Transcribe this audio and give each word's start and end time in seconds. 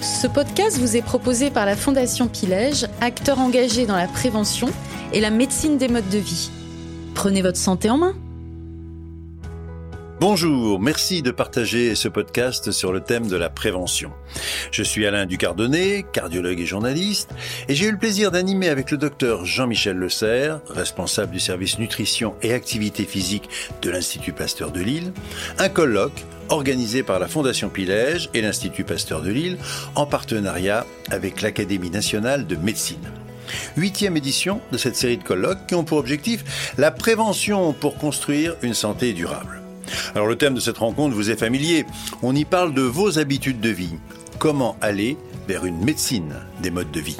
Ce 0.00 0.26
podcast 0.26 0.78
vous 0.78 0.96
est 0.96 1.02
proposé 1.02 1.50
par 1.50 1.66
la 1.66 1.76
Fondation 1.76 2.26
Pilège, 2.26 2.86
acteur 3.02 3.38
engagé 3.38 3.84
dans 3.84 3.96
la 3.96 4.06
prévention 4.06 4.68
et 5.12 5.20
la 5.20 5.30
médecine 5.30 5.76
des 5.76 5.88
modes 5.88 6.08
de 6.08 6.16
vie. 6.16 6.50
Prenez 7.14 7.42
votre 7.42 7.58
santé 7.58 7.90
en 7.90 7.98
main. 7.98 8.14
Bonjour, 10.20 10.78
merci 10.78 11.22
de 11.22 11.30
partager 11.30 11.94
ce 11.94 12.06
podcast 12.06 12.72
sur 12.72 12.92
le 12.92 13.00
thème 13.00 13.26
de 13.26 13.36
la 13.36 13.48
prévention. 13.48 14.12
Je 14.70 14.82
suis 14.82 15.06
Alain 15.06 15.24
Ducardonnet, 15.24 16.04
cardiologue 16.12 16.60
et 16.60 16.66
journaliste, 16.66 17.30
et 17.68 17.74
j'ai 17.74 17.86
eu 17.86 17.90
le 17.90 17.96
plaisir 17.96 18.30
d'animer 18.30 18.68
avec 18.68 18.90
le 18.90 18.98
docteur 18.98 19.46
Jean-Michel 19.46 19.96
Le 19.96 20.10
Serre, 20.10 20.60
responsable 20.68 21.32
du 21.32 21.40
service 21.40 21.78
nutrition 21.78 22.34
et 22.42 22.52
activité 22.52 23.04
physique 23.04 23.48
de 23.80 23.88
l'Institut 23.88 24.34
Pasteur 24.34 24.72
de 24.72 24.82
Lille, 24.82 25.14
un 25.58 25.70
colloque 25.70 26.26
organisé 26.50 27.02
par 27.02 27.18
la 27.18 27.26
Fondation 27.26 27.70
Pilège 27.70 28.28
et 28.34 28.42
l'Institut 28.42 28.84
Pasteur 28.84 29.22
de 29.22 29.30
Lille 29.30 29.56
en 29.94 30.04
partenariat 30.04 30.84
avec 31.10 31.40
l'Académie 31.40 31.88
nationale 31.88 32.46
de 32.46 32.56
médecine. 32.56 33.10
Huitième 33.74 34.18
édition 34.18 34.60
de 34.70 34.76
cette 34.76 34.96
série 34.96 35.16
de 35.16 35.24
colloques 35.24 35.66
qui 35.66 35.74
ont 35.74 35.84
pour 35.84 35.96
objectif 35.96 36.74
la 36.76 36.90
prévention 36.90 37.72
pour 37.72 37.96
construire 37.96 38.56
une 38.60 38.74
santé 38.74 39.14
durable. 39.14 39.59
Alors 40.14 40.26
le 40.26 40.36
thème 40.36 40.54
de 40.54 40.60
cette 40.60 40.78
rencontre 40.78 41.14
vous 41.14 41.30
est 41.30 41.36
familier. 41.36 41.86
On 42.22 42.34
y 42.34 42.44
parle 42.44 42.74
de 42.74 42.82
vos 42.82 43.18
habitudes 43.18 43.60
de 43.60 43.70
vie. 43.70 43.94
Comment 44.38 44.76
aller 44.80 45.16
vers 45.48 45.64
une 45.64 45.84
médecine 45.84 46.34
des 46.62 46.70
modes 46.70 46.90
de 46.90 47.00
vie? 47.00 47.16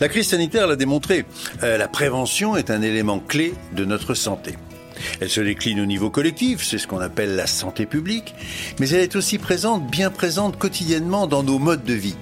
La 0.00 0.08
crise 0.08 0.28
sanitaire 0.28 0.66
l'a 0.66 0.76
démontré. 0.76 1.24
Euh, 1.62 1.78
la 1.78 1.88
prévention 1.88 2.56
est 2.56 2.70
un 2.70 2.82
élément 2.82 3.18
clé 3.18 3.54
de 3.72 3.84
notre 3.84 4.14
santé. 4.14 4.54
Elle 5.20 5.30
se 5.30 5.40
décline 5.40 5.80
au 5.80 5.86
niveau 5.86 6.10
collectif, 6.10 6.64
c'est 6.64 6.78
ce 6.78 6.86
qu'on 6.86 7.00
appelle 7.00 7.36
la 7.36 7.46
santé 7.46 7.86
publique, 7.86 8.34
mais 8.80 8.88
elle 8.88 9.00
est 9.00 9.16
aussi 9.16 9.38
présente, 9.38 9.86
bien 9.90 10.10
présente 10.10 10.58
quotidiennement 10.58 11.26
dans 11.26 11.42
nos 11.42 11.58
modes 11.58 11.84
de 11.84 11.94
vie. 11.94 12.16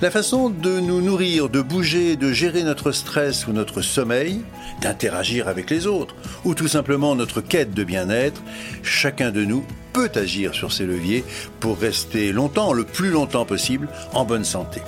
La 0.00 0.12
façon 0.12 0.48
de 0.48 0.78
nous 0.78 1.00
nourrir, 1.00 1.48
de 1.48 1.60
bouger, 1.60 2.14
de 2.14 2.32
gérer 2.32 2.62
notre 2.62 2.92
stress 2.92 3.48
ou 3.48 3.52
notre 3.52 3.82
sommeil, 3.82 4.42
d'interagir 4.80 5.48
avec 5.48 5.70
les 5.70 5.88
autres, 5.88 6.14
ou 6.44 6.54
tout 6.54 6.68
simplement 6.68 7.16
notre 7.16 7.40
quête 7.40 7.74
de 7.74 7.82
bien-être, 7.82 8.40
chacun 8.84 9.32
de 9.32 9.44
nous 9.44 9.64
peut 9.92 10.12
agir 10.14 10.54
sur 10.54 10.72
ces 10.72 10.84
leviers 10.84 11.24
pour 11.58 11.80
rester 11.80 12.30
longtemps, 12.30 12.72
le 12.72 12.84
plus 12.84 13.10
longtemps 13.10 13.44
possible, 13.44 13.88
en 14.14 14.24
bonne 14.24 14.44
santé. 14.44 14.80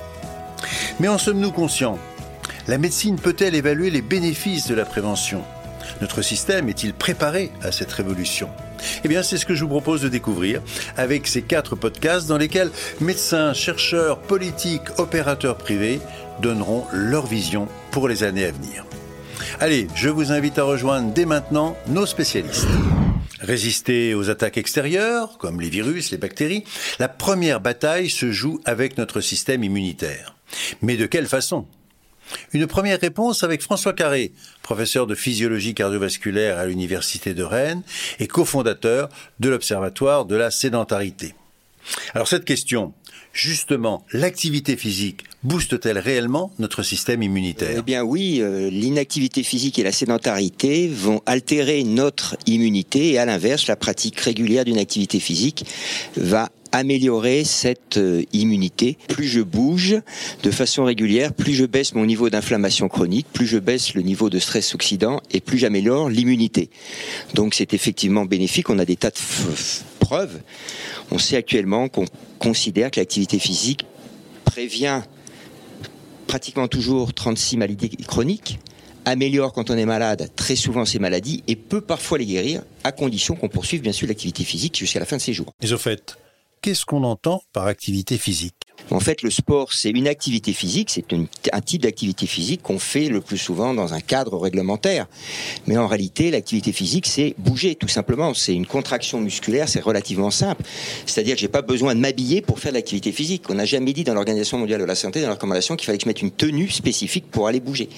Mais 1.00 1.08
en 1.08 1.18
sommes-nous 1.18 1.50
conscients? 1.50 1.98
La 2.68 2.78
médecine 2.78 3.18
peut-elle 3.18 3.56
évaluer 3.56 3.90
les 3.90 4.02
bénéfices 4.02 4.68
de 4.68 4.76
la 4.76 4.84
prévention? 4.84 5.42
Notre 6.00 6.22
système 6.22 6.68
est-il 6.68 6.94
préparé 6.94 7.50
à 7.62 7.72
cette 7.72 7.90
révolution? 7.90 8.48
Eh 9.04 9.08
bien, 9.08 9.22
c'est 9.22 9.36
ce 9.36 9.46
que 9.46 9.54
je 9.54 9.64
vous 9.64 9.70
propose 9.70 10.02
de 10.02 10.08
découvrir 10.08 10.62
avec 10.96 11.26
ces 11.26 11.42
quatre 11.42 11.76
podcasts 11.76 12.26
dans 12.28 12.38
lesquels 12.38 12.70
médecins, 13.00 13.52
chercheurs, 13.52 14.18
politiques, 14.20 14.98
opérateurs 14.98 15.56
privés 15.56 16.00
donneront 16.40 16.84
leur 16.92 17.26
vision 17.26 17.68
pour 17.90 18.08
les 18.08 18.22
années 18.22 18.44
à 18.44 18.52
venir. 18.52 18.84
Allez, 19.58 19.88
je 19.94 20.08
vous 20.08 20.32
invite 20.32 20.58
à 20.58 20.64
rejoindre 20.64 21.12
dès 21.12 21.26
maintenant 21.26 21.76
nos 21.88 22.06
spécialistes. 22.06 22.68
Résister 23.40 24.14
aux 24.14 24.28
attaques 24.28 24.58
extérieures, 24.58 25.38
comme 25.38 25.60
les 25.60 25.70
virus, 25.70 26.10
les 26.10 26.18
bactéries, 26.18 26.64
la 26.98 27.08
première 27.08 27.60
bataille 27.60 28.10
se 28.10 28.30
joue 28.32 28.60
avec 28.64 28.98
notre 28.98 29.20
système 29.20 29.64
immunitaire. 29.64 30.36
Mais 30.82 30.96
de 30.96 31.06
quelle 31.06 31.26
façon? 31.26 31.66
Une 32.52 32.66
première 32.66 33.00
réponse 33.00 33.42
avec 33.44 33.62
François 33.62 33.92
Carré, 33.92 34.32
professeur 34.62 35.06
de 35.06 35.14
physiologie 35.14 35.74
cardiovasculaire 35.74 36.58
à 36.58 36.66
l'Université 36.66 37.34
de 37.34 37.42
Rennes 37.42 37.82
et 38.18 38.26
cofondateur 38.26 39.08
de 39.40 39.48
l'Observatoire 39.48 40.24
de 40.24 40.36
la 40.36 40.50
sédentarité. 40.50 41.34
Alors 42.14 42.28
cette 42.28 42.44
question, 42.44 42.92
justement, 43.32 44.04
l'activité 44.12 44.76
physique 44.76 45.24
booste-t-elle 45.42 45.98
réellement 45.98 46.52
notre 46.58 46.82
système 46.82 47.22
immunitaire? 47.22 47.76
Eh 47.78 47.82
bien 47.82 48.02
oui, 48.02 48.40
euh, 48.40 48.68
l'inactivité 48.70 49.42
physique 49.42 49.78
et 49.78 49.82
la 49.82 49.92
sédentarité 49.92 50.88
vont 50.88 51.22
altérer 51.26 51.82
notre 51.82 52.36
immunité 52.46 53.12
et 53.12 53.18
à 53.18 53.24
l'inverse, 53.24 53.66
la 53.66 53.76
pratique 53.76 54.20
régulière 54.20 54.64
d'une 54.64 54.78
activité 54.78 55.20
physique 55.20 55.64
va 56.16 56.50
améliorer 56.72 57.44
cette 57.44 57.96
euh, 57.96 58.22
immunité. 58.32 58.96
Plus 59.08 59.26
je 59.26 59.40
bouge 59.40 59.96
de 60.42 60.50
façon 60.50 60.84
régulière, 60.84 61.32
plus 61.32 61.54
je 61.54 61.64
baisse 61.64 61.94
mon 61.94 62.06
niveau 62.06 62.30
d'inflammation 62.30 62.88
chronique, 62.88 63.26
plus 63.32 63.46
je 63.46 63.58
baisse 63.58 63.94
le 63.94 64.02
niveau 64.02 64.30
de 64.30 64.38
stress 64.38 64.74
oxydant 64.74 65.20
et 65.30 65.40
plus 65.40 65.58
j'améliore 65.58 66.08
l'immunité. 66.08 66.70
Donc 67.34 67.54
c'est 67.54 67.74
effectivement 67.74 68.24
bénéfique. 68.24 68.70
On 68.70 68.78
a 68.78 68.84
des 68.84 68.96
tas 68.96 69.10
de 69.10 69.16
preuves. 69.98 70.40
On 71.10 71.18
sait 71.18 71.36
actuellement 71.36 71.88
qu'on 71.88 72.06
considère 72.38 72.90
que 72.90 73.00
l'activité 73.00 73.38
physique 73.38 73.84
prévient 74.44 75.02
pratiquement 76.26 76.68
toujours 76.68 77.12
36 77.12 77.56
maladies 77.56 77.90
chroniques, 78.06 78.60
améliore 79.04 79.52
quand 79.52 79.70
on 79.70 79.76
est 79.76 79.86
malade 79.86 80.30
très 80.36 80.56
souvent 80.56 80.84
ces 80.84 80.98
maladies 80.98 81.42
et 81.48 81.56
peut 81.56 81.80
parfois 81.80 82.18
les 82.18 82.26
guérir 82.26 82.62
à 82.84 82.92
condition 82.92 83.34
qu'on 83.34 83.48
poursuive 83.48 83.82
bien 83.82 83.92
sûr 83.92 84.06
l'activité 84.06 84.44
physique 84.44 84.76
jusqu'à 84.76 85.00
la 85.00 85.06
fin 85.06 85.16
de 85.16 85.22
ses 85.22 85.32
jours. 85.32 85.52
Et 85.60 85.72
au 85.72 85.78
fait, 85.78 86.16
qu'est-ce 86.62 86.84
qu'on 86.84 87.04
entend 87.04 87.42
par 87.52 87.66
activité 87.66 88.18
physique? 88.18 88.54
En 88.90 89.00
fait, 89.00 89.22
le 89.22 89.30
sport, 89.30 89.72
c'est 89.72 89.90
une 89.90 90.08
activité 90.08 90.52
physique, 90.52 90.90
c'est 90.90 91.04
un 91.12 91.60
type 91.60 91.82
d'activité 91.82 92.26
physique 92.26 92.62
qu'on 92.62 92.78
fait 92.78 93.08
le 93.08 93.20
plus 93.20 93.38
souvent 93.38 93.74
dans 93.74 93.94
un 93.94 94.00
cadre 94.00 94.38
réglementaire. 94.38 95.06
Mais 95.66 95.76
en 95.76 95.86
réalité, 95.86 96.30
l'activité 96.30 96.72
physique, 96.72 97.06
c'est 97.06 97.34
bouger, 97.38 97.74
tout 97.74 97.88
simplement. 97.88 98.34
C'est 98.34 98.54
une 98.54 98.66
contraction 98.66 99.20
musculaire, 99.20 99.68
c'est 99.68 99.80
relativement 99.80 100.30
simple. 100.30 100.62
C'est-à-dire 101.06 101.34
que 101.34 101.40
j'ai 101.40 101.48
pas 101.48 101.62
besoin 101.62 101.94
de 101.94 102.00
m'habiller 102.00 102.40
pour 102.40 102.58
faire 102.58 102.72
de 102.72 102.76
l'activité 102.76 103.12
physique. 103.12 103.44
On 103.48 103.54
n'a 103.54 103.66
jamais 103.66 103.92
dit 103.92 104.02
dans 104.02 104.14
l'Organisation 104.14 104.58
mondiale 104.58 104.80
de 104.80 104.86
la 104.86 104.94
santé, 104.94 105.20
dans 105.20 105.28
la 105.28 105.34
recommandation, 105.34 105.76
qu'il 105.76 105.86
fallait 105.86 105.98
que 105.98 106.04
je 106.04 106.08
mette 106.08 106.22
une 106.22 106.32
tenue 106.32 106.68
spécifique 106.70 107.30
pour 107.30 107.46
aller 107.46 107.60
bouger. 107.60 107.88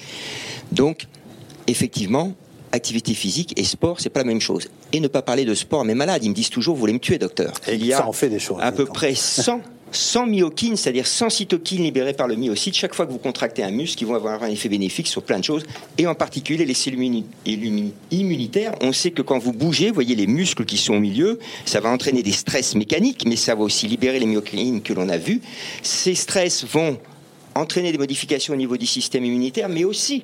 Donc, 0.71 1.07
effectivement, 1.67 2.35
activité 2.73 3.13
physique 3.13 3.53
et 3.55 3.63
sport, 3.63 4.01
c'est 4.01 4.09
pas 4.09 4.21
la 4.21 4.25
même 4.25 4.41
chose. 4.41 4.67
Et 4.91 4.99
ne 4.99 5.07
pas 5.07 5.21
parler 5.21 5.45
de 5.45 5.55
sport 5.55 5.85
mais 5.85 5.95
malade. 5.95 6.23
Ils 6.23 6.29
me 6.29 6.35
disent 6.35 6.49
toujours, 6.49 6.75
vous 6.75 6.81
voulez 6.81 6.93
me 6.93 6.99
tuer, 6.99 7.17
docteur. 7.17 7.53
il 7.71 7.85
y 7.85 7.93
a 7.93 7.97
Ça 7.97 8.07
en 8.07 8.11
fait 8.11 8.29
des 8.29 8.39
choses, 8.39 8.57
à 8.59 8.71
peu 8.71 8.85
près 8.85 9.15
100 9.15 9.61
100 9.95 10.25
myokines, 10.25 10.75
c'est-à-dire 10.75 11.05
100 11.07 11.29
cytokines 11.29 11.83
libérées 11.83 12.13
par 12.13 12.27
le 12.27 12.35
myocyte, 12.35 12.75
chaque 12.75 12.95
fois 12.95 13.05
que 13.05 13.11
vous 13.11 13.19
contractez 13.19 13.63
un 13.63 13.71
muscle, 13.71 13.97
qui 13.97 14.05
vont 14.05 14.15
avoir 14.15 14.43
un 14.43 14.47
effet 14.47 14.69
bénéfique 14.69 15.07
sur 15.07 15.23
plein 15.23 15.39
de 15.39 15.43
choses, 15.43 15.63
et 15.97 16.07
en 16.07 16.15
particulier 16.15 16.65
les 16.65 16.73
cellules 16.73 17.23
immunitaires. 18.11 18.73
On 18.81 18.91
sait 18.91 19.11
que 19.11 19.21
quand 19.21 19.37
vous 19.37 19.53
bougez, 19.53 19.89
vous 19.89 19.93
voyez 19.93 20.15
les 20.15 20.27
muscles 20.27 20.65
qui 20.65 20.77
sont 20.77 20.95
au 20.95 20.99
milieu, 20.99 21.39
ça 21.65 21.79
va 21.79 21.89
entraîner 21.89 22.23
des 22.23 22.31
stress 22.31 22.75
mécaniques, 22.75 23.23
mais 23.27 23.35
ça 23.35 23.55
va 23.55 23.61
aussi 23.61 23.87
libérer 23.87 24.19
les 24.19 24.25
myokines 24.25 24.81
que 24.81 24.93
l'on 24.93 25.09
a 25.09 25.17
vues. 25.17 25.41
Ces 25.83 26.15
stress 26.15 26.65
vont 26.65 26.97
entraîner 27.55 27.91
des 27.91 27.99
modifications 27.99 28.53
au 28.53 28.57
niveau 28.57 28.77
du 28.77 28.87
système 28.87 29.23
immunitaire, 29.25 29.69
mais 29.69 29.83
aussi 29.83 30.23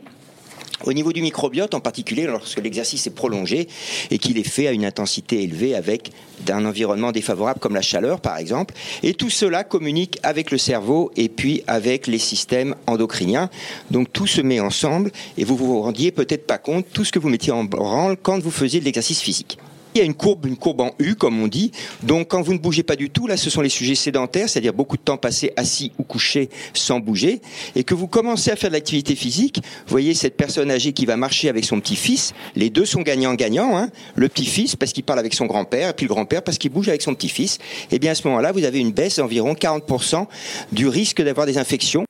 au 0.85 0.93
niveau 0.93 1.13
du 1.13 1.21
microbiote, 1.21 1.73
en 1.73 1.79
particulier 1.79 2.25
lorsque 2.25 2.59
l'exercice 2.59 3.07
est 3.07 3.15
prolongé 3.15 3.67
et 4.11 4.17
qu'il 4.17 4.37
est 4.37 4.47
fait 4.47 4.67
à 4.67 4.71
une 4.71 4.85
intensité 4.85 5.43
élevée 5.43 5.75
avec 5.75 6.11
un 6.49 6.65
environnement 6.65 7.11
défavorable 7.11 7.59
comme 7.59 7.75
la 7.75 7.81
chaleur 7.81 8.21
par 8.21 8.37
exemple, 8.37 8.73
et 9.03 9.13
tout 9.13 9.29
cela 9.29 9.63
communique 9.63 10.19
avec 10.23 10.51
le 10.51 10.57
cerveau 10.57 11.11
et 11.15 11.29
puis 11.29 11.63
avec 11.67 12.07
les 12.07 12.19
systèmes 12.19 12.75
endocriniens. 12.87 13.49
Donc 13.91 14.11
tout 14.11 14.27
se 14.27 14.41
met 14.41 14.59
ensemble 14.59 15.11
et 15.37 15.43
vous 15.43 15.55
vous 15.55 15.81
rendiez 15.81 16.11
peut-être 16.11 16.47
pas 16.47 16.57
compte 16.57 16.85
tout 16.91 17.05
ce 17.05 17.11
que 17.11 17.19
vous 17.19 17.29
mettiez 17.29 17.51
en 17.51 17.63
branle 17.63 18.17
quand 18.21 18.39
vous 18.39 18.51
faisiez 18.51 18.79
de 18.79 18.85
l'exercice 18.85 19.21
physique. 19.21 19.57
Il 19.95 19.97
y 19.97 20.01
a 20.01 20.05
une 20.05 20.13
courbe, 20.13 20.45
une 20.45 20.55
courbe 20.55 20.81
en 20.81 20.91
U, 20.99 21.15
comme 21.15 21.41
on 21.41 21.47
dit. 21.47 21.71
Donc, 22.03 22.27
quand 22.27 22.41
vous 22.41 22.53
ne 22.53 22.59
bougez 22.59 22.83
pas 22.83 22.95
du 22.95 23.09
tout, 23.09 23.25
là, 23.25 23.37
ce 23.37 23.49
sont 23.49 23.61
les 23.61 23.69
sujets 23.69 23.95
sédentaires, 23.95 24.47
c'est-à-dire 24.47 24.73
beaucoup 24.73 24.97
de 24.97 25.01
temps 25.01 25.17
passé 25.17 25.51
assis 25.55 25.91
ou 25.97 26.03
couché 26.03 26.49
sans 26.73 26.99
bouger, 26.99 27.41
et 27.75 27.83
que 27.83 27.95
vous 27.95 28.07
commencez 28.07 28.51
à 28.51 28.55
faire 28.55 28.69
de 28.69 28.75
l'activité 28.75 29.15
physique. 29.15 29.57
Vous 29.63 29.91
voyez 29.91 30.13
cette 30.13 30.37
personne 30.37 30.69
âgée 30.69 30.93
qui 30.93 31.05
va 31.05 31.17
marcher 31.17 31.49
avec 31.49 31.65
son 31.65 31.79
petit-fils. 31.79 32.33
Les 32.55 32.69
deux 32.69 32.85
sont 32.85 33.01
gagnants-gagnants. 33.01 33.77
Hein. 33.77 33.89
Le 34.15 34.29
petit-fils 34.29 34.75
parce 34.75 34.93
qu'il 34.93 35.03
parle 35.03 35.19
avec 35.19 35.33
son 35.33 35.47
grand-père, 35.47 35.89
et 35.89 35.93
puis 35.93 36.05
le 36.05 36.13
grand-père 36.13 36.43
parce 36.43 36.57
qu'il 36.57 36.71
bouge 36.71 36.87
avec 36.87 37.01
son 37.01 37.15
petit-fils. 37.15 37.57
Et 37.91 37.97
bien, 37.97 38.11
à 38.11 38.15
ce 38.15 38.27
moment-là, 38.27 38.51
vous 38.51 38.65
avez 38.65 38.79
une 38.79 38.91
baisse 38.91 39.17
d'environ 39.17 39.53
40% 39.53 40.27
du 40.71 40.87
risque 40.87 41.21
d'avoir 41.21 41.47
des 41.47 41.57
infections. 41.57 42.05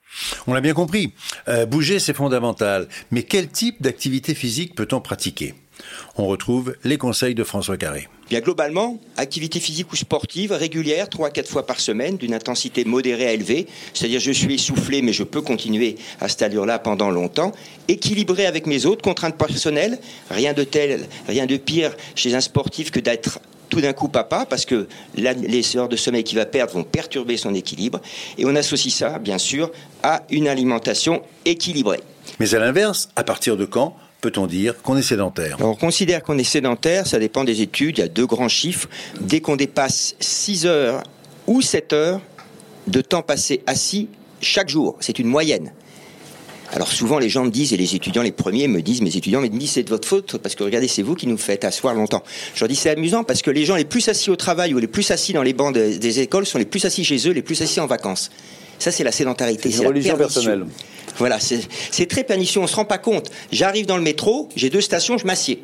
On 0.48 0.54
l'a 0.54 0.62
bien 0.62 0.74
compris. 0.74 1.14
Euh, 1.48 1.66
bouger, 1.66 2.00
c'est 2.00 2.16
fondamental. 2.16 2.88
Mais 3.12 3.24
quel 3.24 3.48
type 3.48 3.82
d'activité 3.82 4.34
physique 4.34 4.76
peut-on 4.76 5.00
pratiquer? 5.00 5.54
On 6.20 6.28
retrouve 6.28 6.76
les 6.84 6.98
conseils 6.98 7.34
de 7.34 7.44
François 7.44 7.78
Carré. 7.78 8.10
Bien 8.30 8.42
globalement, 8.42 9.00
activité 9.18 9.60
physique 9.60 9.92
ou 9.92 9.96
sportive 9.96 10.52
régulière, 10.52 11.10
3 11.10 11.30
à 11.30 11.32
4 11.32 11.50
fois 11.50 11.66
par 11.66 11.80
semaine, 11.80 12.18
d'une 12.18 12.34
intensité 12.34 12.84
modérée 12.84 13.28
à 13.28 13.34
élevée, 13.34 13.68
c'est-à-dire 13.94 14.20
je 14.20 14.32
suis 14.32 14.56
essoufflé 14.56 15.02
mais 15.02 15.14
je 15.14 15.24
peux 15.24 15.42
continuer 15.42 15.96
à 16.20 16.28
cette 16.28 16.42
allure-là 16.42 16.78
pendant 16.78 17.10
longtemps, 17.10 17.54
équilibré 17.88 18.46
avec 18.46 18.68
mes 18.68 18.86
autres 18.86 19.02
contraintes 19.02 19.38
personnelles, 19.38 19.98
rien 20.30 20.54
de 20.54 20.64
tel, 20.64 21.08
rien 21.28 21.46
de 21.46 21.58
pire 21.58 21.96
chez 22.16 22.36
un 22.36 22.42
sportif 22.42 22.92
que 22.92 23.00
d'être 23.00 23.40
tout 23.70 23.82
d'un 23.82 23.94
coup 23.94 24.10
papa, 24.10 24.46
parce 24.50 24.66
que 24.66 24.88
les 25.16 25.78
heures 25.78 25.90
de 25.90 25.96
sommeil 25.96 26.24
qu'il 26.24 26.38
va 26.38 26.48
perdre 26.48 26.74
vont 26.74 26.84
perturber 26.84 27.38
son 27.38 27.54
équilibre, 27.54 28.02
et 28.38 28.46
on 28.46 28.56
associe 28.56 28.94
ça, 28.94 29.20
bien 29.20 29.38
sûr, 29.38 29.72
à 30.02 30.24
une 30.32 30.48
alimentation 30.48 31.22
équilibrée. 31.46 32.00
Mais 32.40 32.56
à 32.56 32.60
l'inverse, 32.60 33.10
à 33.16 33.24
partir 33.24 33.58
de 33.58 33.66
quand 33.66 33.96
peut-on 34.22 34.48
dire 34.48 34.82
qu'on 34.82 34.98
est 34.98 35.02
sédentaire? 35.02 35.58
On 35.62 35.76
considère 35.76 36.24
qu'on 36.24 36.38
est 36.38 36.44
sédentaire, 36.44 37.08
ça 37.08 37.20
dépend 37.20 37.44
des 37.44 37.62
études, 37.62 37.98
il 37.98 38.02
y 38.02 38.04
a 38.04 38.08
deux 38.08 38.26
grands 38.26 38.50
chiffres. 38.50 38.90
Dès 39.22 39.40
qu'on 39.42 39.56
dépasse 39.56 40.16
6 40.20 40.66
heures 40.66 41.04
ou 41.48 41.62
7 41.62 41.94
heures 41.94 42.22
de 42.88 43.02
temps 43.02 43.22
passé 43.22 43.62
assis 43.68 44.08
chaque 44.42 44.70
jour. 44.70 44.98
C'est 45.00 45.20
une 45.20 45.28
moyenne. 45.28 45.72
Alors 46.72 46.92
souvent 46.92 47.18
les 47.18 47.30
gens 47.30 47.46
me 47.46 47.50
disent, 47.50 47.74
et 47.74 47.78
les 47.78 47.96
étudiants 47.96 48.22
les 48.22 48.32
premiers 48.32 48.68
me 48.68 48.82
disent, 48.82 49.02
mes 49.02 49.16
étudiants 49.16 49.42
me 49.42 49.48
disent 49.48 49.72
c'est 49.72 49.84
de 49.84 49.90
votre 49.90 50.08
faute 50.08 50.38
parce 50.38 50.54
que 50.54 50.64
regardez 50.64 50.88
c'est 50.88 51.02
vous 51.02 51.16
qui 51.16 51.26
nous 51.26 51.38
faites 51.38 51.64
asseoir 51.64 51.96
longtemps. 51.96 52.24
Je 52.54 52.60
leur 52.60 52.70
dis 52.70 52.76
c'est 52.76 52.92
amusant 52.92 53.24
parce 53.24 53.42
que 53.42 53.50
les 53.50 53.66
gens 53.66 53.76
les 53.76 53.86
plus 53.86 54.08
assis 54.08 54.30
au 54.30 54.36
travail 54.36 54.76
ou 54.76 54.78
les 54.78 54.88
plus 54.88 55.10
assis 55.10 55.34
dans 55.34 55.42
les 55.42 55.54
bancs 55.54 55.74
des 55.74 56.20
écoles 56.20 56.46
sont 56.46 56.60
les 56.60 56.66
plus 56.66 56.86
assis 56.86 57.04
chez 57.04 57.28
eux, 57.28 57.32
les 57.32 57.42
plus 57.42 57.60
assis 57.62 57.80
en 57.80 57.88
vacances. 57.88 58.30
Ça 58.78 58.92
c'est 58.92 59.04
la 59.04 59.12
sédentarité. 59.12 59.72
C'est 59.72 59.82
une 59.82 59.88
religion 59.88 60.16
personnelle. 60.16 60.66
Voilà, 61.18 61.40
c'est 61.40 62.06
très 62.06 62.24
pernicieux, 62.24 62.62
on 62.62 62.68
se 62.68 62.76
rend 62.76 62.86
pas 62.86 62.98
compte. 62.98 63.30
J'arrive 63.52 63.86
dans 63.86 63.98
le 63.98 64.04
métro, 64.04 64.48
j'ai 64.56 64.70
deux 64.70 64.82
stations, 64.82 65.18
je 65.18 65.26
m'assieds. 65.26 65.64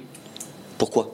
Pourquoi? 0.78 1.14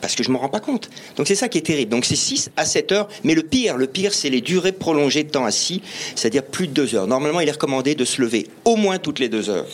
Parce 0.00 0.14
que 0.14 0.22
je 0.22 0.28
ne 0.28 0.34
m'en 0.34 0.38
rends 0.38 0.48
pas 0.48 0.60
compte. 0.60 0.90
Donc 1.16 1.26
c'est 1.26 1.34
ça 1.34 1.48
qui 1.48 1.58
est 1.58 1.62
terrible. 1.62 1.90
Donc 1.90 2.04
c'est 2.04 2.14
6 2.14 2.50
à 2.56 2.64
7 2.64 2.92
heures, 2.92 3.08
mais 3.24 3.34
le 3.34 3.42
pire, 3.42 3.76
le 3.76 3.88
pire, 3.88 4.14
c'est 4.14 4.30
les 4.30 4.40
durées 4.40 4.70
prolongées 4.70 5.24
de 5.24 5.30
temps 5.30 5.44
assis, 5.44 5.82
c'est-à-dire 6.14 6.44
plus 6.44 6.68
de 6.68 6.72
2 6.72 6.94
heures. 6.94 7.06
Normalement, 7.08 7.40
il 7.40 7.48
est 7.48 7.52
recommandé 7.52 7.96
de 7.96 8.04
se 8.04 8.22
lever 8.22 8.46
au 8.64 8.76
moins 8.76 8.98
toutes 8.98 9.18
les 9.18 9.28
2 9.28 9.50
heures 9.50 9.66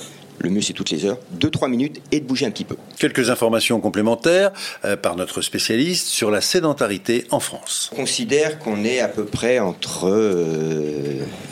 le 0.44 0.50
mieux 0.50 0.62
c'est 0.62 0.72
toutes 0.72 0.90
les 0.90 1.04
heures, 1.04 1.18
2-3 1.38 1.68
minutes 1.68 2.00
et 2.12 2.20
de 2.20 2.24
bouger 2.24 2.46
un 2.46 2.50
petit 2.50 2.64
peu. 2.64 2.76
Quelques 2.98 3.30
informations 3.30 3.80
complémentaires 3.80 4.52
euh, 4.84 4.96
par 4.96 5.16
notre 5.16 5.42
spécialiste 5.42 6.06
sur 6.06 6.30
la 6.30 6.40
sédentarité 6.40 7.26
en 7.30 7.40
France. 7.40 7.90
On 7.92 7.96
considère 7.96 8.58
qu'on 8.58 8.84
est 8.84 9.00
à 9.00 9.08
peu 9.08 9.24
près 9.24 9.58
entre 9.58 10.12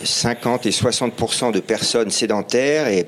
50 0.04 0.66
euh, 0.66 0.68
et 0.68 0.72
60 0.72 1.52
de 1.52 1.60
personnes 1.60 2.10
sédentaires 2.10 2.88
et, 2.88 3.06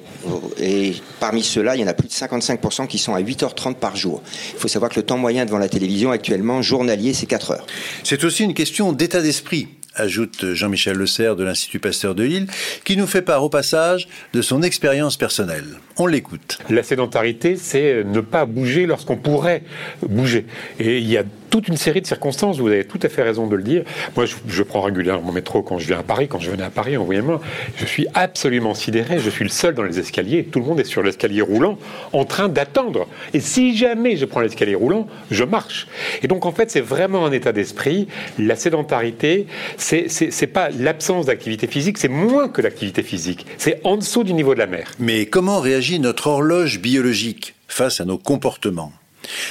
et 0.58 0.94
parmi 1.20 1.42
ceux-là, 1.42 1.76
il 1.76 1.82
y 1.82 1.84
en 1.84 1.88
a 1.88 1.94
plus 1.94 2.08
de 2.08 2.12
55 2.12 2.88
qui 2.88 2.98
sont 2.98 3.14
à 3.14 3.20
8h30 3.20 3.74
par 3.74 3.96
jour. 3.96 4.22
Il 4.54 4.58
faut 4.58 4.68
savoir 4.68 4.90
que 4.90 4.96
le 4.96 5.06
temps 5.06 5.18
moyen 5.18 5.44
devant 5.44 5.58
la 5.58 5.68
télévision 5.68 6.10
actuellement, 6.10 6.62
journalier, 6.62 7.12
c'est 7.12 7.26
4 7.26 7.50
heures. 7.52 7.66
C'est 8.02 8.24
aussi 8.24 8.44
une 8.44 8.54
question 8.54 8.92
d'état 8.92 9.20
d'esprit 9.20 9.68
ajoute 9.96 10.54
Jean-Michel 10.54 10.96
Le 10.96 11.06
Serre 11.06 11.36
de 11.36 11.44
l'Institut 11.44 11.78
Pasteur 11.78 12.14
de 12.14 12.22
Lille, 12.22 12.46
qui 12.84 12.96
nous 12.96 13.06
fait 13.06 13.22
part 13.22 13.42
au 13.42 13.48
passage 13.48 14.08
de 14.32 14.42
son 14.42 14.62
expérience 14.62 15.16
personnelle. 15.16 15.66
On 15.96 16.06
l'écoute. 16.06 16.58
La 16.70 16.82
sédentarité, 16.82 17.56
c'est 17.56 18.04
ne 18.04 18.20
pas 18.20 18.46
bouger 18.46 18.86
lorsqu'on 18.86 19.16
pourrait 19.16 19.62
bouger. 20.08 20.46
Et 20.78 20.98
il 20.98 21.08
y 21.08 21.16
a 21.16 21.24
toute 21.50 21.68
une 21.68 21.76
série 21.76 22.00
de 22.00 22.06
circonstances, 22.06 22.58
vous 22.58 22.68
avez 22.68 22.84
tout 22.84 22.98
à 23.02 23.08
fait 23.08 23.22
raison 23.22 23.46
de 23.46 23.56
le 23.56 23.62
dire. 23.62 23.84
Moi, 24.16 24.26
je, 24.46 24.62
prends 24.62 24.80
régulièrement 24.80 25.26
mon 25.26 25.32
métro 25.32 25.62
quand 25.62 25.78
je 25.78 25.86
viens 25.86 25.98
à 25.98 26.02
Paris, 26.02 26.28
quand 26.28 26.40
je 26.40 26.50
venais 26.50 26.64
à 26.64 26.70
Paris, 26.70 26.96
envoyez-moi. 26.96 27.40
Je 27.76 27.86
suis 27.86 28.06
absolument 28.14 28.74
sidéré, 28.74 29.18
je 29.18 29.30
suis 29.30 29.44
le 29.44 29.50
seul 29.50 29.74
dans 29.74 29.82
les 29.82 29.98
escaliers, 29.98 30.44
tout 30.44 30.60
le 30.60 30.66
monde 30.66 30.80
est 30.80 30.84
sur 30.84 31.02
l'escalier 31.02 31.42
roulant 31.42 31.78
en 32.12 32.24
train 32.24 32.48
d'attendre. 32.48 33.06
Et 33.32 33.40
si 33.40 33.76
jamais 33.76 34.16
je 34.16 34.24
prends 34.24 34.40
l'escalier 34.40 34.74
roulant, 34.74 35.06
je 35.30 35.44
marche. 35.44 35.86
Et 36.22 36.28
donc, 36.28 36.46
en 36.46 36.52
fait, 36.52 36.70
c'est 36.70 36.80
vraiment 36.80 37.26
un 37.26 37.32
état 37.32 37.52
d'esprit. 37.52 38.08
La 38.38 38.56
sédentarité, 38.56 39.46
c'est 39.76 40.52
pas 40.52 40.70
l'absence 40.70 41.26
d'activité 41.26 41.66
physique, 41.66 41.98
c'est 41.98 42.08
moins 42.08 42.48
que 42.48 42.62
l'activité 42.62 43.02
physique. 43.02 43.46
C'est 43.58 43.80
en 43.84 43.96
dessous 43.96 44.24
du 44.24 44.34
niveau 44.34 44.54
de 44.54 44.58
la 44.58 44.66
mer. 44.66 44.92
Mais 44.98 45.26
comment 45.26 45.60
réagit 45.60 45.98
notre 45.98 46.26
horloge 46.26 46.80
biologique 46.80 47.54
face 47.68 48.00
à 48.00 48.04
nos 48.04 48.18
comportements? 48.18 48.92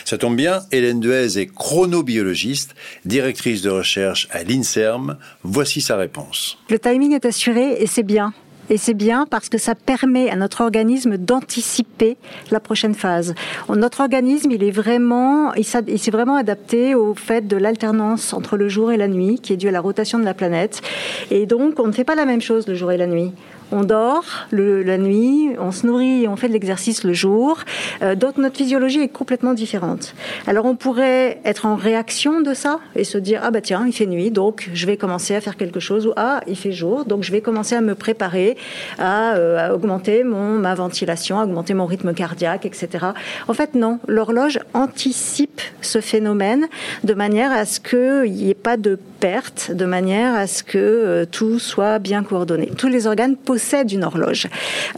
Ça 0.06 0.18
tombe 0.18 0.36
bien, 0.36 0.62
Hélène 0.72 1.00
Duez 1.00 1.38
est 1.38 1.48
chronobiologiste, 1.48 2.76
directrice 3.06 3.62
de 3.62 3.70
recherche 3.70 4.28
à 4.32 4.44
l'INSERM. 4.44 5.18
Voici 5.44 5.82
sa 5.82 5.98
réponse. 5.98 6.58
Le 6.70 6.80
timing 6.80 7.14
est 7.14 7.26
assuré 7.26 7.78
et 7.80 7.88
c'est 7.88 8.04
bien. 8.04 8.34
Et 8.70 8.78
c'est 8.78 8.94
bien 8.94 9.26
parce 9.30 9.50
que 9.50 9.58
ça 9.58 9.76
permet 9.76 10.30
à 10.30 10.36
notre 10.36 10.62
organisme 10.62 11.18
d'anticiper 11.18 12.16
la 12.50 12.62
prochaine 12.62 12.96
phase. 12.96 13.36
Notre 13.68 14.00
organisme, 14.00 14.52
il 14.52 14.64
est 14.64 14.72
vraiment, 14.72 15.54
il 15.54 15.66
s'est 15.66 16.12
vraiment 16.12 16.36
adapté 16.36 16.96
au 16.96 17.14
fait 17.14 17.46
de 17.46 17.58
l'alternance 17.58 18.34
entre 18.34 18.56
le 18.56 18.70
jour 18.70 18.92
et 18.94 18.98
la 18.98 19.10
nuit, 19.10 19.40
qui 19.42 19.52
est 19.52 19.58
due 19.58 19.68
à 19.68 19.72
la 19.72 19.82
rotation 19.82 20.18
de 20.18 20.24
la 20.24 20.34
planète. 20.34 20.82
Et 21.30 21.46
donc, 21.46 21.78
on 21.80 21.88
ne 21.88 21.92
fait 21.92 22.06
pas 22.06 22.16
la 22.16 22.26
même 22.26 22.42
chose 22.42 22.66
le 22.68 22.76
jour 22.76 22.92
et 22.92 22.98
la 22.98 23.08
nuit 23.08 23.34
on 23.74 23.84
dort 23.84 24.48
la 24.52 24.98
nuit, 24.98 25.50
on 25.60 25.72
se 25.72 25.86
nourrit 25.88 26.28
on 26.28 26.36
fait 26.36 26.48
de 26.48 26.54
l'exercice 26.54 27.04
le 27.04 27.14
jour. 27.14 27.60
Euh, 28.02 28.16
donc 28.16 28.38
notre 28.38 28.58
physiologie 28.58 29.00
est 29.00 29.08
complètement 29.08 29.54
différente. 29.54 30.14
Alors 30.48 30.66
on 30.66 30.76
pourrait 30.76 31.42
être 31.46 31.66
en 31.66 31.76
réaction 31.76 32.42
de 32.42 32.54
ça 32.54 32.80
et 32.96 33.04
se 33.04 33.18
dire 33.18 33.42
ah 33.44 33.52
bah 33.52 33.62
tiens 33.62 33.86
il 33.88 33.94
fait 33.94 34.06
nuit 34.06 34.32
donc 34.32 34.70
je 34.74 34.86
vais 34.86 34.98
commencer 34.98 35.36
à 35.36 35.42
faire 35.42 35.58
quelque 35.58 35.80
chose 35.80 36.06
ou 36.08 36.14
ah 36.16 36.42
il 36.48 36.56
fait 36.56 36.72
jour 36.72 37.06
donc 37.06 37.24
je 37.24 37.32
vais 37.32 37.42
commencer 37.42 37.76
à 37.76 37.82
me 37.82 37.96
préparer 37.96 38.58
à, 39.00 39.36
euh, 39.36 39.74
augmenter 39.74 40.24
mon 40.24 40.60
ma 40.60 40.76
ventilation, 40.76 41.40
à 41.40 41.44
augmenter 41.44 41.74
mon 41.74 41.86
rythme 41.86 42.14
cardiaque, 42.14 42.66
etc. 42.66 43.08
En 43.48 43.54
fait 43.54 43.74
non, 43.74 44.00
l'horloge 44.08 44.60
anticipe 44.74 45.62
ce 45.82 46.00
phénomène 46.00 46.68
de 47.04 47.14
manière 47.14 47.52
à 47.52 47.66
ce 47.66 47.80
qu'il 47.80 48.32
n'y 48.32 48.50
ait 48.50 48.54
pas 48.56 48.78
de 48.78 49.00
perte, 49.20 49.72
de 49.72 49.86
manière 49.86 50.36
à 50.36 50.48
ce 50.48 50.64
que 50.64 50.78
euh, 50.78 51.26
tout 51.26 51.60
soit 51.60 52.00
bien 52.00 52.24
coordonné. 52.24 52.72
Tous 52.78 52.88
les 52.88 53.08
organes 53.08 53.36
possède 53.64 53.94
une 53.94 54.04
horloge. 54.04 54.48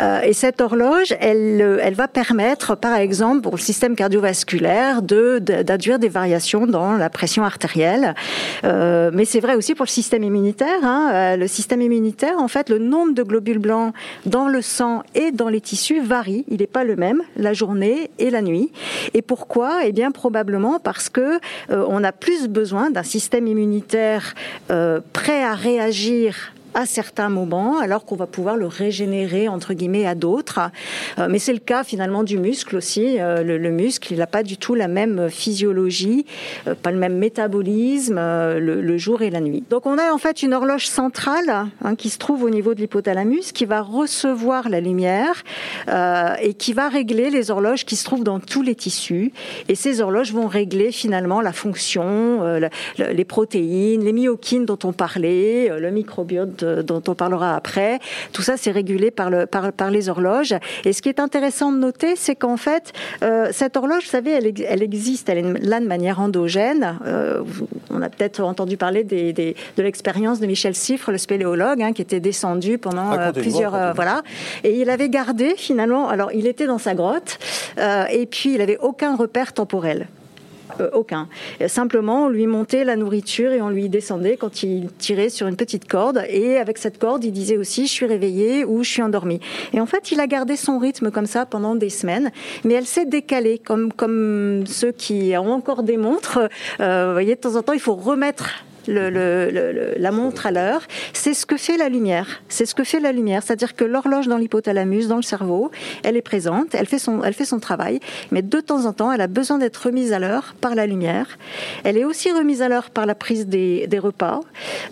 Euh, 0.02 0.22
et 0.22 0.34
cette 0.34 0.60
horloge, 0.60 1.14
elle, 1.20 1.62
euh, 1.62 1.78
elle 1.84 1.94
va 1.94 2.08
permettre, 2.08 2.76
par 2.76 2.96
exemple, 2.96 3.42
pour 3.42 3.56
le 3.56 3.62
système 3.62 3.96
cardiovasculaire, 3.96 5.04
de 5.04 5.38
d'induire 5.38 6.00
des 6.00 6.10
variations 6.10 6.66
dans 6.66 6.94
la 6.94 7.10
pression 7.12 7.44
artérielle. 7.44 8.16
Euh, 8.64 9.12
mais 9.14 9.26
c'est 9.26 9.40
vrai 9.40 9.54
aussi 9.56 9.76
pour 9.76 9.86
le 9.86 9.92
système 9.92 10.24
immunitaire. 10.24 10.84
Hein. 10.84 11.36
Le 11.38 11.48
système 11.48 11.82
immunitaire, 11.82 12.40
en 12.40 12.48
fait, 12.48 12.70
le 12.70 12.80
nombre 12.80 13.14
de 13.14 13.22
globules 13.22 13.60
blancs 13.60 13.94
dans 14.26 14.48
le 14.48 14.62
sang 14.64 15.04
et 15.14 15.32
dans 15.32 15.50
les 15.50 15.62
tissus 15.62 16.02
varie. 16.02 16.44
Il 16.48 16.58
n'est 16.62 16.68
pas 16.68 16.84
le 16.84 16.96
même 16.96 17.22
la 17.38 17.54
journée 17.54 18.10
et 18.18 18.32
la 18.32 18.42
nuit. 18.42 18.72
Et 19.14 19.22
pourquoi? 19.22 19.86
Eh 19.86 19.92
bien, 19.92 20.10
probablement 20.12 20.80
parce 20.80 21.10
que 21.10 21.40
on 21.70 22.04
a 22.04 22.12
plus 22.12 22.48
besoin 22.48 22.90
d'un 22.90 23.04
système 23.04 23.48
immunitaire 23.48 24.34
prêt 25.14 25.44
à 25.44 25.54
réagir 25.54 26.55
à 26.76 26.86
certains 26.86 27.30
moments, 27.30 27.80
alors 27.80 28.06
qu'on 28.06 28.18
va 28.18 28.28
pouvoir 28.28 28.58
le 28.58 28.68
régénérer 28.68 29.48
entre 29.48 29.74
guillemets 29.74 30.06
à 30.06 30.14
d'autres. 30.14 30.60
Euh, 31.18 31.28
mais 31.30 31.40
c'est 31.40 31.54
le 31.54 31.60
cas 31.60 31.86
finalement 31.86 32.24
du 32.24 32.38
muscle 32.38 32.76
aussi. 32.76 33.18
Euh, 33.20 33.44
le, 33.44 33.72
muscle, 33.72 34.12
il 34.12 34.20
n'a 34.20 34.28
pas 34.28 34.44
du 34.44 34.58
tout 34.58 34.76
la 34.76 34.90
même 34.90 35.30
physiologie, 35.30 36.26
euh, 36.68 36.76
pas 36.76 36.92
le 36.92 36.98
même 36.98 37.18
métabolisme 37.18 38.16
le, 38.16 38.98
jour 38.98 39.22
et 39.22 39.30
la 39.30 39.40
nuit. 39.40 39.64
Donc 39.70 39.86
on 39.86 39.98
a 39.98 40.12
en 40.12 40.18
fait 40.18 40.44
une 40.44 40.54
horloge 40.54 40.88
centrale 40.88 41.68
hein, 41.84 41.96
qui 41.96 42.10
se 42.10 42.18
trouve 42.18 42.44
au 42.44 42.50
niveau 42.50 42.74
de 42.74 42.82
l'hypothalamus, 42.82 43.54
qui 43.54 43.66
va 43.66 43.82
recevoir 43.82 44.70
la 44.70 44.82
lumière 44.82 45.44
et 46.42 46.54
qui 46.54 46.74
va 46.74 46.90
régler 46.90 47.30
les 47.30 47.52
horloges 47.52 47.86
qui 47.86 47.96
se 47.96 48.04
trouvent 48.04 48.24
dans 48.24 48.40
tous 48.40 48.62
les 48.62 48.76
tissus. 48.76 49.32
Et 49.70 49.76
ces 49.76 50.02
horloges 50.02 50.34
vont 50.34 50.48
régler 50.48 50.92
finalement 50.92 51.42
la 51.42 51.54
fonction, 51.54 52.60
les 52.98 53.26
protéines, 53.26 54.04
les 54.04 54.14
myokines 54.14 54.66
dont 54.66 54.80
on 54.84 54.94
parlait, 54.94 55.70
le 55.78 55.92
microbiote 55.92 56.65
dont 56.84 57.02
on 57.08 57.16
parlera 57.16 57.56
après. 57.56 58.00
Tout 58.34 58.42
ça, 58.42 58.58
c'est 58.58 58.72
régulé 58.72 59.12
par, 59.12 59.30
le, 59.30 59.46
par, 59.46 59.72
par, 59.74 59.92
les 59.92 60.10
horloges. 60.10 60.56
Et 60.84 60.94
ce 60.94 61.02
qui 61.02 61.10
est 61.10 61.20
intéressant 61.20 61.72
de 61.72 61.78
noter, 61.78 62.16
c'est 62.16 62.36
qu'en 62.36 62.58
fait, 62.58 62.94
euh, 63.24 63.50
cette 63.52 63.78
horloge, 63.78 64.04
vous 64.04 64.10
savez, 64.10 64.32
elle, 64.32 64.54
elle, 64.68 64.84
existe, 64.84 65.30
elle 65.30 65.38
est 65.40 65.66
là 65.66 65.80
de 65.80 65.88
manière 65.88 66.20
endogène. 66.20 66.98
Euh, 67.06 67.44
on 67.90 68.02
a 68.02 68.10
peut-être 68.10 68.42
entendu 68.42 68.78
parler 68.78 69.04
des, 69.04 69.34
des, 69.34 69.56
de 69.78 69.84
l'expérience 69.84 70.40
de 70.40 70.46
Michel 70.48 70.76
Siffre, 70.76 71.12
le 71.12 71.18
spéléologue, 71.18 71.82
hein, 71.82 71.94
qui 71.94 72.02
était 72.02 72.20
descendu 72.20 72.78
pendant 72.78 73.14
euh, 73.14 73.32
plusieurs... 73.32 73.94
voilà. 73.94 74.22
Et 74.64 74.80
il 74.80 74.90
avait 74.90 75.10
gardé, 75.10 75.54
finalement... 75.58 76.10
Alors, 76.10 76.32
il 76.34 76.48
était 76.48 76.68
dans 76.68 76.78
sa 76.78 76.94
grotte, 76.94 77.40
et 78.12 78.26
puis 78.26 78.54
il 78.54 78.62
avait 78.62 78.78
aucun 78.78 79.16
repère 79.16 79.54
temporel. 79.54 80.08
Euh, 80.80 80.90
aucun. 80.94 81.28
Simplement, 81.68 82.26
on 82.26 82.30
lui 82.30 82.48
montait 82.48 82.84
la 82.84 82.96
nourriture 82.96 83.52
et 83.52 83.62
on 83.62 83.70
lui 83.70 83.90
descendait 83.90 84.38
quand 84.38 84.64
il 84.64 84.90
tirait 84.98 85.30
sur 85.30 85.48
une 85.48 85.56
petite 85.56 85.88
corde. 85.88 86.24
Et 86.30 86.58
avec 86.58 86.78
cette 86.78 86.98
corde, 86.98 87.24
il 87.24 87.32
disait 87.32 87.58
aussi 87.58 87.88
je 87.88 87.92
suis 87.92 88.06
réveillé 88.06 88.66
ou 88.66 88.84
je 88.84 88.90
suis 88.90 89.02
endormi. 89.02 89.40
Et 89.74 89.80
en 89.80 89.86
fait, 89.86 90.12
il 90.12 90.20
a 90.20 90.28
gardé 90.28 90.56
son 90.56 90.80
rythme 90.80 91.12
comme 91.12 91.26
ça 91.26 91.46
pendant 91.46 91.76
des 91.76 91.90
semaines, 91.90 92.32
mais 92.64 92.74
elle 92.74 92.86
s'est 92.86 93.06
décalée, 93.06 93.60
comme 93.60 93.94
comme 93.94 94.66
ceux 94.68 94.92
qui 94.92 95.34
ont 95.38 95.52
encore 95.52 95.84
des 95.84 95.98
montres. 95.98 96.40
Euh, 96.80 97.08
vous 97.08 97.14
voyez, 97.14 97.36
de 97.36 97.40
temps 97.40 97.56
en 97.56 97.62
temps, 97.62 97.74
il 97.74 97.80
faut 97.80 97.96
remettre 97.96 98.66
la 98.88 100.12
montre 100.12 100.46
à 100.48 100.52
l'heure, 100.52 100.82
c'est 101.14 101.34
ce 101.34 101.46
que 101.46 101.58
fait 101.58 101.78
la 101.78 101.90
lumière. 101.90 102.42
C'est 102.50 102.66
ce 102.66 102.76
que 102.76 102.84
fait 102.84 103.00
la 103.00 103.12
lumière, 103.12 103.44
c'est-à-dire 103.44 103.76
que 103.76 103.84
l'horloge 103.84 104.28
dans 104.28 104.38
l'hypothalamus, 104.38 105.08
dans 105.08 105.16
le 105.18 105.24
cerveau, 105.24 105.72
elle 106.04 106.18
est 106.18 106.22
présente, 106.22 106.76
elle 106.76 106.86
fait 106.86 107.00
son, 107.00 107.24
elle 107.24 107.34
fait 107.34 107.46
son 107.46 107.60
travail, 107.60 108.00
mais 108.32 108.42
de 108.42 108.60
temps 108.60 108.86
en 108.86 108.94
temps, 108.94 109.12
elle 109.12 109.22
a 109.22 109.28
besoin 109.28 109.58
d'être 109.58 109.78
remise 109.78 110.14
à 110.14 110.20
l'heure 110.20 110.56
par 110.62 110.76
la 110.76 110.86
lumière. 110.86 111.38
Elle 111.84 111.98
est 111.98 112.06
aussi 112.06 112.32
remise 112.32 112.62
à 112.62 112.70
l'heure 112.70 112.90
par 112.90 113.06
la 113.06 113.16
prise 113.16 113.48
des, 113.48 113.88
repas 113.96 114.42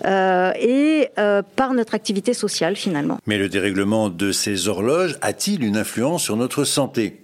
euh, 0.05 0.51
et 0.59 1.09
euh, 1.19 1.41
par 1.55 1.73
notre 1.73 1.93
activité 1.93 2.33
sociale 2.33 2.75
finalement. 2.75 3.17
Mais 3.27 3.37
le 3.37 3.49
dérèglement 3.49 4.09
de 4.09 4.31
ces 4.31 4.67
horloges 4.69 5.17
a-t-il 5.21 5.63
une 5.63 5.77
influence 5.77 6.23
sur 6.23 6.37
notre 6.37 6.63
santé? 6.63 7.19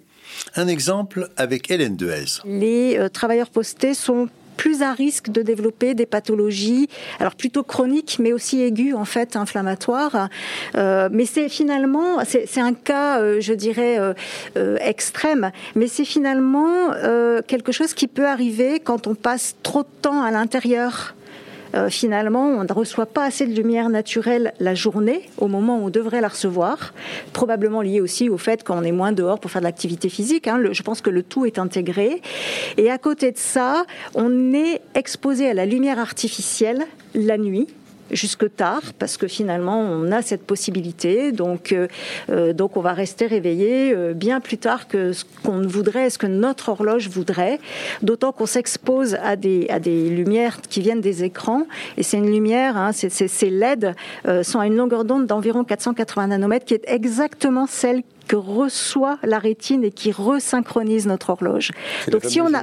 Un 0.56 0.68
exemple 0.68 1.30
avec 1.38 1.70
Hélène 1.72 1.96
Dehaze. 1.96 2.42
Les 2.46 2.98
euh, 2.98 3.10
travailleurs 3.10 3.50
postés 3.50 3.94
sont 3.94 4.30
plus 4.60 4.82
à 4.82 4.92
risque 4.92 5.30
de 5.30 5.42
développer 5.42 5.94
des 5.94 6.06
pathologies, 6.06 6.90
alors 7.22 7.36
plutôt 7.36 7.64
chroniques, 7.64 8.18
mais 8.20 8.34
aussi 8.34 8.62
aiguës 8.62 8.94
en 8.94 9.06
fait, 9.06 9.38
inflammatoires. 9.38 10.28
Euh, 10.76 11.08
mais 11.14 11.26
c'est 11.26 11.48
finalement, 11.48 12.18
c'est 12.26 12.60
un 12.60 12.74
cas, 12.74 13.22
euh, 13.22 13.40
je 13.40 13.54
dirais, 13.54 13.98
euh, 14.58 14.78
extrême, 14.82 15.52
mais 15.76 15.88
c'est 15.88 16.04
finalement 16.04 16.92
quelque 17.48 17.72
chose 17.72 17.94
qui 17.94 18.08
peut 18.08 18.28
arriver 18.28 18.82
quand 18.82 19.08
on 19.08 19.16
passe 19.16 19.56
trop 19.64 19.84
de 19.84 20.02
temps 20.02 20.24
à 20.24 20.32
l'intérieur 20.32 21.16
euh, 21.76 21.90
finalement, 21.90 22.46
on 22.48 22.64
ne 22.64 22.74
reçoit 22.74 23.06
pas 23.06 23.26
assez 23.26 23.46
de 23.46 23.54
lumière 23.54 23.90
naturelle 23.90 24.54
la 24.60 24.76
journée, 24.76 25.30
au 25.38 25.48
moment 25.48 25.78
où 25.78 25.86
on 25.86 25.90
devrait 25.90 26.22
la 26.22 26.30
recevoir, 26.30 26.94
probablement 27.34 27.82
lié 27.82 28.02
aussi 28.02 28.30
au 28.30 28.38
fait 28.38 28.64
qu'on 28.64 28.84
est 28.84 28.92
moins 28.92 29.12
dehors 29.12 29.40
pour 29.40 29.52
faire 29.52 29.62
de 29.62 29.66
l'activité 29.66 30.10
physique. 30.10 30.48
Hein. 30.48 30.62
je 30.72 30.84
pense 30.84 31.02
que 31.02 31.10
le 31.10 31.24
tout 31.24 31.46
est 31.46 31.60
intégré. 31.60 32.22
Et 32.78 32.90
à 32.90 32.98
côté 32.98 33.32
de 33.32 33.38
ça, 33.38 33.86
on 34.16 34.54
est 34.54 34.82
exposé 34.96 35.50
à 35.50 35.54
la 35.54 35.66
lumière 35.66 36.00
artificielle 36.00 36.86
la 37.14 37.38
nuit 37.38 37.68
jusque 38.12 38.54
tard 38.56 38.82
parce 38.98 39.18
que 39.18 39.28
finalement 39.28 39.80
on 39.80 40.12
a 40.12 40.22
cette 40.22 40.44
possibilité. 40.44 41.32
Donc 41.32 41.72
euh, 41.72 41.88
euh, 42.30 42.54
donc 42.54 42.78
on 42.78 42.82
va 42.82 42.94
rester 42.94 43.28
réveillé 43.28 43.94
euh, 43.94 44.14
bien 44.14 44.40
plus 44.40 44.58
tard 44.58 44.88
que 44.88 45.14
ce 45.14 45.26
qu'on 45.44 45.62
voudrait 45.62 46.10
ce 46.10 46.18
que 46.18 46.28
notre 46.28 46.70
horloge 46.70 47.10
voudrait. 47.10 47.60
D'autant 48.02 48.32
qu'on 48.32 48.46
s'expose 48.46 49.16
à 49.24 49.36
des 49.36 49.68
à 49.70 49.80
des 49.80 50.10
lumières 50.10 50.62
qui 50.62 50.82
viennent 50.82 51.02
des 51.02 51.24
écrans. 51.24 51.66
Et 51.98 52.04
c'est 52.04 52.18
une 52.18 52.32
lumière 52.32 52.78
hein, 52.78 52.92
c'est 52.92 53.10
ces 53.10 53.50
LED 53.50 53.96
sont 54.44 54.60
à 54.60 54.68
une 54.68 54.76
longueur 54.76 55.06
d'onde 55.06 55.26
d'environ 55.26 55.64
480 55.64 56.28
nanomètres 56.28 56.66
qui 56.66 56.74
est 56.74 56.84
exactement 56.88 57.68
celle 57.68 58.04
que 58.30 58.36
reçoit 58.36 59.18
la 59.24 59.40
rétine 59.40 59.84
et 59.84 59.92
qui 59.92 60.12
resynchronise 60.12 61.08
notre 61.08 61.32
horloge. 61.32 61.72
Donc 62.12 62.24
si 62.26 62.40
on 62.40 62.54
a, 62.54 62.62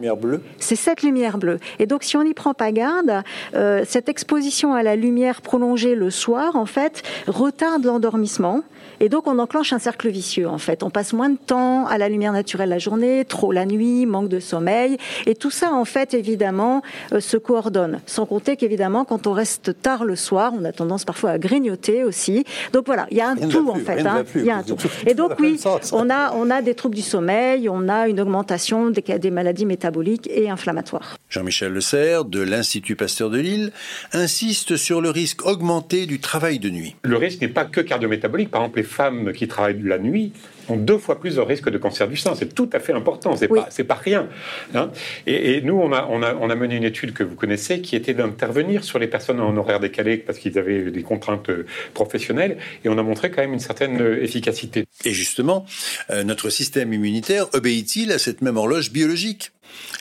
c'est 0.58 0.76
cette 0.76 1.02
lumière 1.02 1.38
bleue. 1.38 1.58
Et 1.80 1.86
donc 1.86 2.04
si 2.04 2.16
on 2.16 2.22
n'y 2.22 2.34
prend 2.34 2.54
pas 2.54 2.70
garde, 2.70 3.24
euh, 3.54 3.82
cette 3.86 4.08
exposition 4.08 4.74
à 4.74 4.84
la 4.84 4.94
lumière 4.94 5.42
prolongée 5.42 5.96
le 5.96 6.10
soir, 6.10 6.54
en 6.54 6.66
fait, 6.66 7.02
retarde 7.26 7.84
l'endormissement. 7.84 8.62
Et 9.00 9.08
donc 9.08 9.26
on 9.26 9.38
enclenche 9.38 9.72
un 9.72 9.78
cercle 9.78 10.08
vicieux 10.08 10.48
en 10.48 10.58
fait. 10.58 10.82
On 10.82 10.90
passe 10.90 11.12
moins 11.12 11.30
de 11.30 11.38
temps 11.38 11.86
à 11.86 11.98
la 11.98 12.08
lumière 12.08 12.32
naturelle 12.32 12.68
la 12.68 12.78
journée, 12.78 13.24
trop 13.24 13.52
la 13.52 13.66
nuit, 13.66 14.06
manque 14.06 14.28
de 14.28 14.40
sommeil. 14.40 14.96
Et 15.26 15.34
tout 15.34 15.50
ça 15.50 15.72
en 15.72 15.84
fait 15.84 16.14
évidemment 16.14 16.82
euh, 17.12 17.20
se 17.20 17.36
coordonne. 17.36 18.00
Sans 18.06 18.26
compter 18.26 18.56
qu'évidemment 18.56 19.04
quand 19.04 19.26
on 19.26 19.32
reste 19.32 19.80
tard 19.80 20.04
le 20.04 20.16
soir, 20.16 20.52
on 20.58 20.64
a 20.64 20.72
tendance 20.72 21.04
parfois 21.04 21.30
à 21.30 21.38
grignoter 21.38 22.04
aussi. 22.04 22.44
Donc 22.72 22.86
voilà, 22.86 23.06
il 23.10 23.16
y 23.16 23.20
a 23.20 23.28
un 23.28 23.36
tout 23.36 23.68
en 23.68 23.76
fait. 23.76 24.06
Hein. 24.06 24.24
Il 24.34 24.44
y 24.44 24.50
a 24.50 24.56
un 24.56 24.62
tout. 24.62 24.76
Et 25.06 25.14
donc 25.14 25.32
oui, 25.38 25.60
on 25.92 26.10
a, 26.10 26.32
on 26.34 26.50
a 26.50 26.62
des 26.62 26.74
troubles 26.74 26.96
du 26.96 27.02
sommeil, 27.02 27.68
on 27.68 27.88
a 27.88 28.08
une 28.08 28.20
augmentation 28.20 28.90
des, 28.90 29.02
des 29.02 29.30
maladies 29.30 29.66
métaboliques 29.66 30.28
et 30.32 30.50
inflammatoires. 30.50 31.16
Jean-Michel 31.28 31.72
Le 31.72 31.80
Serre, 31.80 32.24
de 32.24 32.40
l'Institut 32.40 32.96
Pasteur 32.96 33.30
de 33.30 33.38
Lille, 33.38 33.72
insiste 34.12 34.76
sur 34.76 35.00
le 35.00 35.10
risque 35.10 35.44
augmenté 35.44 36.06
du 36.06 36.20
travail 36.20 36.58
de 36.58 36.70
nuit. 36.70 36.96
Le 37.02 37.16
risque 37.16 37.40
n'est 37.40 37.48
pas 37.48 37.64
que 37.64 37.80
cardiométabolique. 37.80 38.50
Par 38.50 38.62
exemple, 38.62 38.78
les 38.78 38.84
femmes 38.86 39.32
qui 39.32 39.46
travaillent 39.46 39.82
la 39.82 39.98
nuit 39.98 40.32
ont 40.68 40.76
deux 40.76 40.98
fois 40.98 41.20
plus 41.20 41.36
de 41.36 41.40
risque 41.40 41.70
de 41.70 41.78
cancer 41.78 42.08
du 42.08 42.16
sein. 42.16 42.34
C'est 42.34 42.54
tout 42.54 42.68
à 42.72 42.80
fait 42.80 42.92
important, 42.92 43.36
c'est 43.36 43.48
pas, 43.48 43.68
pas 43.86 43.94
rien. 43.94 44.28
Hein. 44.74 44.90
Et, 45.26 45.60
nous, 45.60 45.74
on 45.74 45.92
a, 45.92 46.06
on, 46.10 46.22
a, 46.22 46.34
on 46.34 46.50
a 46.50 46.54
mené 46.54 46.76
une 46.76 46.84
étude 46.84 47.12
que 47.12 47.22
vous 47.22 47.34
connaissez 47.34 47.80
qui 47.80 47.96
était 47.96 48.14
d'intervenir 48.14 48.84
sur 48.84 48.98
les 48.98 49.06
personnes 49.06 49.40
en 49.40 49.56
horaire 49.56 49.80
décalé 49.80 50.16
parce 50.16 50.38
qu'ils 50.38 50.58
avaient 50.58 50.90
des 50.90 51.02
contraintes 51.02 51.50
euh, 51.50 51.66
professionnelles 51.94 52.58
et 52.84 52.88
on 52.88 52.98
a 52.98 53.02
montré 53.02 53.30
quand 53.30 53.42
même 53.42 53.52
une 53.52 53.60
certaine 53.60 54.00
euh, 54.00 54.22
efficacité. 54.22 54.86
Et 55.04 55.12
justement, 55.12 55.66
euh, 56.10 56.24
notre 56.24 56.50
système 56.50 56.92
immunitaire 56.92 57.46
obéit-il 57.52 58.12
à 58.12 58.18
cette 58.18 58.42
même 58.42 58.56
horloge 58.56 58.92
biologique? 58.92 59.52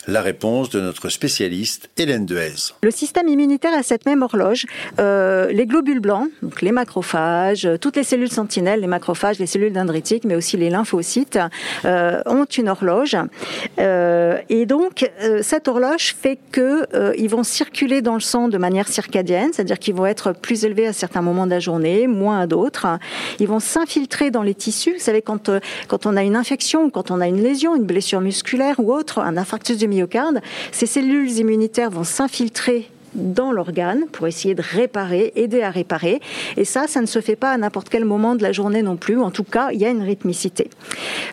La 0.07 0.21
réponse 0.21 0.69
de 0.69 0.81
notre 0.81 1.09
spécialiste 1.09 1.89
Hélène 1.97 2.25
Dehaze. 2.25 2.73
Le 2.83 2.91
système 2.91 3.27
immunitaire 3.27 3.73
a 3.73 3.83
cette 3.83 4.05
même 4.05 4.21
horloge. 4.21 4.65
Euh, 4.99 5.51
les 5.51 5.65
globules 5.65 5.99
blancs, 5.99 6.29
donc 6.41 6.61
les 6.61 6.71
macrophages, 6.71 7.67
toutes 7.81 7.95
les 7.95 8.03
cellules 8.03 8.31
sentinelles, 8.31 8.81
les 8.81 8.87
macrophages, 8.87 9.39
les 9.39 9.47
cellules 9.47 9.73
dendritiques, 9.73 10.23
mais 10.23 10.35
aussi 10.35 10.57
les 10.57 10.69
lymphocytes, 10.69 11.39
euh, 11.85 12.21
ont 12.25 12.45
une 12.45 12.69
horloge. 12.69 13.17
Euh, 13.79 14.37
et 14.49 14.65
donc, 14.65 15.09
cette 15.41 15.67
horloge 15.67 16.15
fait 16.19 16.39
que 16.51 16.85
ils 17.17 17.29
vont 17.29 17.43
circuler 17.43 18.01
dans 18.01 18.13
le 18.13 18.19
sang 18.19 18.47
de 18.47 18.57
manière 18.57 18.87
circadienne, 18.87 19.51
c'est-à-dire 19.53 19.79
qu'ils 19.79 19.95
vont 19.95 20.05
être 20.05 20.33
plus 20.33 20.65
élevés 20.65 20.87
à 20.87 20.93
certains 20.93 21.21
moments 21.21 21.45
de 21.45 21.51
la 21.51 21.59
journée, 21.59 22.07
moins 22.07 22.39
à 22.41 22.47
d'autres. 22.47 22.87
Ils 23.39 23.47
vont 23.47 23.59
s'infiltrer 23.59 24.31
dans 24.31 24.43
les 24.43 24.53
tissus. 24.53 24.93
Vous 24.93 24.99
savez, 24.99 25.21
quand, 25.21 25.49
quand 25.87 26.05
on 26.05 26.15
a 26.15 26.23
une 26.23 26.35
infection, 26.35 26.89
quand 26.89 27.11
on 27.11 27.21
a 27.21 27.27
une 27.27 27.41
lésion, 27.41 27.75
une 27.75 27.83
blessure 27.83 28.21
musculaire 28.21 28.79
ou 28.79 28.93
autre, 28.93 29.19
un 29.19 29.37
du 29.73 29.87
myocarde, 29.87 30.41
ces 30.71 30.85
cellules 30.85 31.31
immunitaires 31.31 31.89
vont 31.89 32.03
s'infiltrer 32.03 32.89
dans 33.15 33.51
l'organe 33.51 34.05
pour 34.11 34.27
essayer 34.27 34.55
de 34.55 34.61
réparer, 34.61 35.31
aider 35.35 35.61
à 35.61 35.69
réparer. 35.69 36.19
Et 36.57 36.65
ça, 36.65 36.85
ça 36.87 37.01
ne 37.01 37.05
se 37.05 37.21
fait 37.21 37.35
pas 37.35 37.51
à 37.51 37.57
n'importe 37.57 37.89
quel 37.89 38.05
moment 38.05 38.35
de 38.35 38.43
la 38.43 38.51
journée 38.51 38.81
non 38.81 38.97
plus. 38.97 39.19
En 39.19 39.31
tout 39.31 39.43
cas, 39.43 39.69
il 39.71 39.79
y 39.79 39.85
a 39.85 39.89
une 39.89 40.03
rythmicité. 40.03 40.69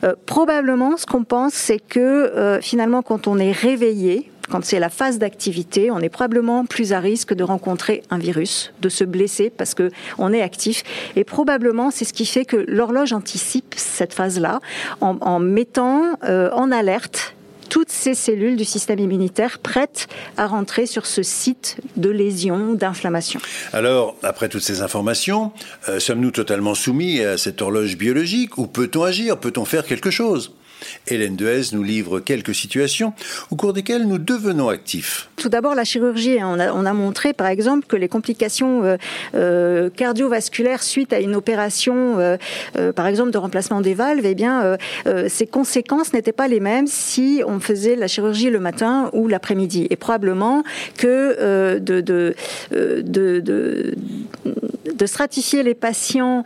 Euh, 0.05 0.15
probablement, 0.27 0.97
ce 0.97 1.07
qu'on 1.07 1.25
pense, 1.25 1.55
c'est 1.55 1.81
que 1.81 2.01
euh, 2.01 2.61
finalement, 2.61 3.03
quand 3.03 3.27
on 3.27 3.39
est 3.39 3.53
réveillé, 3.53 4.31
quand 4.51 4.65
c'est 4.65 4.81
la 4.81 4.91
phase 4.91 5.19
d'activité, 5.19 5.91
on 5.91 6.01
est 6.01 6.09
probablement 6.09 6.67
plus 6.67 6.93
à 6.93 7.01
risque 7.01 7.33
de 7.33 7.43
rencontrer 7.43 8.03
un 8.11 8.19
virus, 8.19 8.73
de 8.83 8.89
se 8.89 9.05
blesser 9.05 9.51
parce 9.51 9.75
que 9.75 9.91
on 10.19 10.33
est 10.33 10.43
actif. 10.43 10.83
Et 11.17 11.25
probablement, 11.25 11.91
c'est 11.91 12.05
ce 12.05 12.13
qui 12.13 12.27
fait 12.27 12.45
que 12.45 12.57
l'horloge 12.69 13.13
anticipe 13.13 13.75
cette 13.77 14.13
phase-là 14.13 14.61
en, 15.01 15.39
mettant 15.39 16.19
euh, 16.25 16.51
en 16.53 16.71
alerte 16.71 17.35
toutes 17.73 17.91
ces 17.91 18.13
cellules 18.13 18.57
du 18.57 18.67
système 18.67 18.99
immunitaire 18.99 19.59
prêtes 19.59 20.07
à 20.37 20.47
rentrer 20.47 20.85
sur 20.85 21.07
ce 21.07 21.23
site 21.23 21.79
de 21.97 22.11
lésion, 22.11 22.75
d'inflammation. 22.75 23.41
Alors, 23.73 24.15
après 24.23 24.51
toutes 24.51 24.61
ces 24.61 24.83
informations, 24.83 25.53
euh, 25.89 25.99
sommes-nous 25.99 26.33
totalement 26.33 26.75
soumis 26.75 27.21
à 27.21 27.39
cette 27.39 27.63
horloge 27.63 27.97
biologique 27.97 28.59
ou 28.59 28.67
peut-on 28.67 29.05
agir 29.05 29.39
Peut-on 29.39 29.65
faire 29.65 29.87
quelque 29.87 30.11
chose? 30.11 30.53
Hélène 31.07 31.37
Dehaze 31.37 31.73
nous 31.73 31.83
livre 31.83 32.21
quelques 32.21 32.55
situations 32.55 33.13
au 33.51 33.57
cours 33.57 33.73
desquelles 33.73 34.07
nous 34.07 34.19
devenons 34.19 34.69
actifs. 34.69 35.29
Tout 35.37 35.49
d'abord, 35.49 35.75
la 35.75 35.85
chirurgie. 35.85 36.41
Hein. 36.41 36.73
On 36.75 36.87
a, 36.87 36.93
montré, 36.93 37.33
par 37.33 37.47
exemple, 37.49 37.87
que 37.87 37.97
les 37.97 38.09
complications 38.09 38.85
euh, 38.85 38.97
euh, 39.35 39.91
cardiovasculaires 39.91 40.83
suite 40.83 41.13
à 41.13 41.21
une 41.21 41.35
opération, 41.35 42.19
euh, 42.19 42.37
par 42.95 43.07
exemple, 43.07 43.31
de 43.31 43.39
remplacement 43.39 43.81
des 43.81 43.95
valves, 43.95 44.25
eh 44.25 44.35
bien, 44.35 44.77
ces 45.29 45.47
conséquences 45.47 46.13
n'étaient 46.13 46.33
pas 46.33 46.49
les 46.49 46.61
mêmes 46.61 46.87
si 46.87 47.43
on 47.47 47.61
faisait 47.61 47.97
la 47.97 48.07
chirurgie 48.07 48.51
le 48.51 48.61
matin 48.61 49.11
ou 49.13 49.29
l'après-midi. 49.29 49.87
Et 49.91 49.97
probablement 49.97 50.63
que 50.97 51.79
de, 51.79 52.35
stratifier 55.07 55.63
les 55.63 55.75
patients 55.75 56.45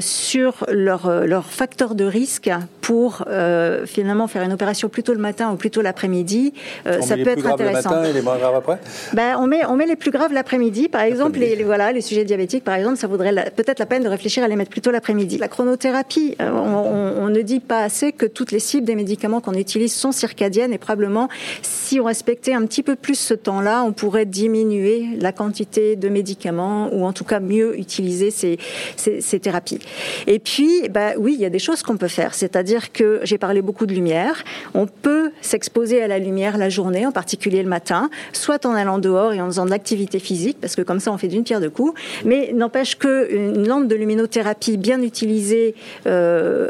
sur 0.00 0.66
leur, 0.70 1.26
leur 1.26 1.46
facteur 1.46 1.94
de 1.94 2.04
risque 2.04 2.50
pour 2.84 3.24
euh, 3.28 3.86
finalement 3.86 4.28
faire 4.28 4.42
une 4.42 4.52
opération 4.52 4.90
plutôt 4.90 5.14
le 5.14 5.18
matin 5.18 5.50
ou 5.50 5.56
plutôt 5.56 5.80
l'après-midi, 5.80 6.52
euh, 6.86 7.00
ça 7.00 7.16
peut 7.16 7.28
être 7.28 7.46
intéressant. 7.46 7.90
Le 7.90 7.96
matin 7.96 8.10
et 8.10 8.12
les 8.12 8.20
moins 8.20 8.36
graves 8.36 8.56
après 8.56 8.78
ben, 9.14 9.36
on, 9.38 9.46
met, 9.46 9.64
on 9.64 9.74
met 9.76 9.86
les 9.86 9.96
plus 9.96 10.10
graves 10.10 10.34
l'après-midi. 10.34 10.90
Par 10.90 11.00
exemple, 11.00 11.38
les, 11.38 11.62
voilà, 11.64 11.92
les 11.92 12.02
sujets 12.02 12.24
diabétiques, 12.24 12.62
par 12.62 12.74
exemple, 12.74 12.98
ça 12.98 13.06
vaudrait 13.06 13.50
peut-être 13.56 13.78
la 13.78 13.86
peine 13.86 14.02
de 14.02 14.08
réfléchir 14.08 14.44
à 14.44 14.48
les 14.48 14.56
mettre 14.56 14.70
plutôt 14.70 14.90
l'après-midi. 14.90 15.38
La 15.38 15.48
chronothérapie, 15.48 16.36
euh, 16.42 16.50
on, 16.50 17.30
ne 17.30 17.40
dit 17.40 17.60
pas 17.60 17.82
assez 17.82 18.12
que 18.12 18.26
toutes 18.26 18.52
les 18.52 18.58
cibles 18.58 18.86
des 18.86 18.96
médicaments 18.96 19.40
qu'on 19.40 19.54
utilise 19.54 19.94
sont 19.94 20.12
circadiennes 20.12 20.74
et 20.74 20.78
probablement, 20.78 21.30
si 21.62 22.00
on 22.00 22.04
respectait 22.04 22.52
un 22.52 22.66
petit 22.66 22.82
peu 22.82 22.96
plus 22.96 23.18
ce 23.18 23.32
temps-là, 23.32 23.82
on 23.82 23.92
pourrait 23.92 24.26
diminuer 24.26 25.08
la 25.18 25.32
quantité 25.32 25.96
de 25.96 26.10
médicaments 26.10 26.90
ou 26.92 27.06
en 27.06 27.14
tout 27.14 27.24
cas 27.24 27.40
mieux 27.40 27.78
utiliser 27.84 28.30
ces, 28.30 28.58
ces, 28.96 29.40
thérapies. 29.40 29.78
Et 30.26 30.38
puis, 30.38 30.88
ben, 30.88 31.14
oui, 31.18 31.34
il 31.36 31.40
y 31.40 31.44
a 31.44 31.50
des 31.50 31.58
choses 31.58 31.82
qu'on 31.82 31.96
peut 31.96 32.08
faire. 32.08 32.34
C'est-à-dire 32.34 32.92
que 32.92 33.20
j'ai 33.22 33.38
parlé 33.38 33.62
beaucoup 33.62 33.86
de 33.86 33.92
lumière. 33.92 34.42
On 34.74 34.86
peut 34.86 35.30
s'exposer 35.40 36.02
à 36.02 36.08
la 36.08 36.18
lumière 36.18 36.56
la 36.58 36.68
journée, 36.68 37.06
en 37.06 37.12
particulier 37.12 37.62
le 37.62 37.68
matin, 37.68 38.10
soit 38.32 38.64
en 38.66 38.74
allant 38.74 38.98
dehors 38.98 39.32
et 39.32 39.40
en 39.40 39.46
faisant 39.46 39.66
de 39.66 39.70
l'activité 39.70 40.18
physique, 40.18 40.58
parce 40.60 40.74
que 40.74 40.82
comme 40.82 41.00
ça 41.00 41.12
on 41.12 41.18
fait 41.18 41.28
d'une 41.28 41.44
pierre 41.44 41.60
deux 41.60 41.70
coups. 41.70 41.94
Mais 42.24 42.52
n'empêche 42.52 42.96
qu'une 42.96 43.66
lampe 43.66 43.86
de 43.86 43.94
luminothérapie 43.94 44.76
bien 44.76 45.02
utilisée 45.02 45.74
euh, 46.06 46.68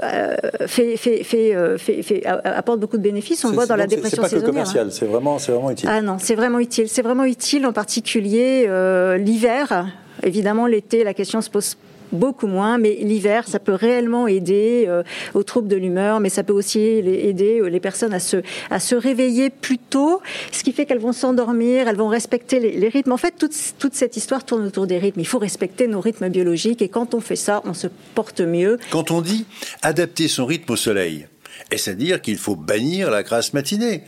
fait, 0.66 0.96
fait, 0.96 1.22
fait, 1.24 2.26
apporte 2.44 2.80
beaucoup 2.80 2.96
de 2.96 3.02
bénéfices. 3.02 3.44
On 3.44 3.50
le 3.50 3.54
voit 3.54 3.66
dans 3.66 3.76
la 3.76 3.86
dépression 3.86 4.22
saisonnière. 4.24 4.30
C'est 4.30 4.46
pas 4.46 4.46
que 4.46 4.50
commercial, 4.50 4.92
c'est 4.92 5.06
vraiment, 5.06 5.36
vraiment 5.36 5.70
utile. 5.70 5.88
Ah 5.90 6.02
non, 6.02 6.16
c'est 6.18 6.34
vraiment 6.34 6.58
utile. 6.58 6.88
C'est 6.88 7.02
vraiment 7.02 7.24
utile, 7.24 7.66
en 7.66 7.72
particulier 7.72 8.66
euh, 8.68 9.16
l'hiver. 9.16 9.86
Évidemment, 10.24 10.66
l'été, 10.66 11.04
la 11.04 11.14
question 11.14 11.40
se 11.40 11.50
pose 11.50 11.76
beaucoup 12.12 12.46
moins, 12.46 12.78
mais 12.78 12.96
l'hiver, 13.00 13.46
ça 13.46 13.58
peut 13.58 13.74
réellement 13.74 14.26
aider 14.26 14.84
euh, 14.88 15.02
aux 15.34 15.42
troubles 15.42 15.68
de 15.68 15.76
l'humeur, 15.76 16.20
mais 16.20 16.28
ça 16.28 16.42
peut 16.42 16.52
aussi 16.52 16.80
aider 16.80 17.60
euh, 17.60 17.68
les 17.68 17.80
personnes 17.80 18.14
à 18.14 18.20
se, 18.20 18.38
à 18.70 18.80
se 18.80 18.94
réveiller 18.94 19.50
plus 19.50 19.78
tôt, 19.78 20.20
ce 20.52 20.62
qui 20.62 20.72
fait 20.72 20.86
qu'elles 20.86 20.98
vont 20.98 21.12
s'endormir, 21.12 21.88
elles 21.88 21.96
vont 21.96 22.08
respecter 22.08 22.60
les, 22.60 22.88
rythmes. 22.88 23.12
En 23.12 23.16
fait, 23.16 23.34
toute, 23.38 23.54
toute 23.78 23.94
cette 23.94 24.16
histoire 24.16 24.44
tourne 24.44 24.66
autour 24.66 24.86
des 24.86 24.98
rythmes. 24.98 25.20
Il 25.20 25.26
faut 25.26 25.38
respecter 25.38 25.86
nos 25.86 26.00
rythmes 26.00 26.28
biologiques 26.28 26.82
et 26.82 26.88
quand 26.88 27.14
on 27.14 27.20
fait 27.20 27.36
ça, 27.36 27.62
on 27.64 27.74
se 27.74 27.88
porte 28.14 28.40
mieux. 28.40 28.78
Quand 28.90 29.10
on 29.10 29.20
dit 29.20 29.46
adapter 29.82 30.28
son 30.28 30.46
rythme 30.46 30.72
au 30.72 30.76
soleil, 30.76 31.26
est-ce 31.70 31.90
à 31.90 31.94
dire 31.94 32.20
qu'il 32.22 32.38
faut 32.38 32.56
bannir 32.56 33.10
la 33.10 33.22
grasse 33.22 33.52
matinée? 33.52 34.02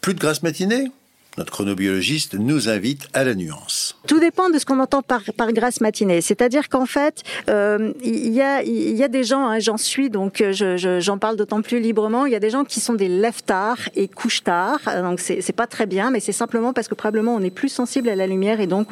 Plus 0.00 0.14
de 0.14 0.20
grasse 0.20 0.42
matinée? 0.42 0.90
Notre 1.36 1.52
chronobiologiste 1.52 2.34
nous 2.34 2.68
invite 2.68 3.08
à 3.12 3.24
la 3.24 3.34
nuance. 3.34 3.96
Tout 4.06 4.20
dépend 4.20 4.50
de 4.50 4.58
ce 4.58 4.64
qu'on 4.64 4.80
entend 4.80 5.02
par, 5.02 5.22
par 5.36 5.52
grasse 5.52 5.80
matinée. 5.80 6.20
C'est-à-dire 6.20 6.68
qu'en 6.68 6.86
fait, 6.86 7.22
euh, 7.48 7.92
il 8.02 8.32
y, 8.32 8.40
a, 8.40 9.08
des 9.08 9.24
gens, 9.24 9.46
hein, 9.46 9.58
j'en 9.58 9.76
suis, 9.76 10.10
donc 10.10 10.40
euh, 10.40 10.52
j'en 10.52 10.76
je, 10.76 11.00
j'en 11.00 11.18
parle 11.18 11.36
d'autant 11.36 11.62
plus 11.62 11.80
librement, 11.80 12.26
il 12.26 12.32
y 12.32 12.36
a 12.36 12.40
des 12.40 12.50
gens 12.50 12.64
qui 12.64 12.80
sont 12.80 12.94
des 12.94 13.08
lève-tard 13.08 13.78
et 13.94 14.08
couche-tard. 14.08 14.78
Donc 15.02 15.20
c'est 15.20 15.52
pas 15.52 15.66
très 15.66 15.86
bien, 15.86 16.10
mais 16.10 16.20
c'est 16.20 16.32
simplement 16.32 16.72
parce 16.72 16.88
que 16.88 16.94
probablement 16.94 17.34
on 17.34 17.40
est 17.40 17.50
plus 17.50 17.68
sensible 17.68 18.08
à 18.08 18.16
la 18.16 18.26
lumière 18.26 18.60
et 18.60 18.66
donc 18.66 18.88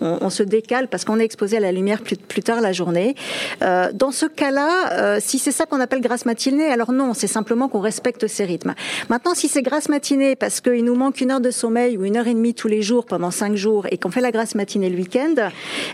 on, 0.00 0.30
se 0.30 0.42
décale 0.42 0.88
parce 0.88 1.04
qu'on 1.04 1.18
est 1.18 1.24
exposé 1.24 1.56
à 1.56 1.60
la 1.60 1.72
lumière 1.72 2.02
plus, 2.02 2.42
tard 2.42 2.60
la 2.60 2.72
journée. 2.72 3.14
Euh, 3.62 3.90
dans 3.92 4.10
ce 4.10 4.26
cas-là, 4.26 4.92
euh, 4.92 5.18
si 5.20 5.38
c'est 5.38 5.52
ça 5.52 5.66
qu'on 5.66 5.80
appelle 5.80 6.00
grasse 6.00 6.26
matinée, 6.26 6.66
alors 6.66 6.92
non, 6.92 7.14
c'est 7.14 7.26
simplement 7.26 7.68
qu'on 7.68 7.80
respecte 7.80 8.26
ces 8.26 8.44
rythmes. 8.44 8.74
Maintenant, 9.08 9.34
si 9.34 9.48
c'est 9.48 9.62
grasse 9.62 9.88
matinée 9.88 10.36
parce 10.36 10.60
qu'il 10.60 10.84
nous 10.84 10.94
manque 10.94 11.20
une 11.20 11.30
heure 11.30 11.40
de 11.40 11.50
sommeil, 11.50 11.75
ou 11.76 12.04
une 12.04 12.16
heure 12.16 12.26
et 12.26 12.34
demie 12.34 12.54
tous 12.54 12.68
les 12.68 12.82
jours 12.82 13.04
pendant 13.04 13.30
cinq 13.30 13.54
jours 13.54 13.86
et 13.90 13.98
qu'on 13.98 14.10
fait 14.10 14.20
la 14.20 14.32
grasse 14.32 14.54
matinée 14.54 14.88
le 14.88 14.96
week-end, 14.96 15.34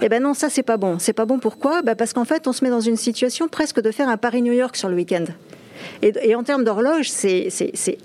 eh 0.00 0.08
ben 0.08 0.22
non, 0.22 0.34
ça 0.34 0.48
c'est 0.48 0.62
pas 0.62 0.76
bon. 0.76 0.98
C'est 0.98 1.12
pas 1.12 1.24
bon 1.24 1.38
pourquoi? 1.38 1.82
Bah 1.82 1.94
Parce 1.94 2.12
qu'en 2.12 2.24
fait, 2.24 2.46
on 2.46 2.52
se 2.52 2.64
met 2.64 2.70
dans 2.70 2.80
une 2.80 2.96
situation 2.96 3.48
presque 3.48 3.80
de 3.80 3.90
faire 3.90 4.08
un 4.08 4.16
Paris-New 4.16 4.52
York 4.52 4.76
sur 4.76 4.88
le 4.88 4.94
week-end. 4.94 5.24
Et, 6.02 6.34
en 6.34 6.44
termes 6.44 6.64
d'horloge, 6.64 7.10
c'est 7.10 7.48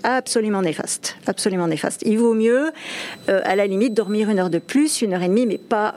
absolument 0.02 0.62
néfaste. 0.62 1.16
Absolument 1.26 1.68
néfaste. 1.68 2.02
Il 2.04 2.18
vaut 2.18 2.34
mieux, 2.34 2.70
euh, 3.28 3.40
à 3.44 3.54
la 3.54 3.66
limite, 3.66 3.94
dormir 3.94 4.30
une 4.30 4.40
heure 4.40 4.50
de 4.50 4.58
plus, 4.58 5.02
une 5.02 5.14
heure 5.14 5.22
et 5.22 5.28
demie, 5.28 5.46
mais 5.46 5.58
pas, 5.58 5.94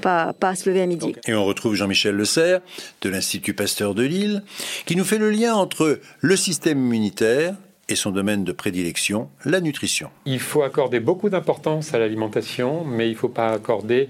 pas, 0.00 0.32
pas 0.32 0.56
se 0.56 0.68
lever 0.68 0.82
à 0.82 0.86
midi. 0.86 1.14
Et 1.28 1.34
on 1.34 1.44
retrouve 1.44 1.74
Jean-Michel 1.74 2.14
Le 2.16 2.24
Serre 2.24 2.60
de 3.02 3.08
l'Institut 3.08 3.54
Pasteur 3.54 3.94
de 3.94 4.02
Lille, 4.02 4.42
qui 4.86 4.96
nous 4.96 5.04
fait 5.04 5.18
le 5.18 5.30
lien 5.30 5.54
entre 5.54 6.00
le 6.20 6.36
système 6.36 6.78
immunitaire 6.78 7.54
et 7.90 7.96
son 7.96 8.12
domaine 8.12 8.44
de 8.44 8.52
prédilection, 8.52 9.28
la 9.44 9.60
nutrition. 9.60 10.10
Il 10.24 10.40
faut 10.40 10.62
accorder 10.62 11.00
beaucoup 11.00 11.28
d'importance 11.28 11.92
à 11.92 11.98
l'alimentation, 11.98 12.84
mais 12.84 13.08
il 13.08 13.12
ne 13.12 13.16
faut 13.16 13.28
pas 13.28 13.50
accorder 13.50 14.08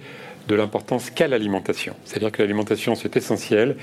de 0.48 0.54
l'importance 0.54 1.10
qu'à 1.10 1.28
l'alimentation. 1.28 1.94
C'est-à-dire 2.04 2.32
que 2.32 2.42
l'alimentation, 2.42 2.94
c'est 2.94 3.16
essentiel, 3.16 3.76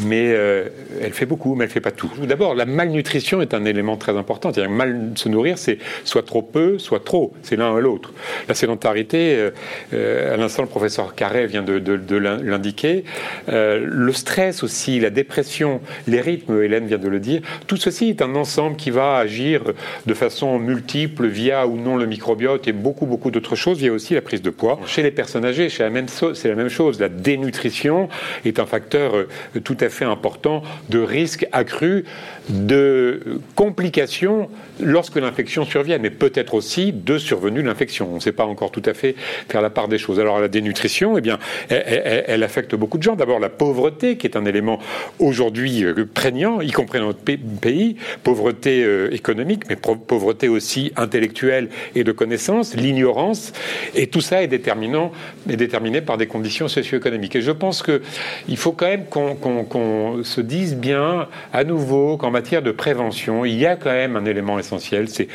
mais 0.00 0.32
euh, 0.32 0.68
elle 1.00 1.12
fait 1.12 1.26
beaucoup, 1.26 1.54
mais 1.54 1.64
elle 1.64 1.70
ne 1.70 1.72
fait 1.72 1.80
pas 1.80 1.90
tout. 1.90 2.10
D'abord, 2.22 2.54
la 2.54 2.66
malnutrition 2.66 3.40
est 3.40 3.54
un 3.54 3.64
élément 3.64 3.96
très 3.96 4.16
important. 4.16 4.52
C'est-à-dire 4.52 4.70
mal 4.70 5.12
se 5.14 5.28
nourrir, 5.28 5.58
c'est 5.58 5.78
soit 6.04 6.24
trop 6.24 6.42
peu, 6.42 6.78
soit 6.78 7.04
trop. 7.04 7.32
C'est 7.42 7.56
l'un 7.56 7.72
ou 7.72 7.80
l'autre. 7.80 8.12
La 8.48 8.54
sédentarité, 8.54 9.36
euh, 9.36 9.50
euh, 9.94 10.34
à 10.34 10.36
l'instant, 10.36 10.62
le 10.62 10.68
professeur 10.68 11.14
Carré 11.14 11.46
vient 11.46 11.62
de, 11.62 11.78
de 11.78 12.16
l'indiquer. 12.16 13.04
le 13.48 14.12
stress 14.12 14.62
aussi, 14.62 15.00
la 15.00 15.10
dépression, 15.10 15.80
les 16.06 16.20
rythmes, 16.20 16.62
Hélène 16.62 16.86
vient 16.86 16.98
de 16.98 17.08
le 17.08 17.20
dire. 17.20 17.40
Tout 17.66 17.76
ceci 17.76 18.10
est 18.10 18.22
un 18.22 18.34
ensemble 18.34 18.76
qui 18.76 18.90
va 18.90 19.16
agir 19.16 19.62
de 20.06 20.14
façon 20.14 20.58
multiple 20.58 21.26
via 21.26 21.66
ou 21.66 21.76
non 21.76 21.96
le 21.96 22.06
microbiote 22.06 22.68
et 22.68 22.72
beaucoup, 22.72 23.06
beaucoup 23.06 23.30
d'autres 23.30 23.56
choses. 23.56 23.80
Il 23.80 23.86
y 23.86 23.88
a 23.88 23.92
aussi 23.92 24.14
la 24.14 24.22
prise 24.22 24.42
de 24.42 24.50
poids. 24.50 24.78
Chez 24.86 25.02
les 25.02 25.10
personnes 25.10 25.44
âgées, 25.44 25.68
chez 25.68 25.82
la 25.82 25.90
c'est 26.08 26.48
la 26.48 26.54
même 26.54 26.68
chose. 26.68 27.00
La 27.00 27.08
dénutrition 27.08 28.08
est 28.44 28.58
un 28.58 28.66
facteur 28.66 29.16
euh, 29.16 29.28
tout 29.62 29.76
à 29.80 29.88
fait 29.88 30.04
important 30.04 30.62
de 30.88 31.00
risque 31.00 31.46
accru 31.52 32.04
de 32.50 33.40
complications 33.54 34.50
lorsque 34.80 35.16
l'infection 35.16 35.64
survient, 35.64 35.98
mais 35.98 36.10
peut-être 36.10 36.54
aussi 36.54 36.92
de 36.92 37.18
survenue 37.18 37.62
de 37.62 37.68
l'infection. 37.68 38.08
On 38.10 38.16
ne 38.16 38.20
sait 38.20 38.32
pas 38.32 38.44
encore 38.44 38.70
tout 38.70 38.82
à 38.86 38.94
fait 38.94 39.14
faire 39.48 39.62
la 39.62 39.70
part 39.70 39.88
des 39.88 39.98
choses. 39.98 40.20
Alors 40.20 40.40
la 40.40 40.48
dénutrition, 40.48 41.16
eh 41.16 41.20
bien, 41.20 41.38
elle, 41.68 42.42
affecte 42.42 42.74
beaucoup 42.74 42.98
de 42.98 43.02
gens. 43.02 43.16
D'abord 43.16 43.38
la 43.40 43.48
pauvreté, 43.48 44.16
qui 44.16 44.26
est 44.26 44.36
un 44.36 44.44
élément 44.44 44.78
aujourd'hui 45.18 45.84
euh, 45.84 46.06
prégnant, 46.12 46.60
y 46.60 46.70
compris 46.70 46.98
dans 46.98 47.06
notre 47.06 47.20
pays, 47.20 47.96
pauvreté 48.22 48.82
euh, 48.84 49.14
économique, 49.14 49.64
mais 49.68 49.76
pauvreté 49.76 50.48
aussi 50.48 50.92
intellectuelle 50.96 51.68
et 51.94 52.04
de 52.04 52.12
connaissances, 52.12 52.74
l'ignorance, 52.74 53.52
et 53.94 54.06
tout 54.06 54.20
ça 54.20 54.42
est 54.42 54.48
déterminant, 54.48 55.12
est 55.48 55.56
déterminé 55.56 56.00
par 56.00 56.16
des 56.16 56.26
conditions 56.26 56.68
socio-économiques. 56.68 57.36
Et 57.36 57.42
je 57.42 57.52
pense 57.52 57.82
qu'il 57.82 58.56
faut 58.56 58.72
quand 58.72 58.86
même 58.86 59.04
qu'on 59.06 60.24
se 60.24 60.40
dise 60.40 60.76
bien 60.76 61.28
à 61.52 61.64
nouveau 61.64 62.16
qu'en 62.16 62.30
matière 62.40 62.62
de 62.62 62.70
prévention, 62.70 63.44
il 63.44 63.58
y 63.58 63.66
a 63.66 63.76
quand 63.76 63.90
même 63.90 64.16
un 64.16 64.24
élément 64.24 64.58
essentiel, 64.58 65.10
c'est 65.10 65.28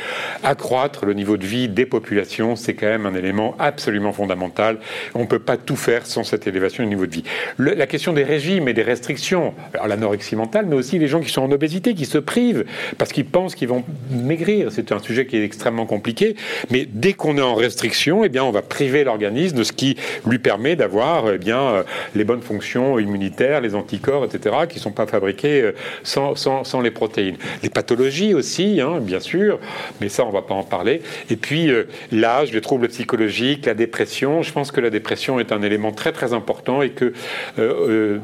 accroître 0.43 1.05
le 1.05 1.13
niveau 1.13 1.37
de 1.37 1.45
vie 1.45 1.69
des 1.69 1.85
populations. 1.85 2.55
C'est 2.55 2.73
quand 2.73 2.87
même 2.87 3.05
un 3.05 3.13
élément 3.13 3.55
absolument 3.59 4.11
fondamental. 4.11 4.79
On 5.13 5.19
ne 5.19 5.25
peut 5.27 5.37
pas 5.37 5.55
tout 5.55 5.75
faire 5.75 6.07
sans 6.07 6.23
cette 6.23 6.47
élévation 6.47 6.83
du 6.83 6.89
niveau 6.89 7.05
de 7.05 7.11
vie. 7.11 7.23
la 7.59 7.85
question 7.85 8.11
des 8.11 8.23
régimes 8.23 8.67
et 8.67 8.73
des 8.73 8.81
restrictions, 8.81 9.53
l'anorexie 9.87 10.35
mentale, 10.35 10.65
mais 10.67 10.75
aussi 10.75 10.97
les 10.97 11.07
gens 11.07 11.19
qui 11.19 11.29
sont 11.29 11.43
en 11.43 11.51
obésité, 11.51 11.93
qui 11.93 12.05
se 12.05 12.17
privent 12.17 12.65
parce 12.97 13.11
qu'ils 13.11 13.25
pensent 13.25 13.53
qu'ils 13.53 13.67
vont 13.67 13.83
maigrir. 14.09 14.71
C'est 14.71 14.91
un 14.91 14.99
sujet 14.99 15.27
qui 15.27 15.37
est 15.37 15.43
extrêmement 15.43 15.85
compliqué. 15.85 16.35
Mais 16.71 16.87
dès 16.89 17.13
qu'on 17.13 17.37
est 17.37 17.41
en 17.41 17.53
restriction, 17.53 18.23
eh 18.23 18.29
bien, 18.29 18.43
on 18.43 18.51
va 18.51 18.63
priver 18.63 19.03
l'organisme 19.03 19.57
de 19.57 19.63
ce 19.63 19.73
qui 19.73 19.95
lui 20.25 20.39
permet 20.39 20.75
d'avoir 20.75 21.31
eh 21.31 21.37
bien, 21.37 21.59
euh, 21.59 21.83
les 22.15 22.23
bonnes 22.23 22.41
fonctions 22.41 22.97
immunitaires, 22.97 23.61
les 23.61 23.75
anticorps, 23.75 24.25
etc., 24.25 24.55
qui 24.67 24.77
ne 24.77 24.81
sont 24.81 24.91
pas 24.91 25.05
fabriqués 25.05 25.61
euh, 25.61 25.71
sans, 26.01 26.35
sans, 26.35 26.63
sans 26.63 26.81
les 26.81 26.94
Les 27.63 27.69
pathologies 27.69 28.33
aussi, 28.33 28.81
hein, 28.81 28.99
bien 28.99 29.19
sûr, 29.19 29.59
mais 30.01 30.09
ça, 30.09 30.23
on 30.23 30.29
ne 30.29 30.33
va 30.33 30.41
pas 30.41 30.53
en 30.55 30.63
parler. 30.63 31.01
Et 31.29 31.35
puis, 31.35 31.69
euh, 31.69 31.83
l'âge, 32.11 32.51
les 32.51 32.61
troubles 32.61 32.87
psychologiques, 32.87 33.65
la 33.65 33.73
dépression. 33.73 34.41
Je 34.41 34.51
pense 34.51 34.71
que 34.71 34.81
la 34.81 34.89
dépression 34.89 35.39
est 35.39 35.51
un 35.51 35.61
élément 35.61 35.91
très, 35.91 36.11
très 36.11 36.33
important 36.33 36.81
et 36.81 36.91
que 36.91 37.05
euh, 37.05 37.13
euh, 37.59 38.19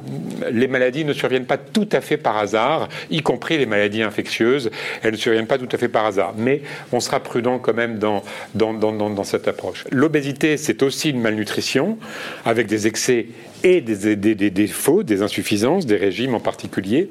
les 0.52 0.68
maladies 0.68 1.06
ne 1.06 1.14
surviennent 1.14 1.46
pas 1.46 1.58
tout 1.58 1.90
à 1.92 2.02
fait 2.02 2.18
par 2.18 2.38
hasard, 2.38 2.90
y 3.10 3.22
compris 3.22 3.58
les 3.58 3.66
maladies 3.66 4.04
infectieuses. 4.04 4.72
Elles 5.04 5.12
ne 5.12 5.18
surviennent 5.18 5.48
pas 5.48 5.58
tout 5.58 5.70
à 5.72 5.78
fait 5.78 5.90
par 5.90 6.06
hasard. 6.06 6.34
Mais 6.38 6.62
on 6.92 7.00
sera 7.00 7.20
prudent 7.20 7.60
quand 7.60 7.74
même 7.74 8.00
dans, 8.00 8.24
dans, 8.56 8.74
dans, 8.74 8.92
dans 8.92 9.24
cette 9.24 9.48
approche. 9.48 9.86
L'obésité, 9.92 10.58
c'est 10.58 10.84
aussi 10.84 11.10
une 11.10 11.22
malnutrition, 11.22 11.98
avec 12.46 12.68
des 12.68 12.88
excès 12.88 13.28
et 13.64 13.82
des, 13.82 14.16
des 14.16 14.50
défauts, 14.50 15.04
des 15.04 15.22
insuffisances, 15.22 15.86
des 15.86 15.98
régimes 15.98 16.34
en 16.34 16.40
particulier. 16.40 17.10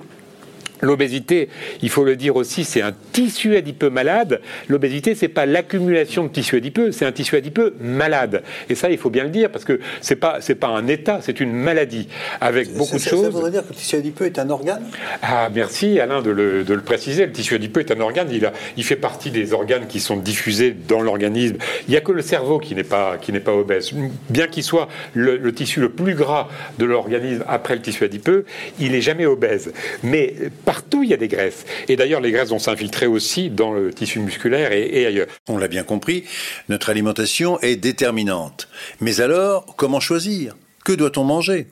L'obésité, 0.83 1.49
il 1.83 1.90
faut 1.90 2.05
le 2.05 2.16
dire 2.16 2.37
aussi, 2.37 2.64
c'est 2.64 2.83
un 2.83 2.93
tissu 3.12 3.57
adipeux 3.57 3.90
malade. 3.90 4.40
L'obésité, 4.69 5.14
c'est 5.14 5.29
pas 5.29 5.47
l'accumulation 5.47 6.25
de 6.25 6.29
tissu 6.29 6.57
adipeux, 6.57 6.93
c'est 6.93 7.05
un 7.05 7.12
tissu 7.12 7.37
adipeux 7.37 7.75
malade. 7.81 8.43
Et 8.69 8.75
ça, 8.75 8.90
il 8.90 8.99
faut 8.99 9.11
bien 9.11 9.25
le 9.25 9.31
dire 9.31 9.51
parce 9.51 9.64
que 9.64 9.81
c'est 10.01 10.16
pas 10.16 10.38
c'est 10.40 10.55
pas 10.55 10.69
un 10.69 10.87
état, 10.87 11.21
c'est 11.23 11.40
une 11.40 11.53
maladie 11.53 12.09
avec 12.40 12.73
beaucoup 12.75 12.97
de 12.97 13.01
choses. 13.01 13.23
Ça 13.25 13.31
voudrait 13.31 13.51
dire 13.51 13.62
que 13.62 13.71
le 13.71 13.75
tissu 13.75 13.97
adipeux 13.97 14.27
est 14.27 14.38
un 14.38 14.51
organe? 14.51 14.83
Ah, 15.23 15.49
merci 15.55 16.01
Alain 16.01 16.23
de 16.23 16.31
le, 16.31 16.64
de 16.64 16.75
le, 16.75 16.81
préciser. 16.81 17.27
Le 17.27 17.33
tissu 17.33 17.55
adipeux 17.55 17.81
est 17.81 17.90
un 17.90 18.01
organe. 18.01 18.29
Il, 18.33 18.47
a, 18.47 18.53
il 18.77 18.85
fait 18.85 18.97
partie 18.97 19.31
des 19.31 19.53
organes 19.53 19.87
qui 19.87 20.01
sont 20.01 20.16
diffusés 20.16 20.75
dans 20.88 21.03
l'organisme. 21.03 21.57
Il 21.88 21.90
n'y 21.90 21.97
a 21.97 22.01
que 22.01 22.12
le 22.12 22.23
cerveau 22.23 22.59
qui 22.59 22.75
n'est 22.75 22.85
pas 22.85 23.19
qui 23.19 23.33
n'est 23.33 23.40
pas 23.40 23.55
obèse. 23.55 23.93
Bien 24.29 24.47
qu'il 24.47 24.62
soit 24.62 24.88
le, 25.14 25.37
le, 25.37 25.53
tissu 25.53 25.81
le 25.81 25.90
plus 25.90 26.14
gras 26.14 26.49
de 26.79 26.85
l'organisme 26.85 27.45
après 27.49 27.75
le 27.75 27.83
tissu 27.83 28.05
adipeux, 28.05 28.45
il 28.79 28.93
n'est 28.93 29.01
jamais 29.01 29.27
obèse. 29.27 29.73
Mais 30.03 30.35
Partout, 30.71 31.03
il 31.03 31.11
y 31.11 31.15
a 31.15 31.17
des 31.17 31.27
graisses. 31.27 31.67
Et 31.89 31.97
d'ailleurs, 31.97 32.21
les 32.21 32.31
graisses 32.31 32.51
vont 32.51 32.61
s'infiltrer 32.61 33.09
aussi 33.09 33.51
dans 33.51 33.73
le 33.73 33.93
tissu 33.93 34.21
musculaire 34.21 34.71
et, 34.71 35.05
ailleurs. 35.05 35.27
On 35.49 35.59
l'a 35.59 35.67
bien 35.67 35.83
compris, 35.83 36.23
notre 36.69 36.91
alimentation 36.91 37.59
est 37.59 37.75
déterminante. 37.75 38.69
Mais 39.01 39.21
alors, 39.21 39.75
comment 39.75 39.99
choisir? 39.99 40.55
Que 40.85 40.93
doit-on 40.93 41.25
manger? 41.25 41.67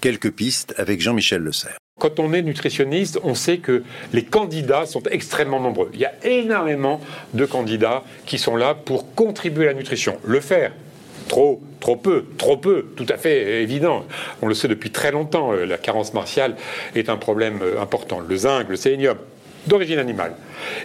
Quelques 0.00 0.32
pistes 0.32 0.74
avec 0.78 1.00
Jean-Michel 1.00 1.42
Le 1.42 1.52
Serre. 1.52 1.78
Quand 2.00 2.18
on 2.18 2.32
est 2.32 2.42
nutritionniste, 2.42 3.20
on 3.22 3.36
sait 3.36 3.58
que 3.58 3.84
les 4.12 4.24
candidats 4.24 4.84
sont 4.84 5.04
extrêmement 5.12 5.60
nombreux. 5.60 5.90
Il 5.94 6.00
y 6.00 6.04
a 6.04 6.14
énormément 6.24 7.00
de 7.34 7.46
candidats 7.46 8.02
qui 8.26 8.38
sont 8.38 8.56
là 8.56 8.74
pour 8.74 9.14
contribuer 9.14 9.66
à 9.66 9.68
la 9.68 9.74
nutrition. 9.74 10.18
Le 10.24 10.40
faire, 10.40 10.72
Trop, 11.30 11.62
trop 11.78 11.94
peu, 11.94 12.24
trop 12.38 12.56
peu, 12.56 12.86
tout 12.96 13.06
à 13.08 13.16
fait 13.16 13.62
évident. 13.62 14.04
On 14.42 14.48
le 14.48 14.54
sait 14.54 14.66
depuis 14.66 14.90
très 14.90 15.12
longtemps, 15.12 15.52
euh, 15.52 15.64
la 15.64 15.78
carence 15.78 16.12
martiale 16.12 16.56
est 16.96 17.08
un 17.08 17.16
problème 17.16 17.60
euh, 17.62 17.80
important. 17.80 18.18
Le 18.18 18.36
zinc, 18.36 18.68
le 18.68 18.74
sélénium, 18.74 19.16
d'origine 19.66 19.98
animale. 19.98 20.32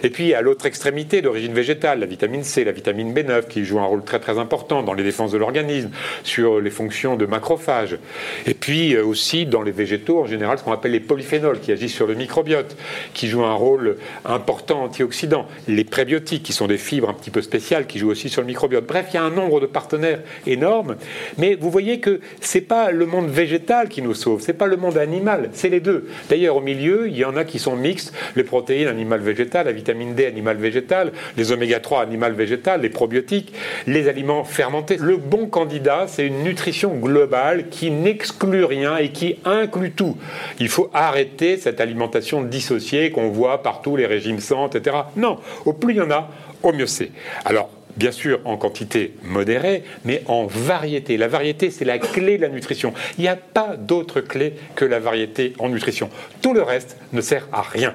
Et 0.02 0.10
puis 0.10 0.34
à 0.34 0.40
l'autre 0.40 0.66
extrémité, 0.66 1.22
d'origine 1.22 1.52
végétale, 1.52 2.00
la 2.00 2.06
vitamine 2.06 2.44
C, 2.44 2.64
la 2.64 2.72
vitamine 2.72 3.12
B9, 3.14 3.48
qui 3.48 3.64
joue 3.64 3.78
un 3.78 3.84
rôle 3.84 4.04
très 4.04 4.20
très 4.20 4.38
important 4.38 4.82
dans 4.82 4.94
les 4.94 5.04
défenses 5.04 5.32
de 5.32 5.38
l'organisme, 5.38 5.90
sur 6.22 6.60
les 6.60 6.70
fonctions 6.70 7.16
de 7.16 7.26
macrophage. 7.26 7.98
Et 8.46 8.54
puis 8.54 8.94
euh, 8.94 9.04
aussi 9.04 9.46
dans 9.46 9.62
les 9.62 9.72
végétaux, 9.72 10.20
en 10.20 10.26
général, 10.26 10.58
ce 10.58 10.64
qu'on 10.64 10.72
appelle 10.72 10.92
les 10.92 11.00
polyphénols, 11.00 11.60
qui 11.60 11.72
agissent 11.72 11.94
sur 11.94 12.06
le 12.06 12.14
microbiote, 12.14 12.76
qui 13.14 13.28
jouent 13.28 13.44
un 13.44 13.54
rôle 13.54 13.96
important 14.24 14.84
antioxydant. 14.84 15.46
Les 15.68 15.84
prébiotiques, 15.84 16.42
qui 16.42 16.52
sont 16.52 16.66
des 16.66 16.78
fibres 16.78 17.08
un 17.08 17.14
petit 17.14 17.30
peu 17.30 17.42
spéciales, 17.42 17.86
qui 17.86 17.98
jouent 17.98 18.10
aussi 18.10 18.28
sur 18.28 18.42
le 18.42 18.46
microbiote. 18.46 18.86
Bref, 18.86 19.06
il 19.12 19.14
y 19.14 19.18
a 19.18 19.22
un 19.22 19.30
nombre 19.30 19.60
de 19.60 19.66
partenaires 19.66 20.20
énorme. 20.46 20.96
Mais 21.38 21.54
vous 21.54 21.70
voyez 21.70 22.00
que 22.00 22.20
c'est 22.40 22.60
pas 22.60 22.90
le 22.90 23.06
monde 23.06 23.28
végétal 23.28 23.88
qui 23.88 24.02
nous 24.02 24.14
sauve, 24.14 24.40
c'est 24.40 24.52
pas 24.52 24.66
le 24.66 24.76
monde 24.76 24.98
animal, 24.98 25.50
c'est 25.52 25.68
les 25.68 25.80
deux. 25.80 26.08
D'ailleurs, 26.28 26.56
au 26.56 26.60
milieu, 26.60 27.08
il 27.08 27.16
y 27.16 27.24
en 27.24 27.36
a 27.36 27.44
qui 27.44 27.58
sont 27.58 27.76
mixtes, 27.76 28.12
les 28.34 28.44
animales-végétales, 28.70 29.66
la 29.66 29.72
vitamine 29.72 30.14
D 30.14 30.26
animal-végétal, 30.26 31.12
les 31.36 31.52
oméga 31.52 31.80
3 31.80 32.02
animal-végétal, 32.02 32.80
les 32.82 32.88
probiotiques, 32.88 33.52
les 33.86 34.08
aliments 34.08 34.44
fermentés. 34.44 34.96
Le 35.00 35.16
bon 35.16 35.46
candidat, 35.46 36.06
c'est 36.08 36.26
une 36.26 36.42
nutrition 36.42 36.94
globale 36.94 37.68
qui 37.68 37.90
n'exclut 37.90 38.64
rien 38.64 38.96
et 38.96 39.10
qui 39.10 39.36
inclut 39.44 39.92
tout. 39.92 40.16
Il 40.60 40.68
faut 40.68 40.90
arrêter 40.92 41.56
cette 41.56 41.80
alimentation 41.80 42.42
dissociée 42.42 43.10
qu'on 43.10 43.28
voit 43.28 43.62
partout, 43.62 43.96
les 43.96 44.06
régimes 44.06 44.40
sans, 44.40 44.68
etc. 44.68 44.96
Non, 45.16 45.38
au 45.64 45.72
plus 45.72 45.94
il 45.94 45.98
y 45.98 46.00
en 46.00 46.10
a, 46.10 46.30
au 46.62 46.72
mieux 46.72 46.86
c'est. 46.86 47.10
Alors, 47.44 47.70
bien 47.96 48.12
sûr 48.12 48.40
en 48.44 48.56
quantité 48.56 49.14
modérée, 49.22 49.82
mais 50.04 50.22
en 50.26 50.46
variété. 50.46 51.16
La 51.16 51.28
variété, 51.28 51.70
c'est 51.70 51.84
la 51.84 51.98
clé 51.98 52.36
de 52.36 52.42
la 52.42 52.48
nutrition. 52.48 52.92
Il 53.18 53.22
n'y 53.22 53.28
a 53.28 53.36
pas 53.36 53.76
d'autre 53.76 54.20
clé 54.20 54.54
que 54.74 54.84
la 54.84 54.98
variété 54.98 55.54
en 55.58 55.68
nutrition. 55.68 56.10
Tout 56.42 56.54
le 56.54 56.62
reste 56.62 56.96
ne 57.12 57.20
sert 57.20 57.48
à 57.52 57.62
rien. 57.62 57.94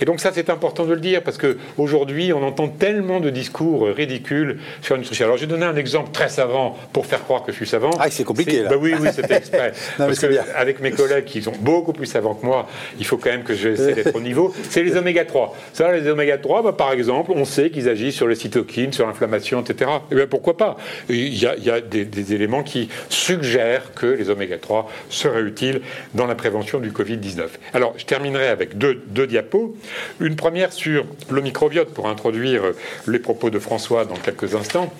Et 0.00 0.04
donc 0.04 0.20
ça, 0.20 0.30
c'est 0.32 0.50
important 0.50 0.84
de 0.84 0.94
le 0.94 1.00
dire 1.00 1.22
parce 1.22 1.38
qu'aujourd'hui, 1.38 2.32
on 2.32 2.42
entend 2.42 2.68
tellement 2.68 3.20
de 3.20 3.30
discours 3.30 3.86
ridicules 3.88 4.58
sur 4.80 4.94
la 4.94 5.00
nutrition. 5.00 5.26
Alors, 5.26 5.36
je 5.36 5.42
vais 5.42 5.48
donner 5.48 5.66
un 5.66 5.76
exemple 5.76 6.10
très 6.12 6.28
savant 6.28 6.76
pour 6.92 7.06
faire 7.06 7.22
croire 7.22 7.42
que 7.44 7.52
je 7.52 7.56
suis 7.56 7.66
savant. 7.66 7.90
Ah, 7.98 8.10
c'est 8.10 8.24
compliqué, 8.24 8.62
là. 8.62 8.70
Bah 8.70 8.76
oui, 8.78 8.94
oui, 8.98 9.08
c'était 9.12 9.36
exprès. 9.36 9.72
parce 9.98 10.18
que 10.18 10.26
avec 10.54 10.80
mes 10.80 10.90
collègues 10.90 11.24
qui 11.24 11.42
sont 11.42 11.52
beaucoup 11.60 11.92
plus 11.92 12.06
savants 12.06 12.34
que 12.34 12.44
moi, 12.44 12.68
il 12.98 13.04
faut 13.04 13.16
quand 13.16 13.30
même 13.30 13.44
que 13.44 13.54
j'essaie 13.54 13.94
d'être 13.94 14.14
au 14.14 14.20
niveau. 14.20 14.54
C'est 14.70 14.82
les 14.82 14.96
oméga 14.96 15.24
3. 15.24 15.56
Ça, 15.72 15.92
les 15.92 16.08
oméga 16.08 16.38
3, 16.38 16.62
bah, 16.62 16.72
par 16.72 16.92
exemple, 16.92 17.32
on 17.34 17.44
sait 17.44 17.70
qu'ils 17.70 17.88
agissent 17.88 18.16
sur 18.16 18.28
les 18.28 18.34
cytokines, 18.34 18.92
sur 18.92 19.06
l'inflammation, 19.06 19.62
etc. 19.62 19.90
Eh 20.10 20.14
bien, 20.14 20.26
pourquoi 20.26 20.56
pas? 20.56 20.76
Il 21.08 21.34
y 21.36 21.46
a, 21.46 21.80
des, 21.80 22.04
des, 22.04 22.34
éléments 22.34 22.62
qui 22.62 22.88
suggèrent 23.08 23.92
que 23.94 24.06
les 24.06 24.30
oméga 24.30 24.58
3 24.58 24.90
seraient 25.08 25.42
utiles 25.42 25.80
dans 26.14 26.26
la 26.26 26.34
prévention 26.34 26.80
du 26.80 26.90
Covid-19. 26.90 27.44
Alors, 27.72 27.94
je 27.96 28.04
terminerai 28.04 28.48
avec 28.48 28.78
deux, 28.78 29.02
deux 29.06 29.26
diapos. 29.26 29.76
Une 30.20 30.36
première 30.36 30.72
sur 30.72 31.04
le 31.30 31.40
microbiote 31.40 31.92
pour 31.92 32.08
introduire 32.08 32.62
les 33.06 33.18
propos 33.18 33.50
de 33.50 33.58
François 33.58 34.04
dans 34.04 34.16
quelques 34.16 34.54
instants. 34.54 34.92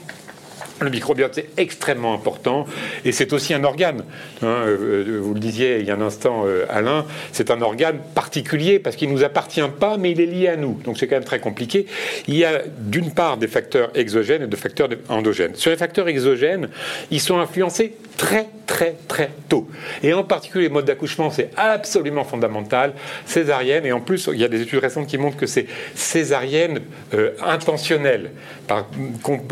Le 0.83 0.91
microbiote, 0.91 1.35
c'est 1.35 1.49
extrêmement 1.57 2.13
important 2.13 2.67
et 3.05 3.13
c'est 3.13 3.33
aussi 3.33 3.55
un 3.55 3.63
organe. 3.63 4.05
Hein, 4.43 4.65
euh, 4.67 5.21
vous 5.23 5.35
le 5.35 5.41
disiez 5.41 5.79
il 5.79 5.87
y 5.87 5.91
a 5.91 5.95
un 5.95 6.01
instant, 6.01 6.43
euh, 6.45 6.65
Alain, 6.69 7.07
c'est 7.31 7.51
un 7.51 7.63
organe 7.63 7.99
particulier 8.15 8.79
parce 8.79 8.97
qu'il 8.97 9.09
ne 9.09 9.15
nous 9.15 9.25
appartient 9.25 9.61
pas, 9.79 9.97
mais 9.97 10.11
il 10.11 10.21
est 10.21 10.27
lié 10.27 10.49
à 10.49 10.57
nous. 10.57 10.81
Donc 10.85 10.99
c'est 10.99 11.07
quand 11.07 11.17
même 11.17 11.25
très 11.25 11.39
compliqué. 11.39 11.87
Il 12.27 12.37
y 12.37 12.45
a 12.45 12.63
d'une 12.79 13.13
part 13.13 13.37
des 13.37 13.47
facteurs 13.47 13.91
exogènes 13.95 14.43
et 14.43 14.47
des 14.47 14.57
facteurs 14.57 14.89
endogènes. 15.09 15.55
Sur 15.55 15.71
les 15.71 15.77
facteurs 15.77 16.09
exogènes, 16.09 16.69
ils 17.11 17.21
sont 17.21 17.39
influencés 17.39 17.95
très 18.17 18.49
très 18.67 18.97
très 19.07 19.31
tôt. 19.49 19.69
Et 20.03 20.13
en 20.13 20.25
particulier 20.25 20.65
les 20.65 20.73
modes 20.73 20.85
d'accouchement, 20.85 21.31
c'est 21.31 21.51
absolument 21.57 22.25
fondamental. 22.25 22.95
Césarienne, 23.27 23.87
et 23.87 23.93
en 23.93 24.01
plus, 24.01 24.29
il 24.33 24.41
y 24.41 24.45
a 24.45 24.49
des 24.49 24.63
études 24.63 24.81
récentes 24.81 25.07
qui 25.07 25.19
montrent 25.19 25.37
que 25.37 25.47
c'est 25.47 25.67
césarienne 25.95 26.81
euh, 27.15 27.33
intentionnelle, 27.45 28.31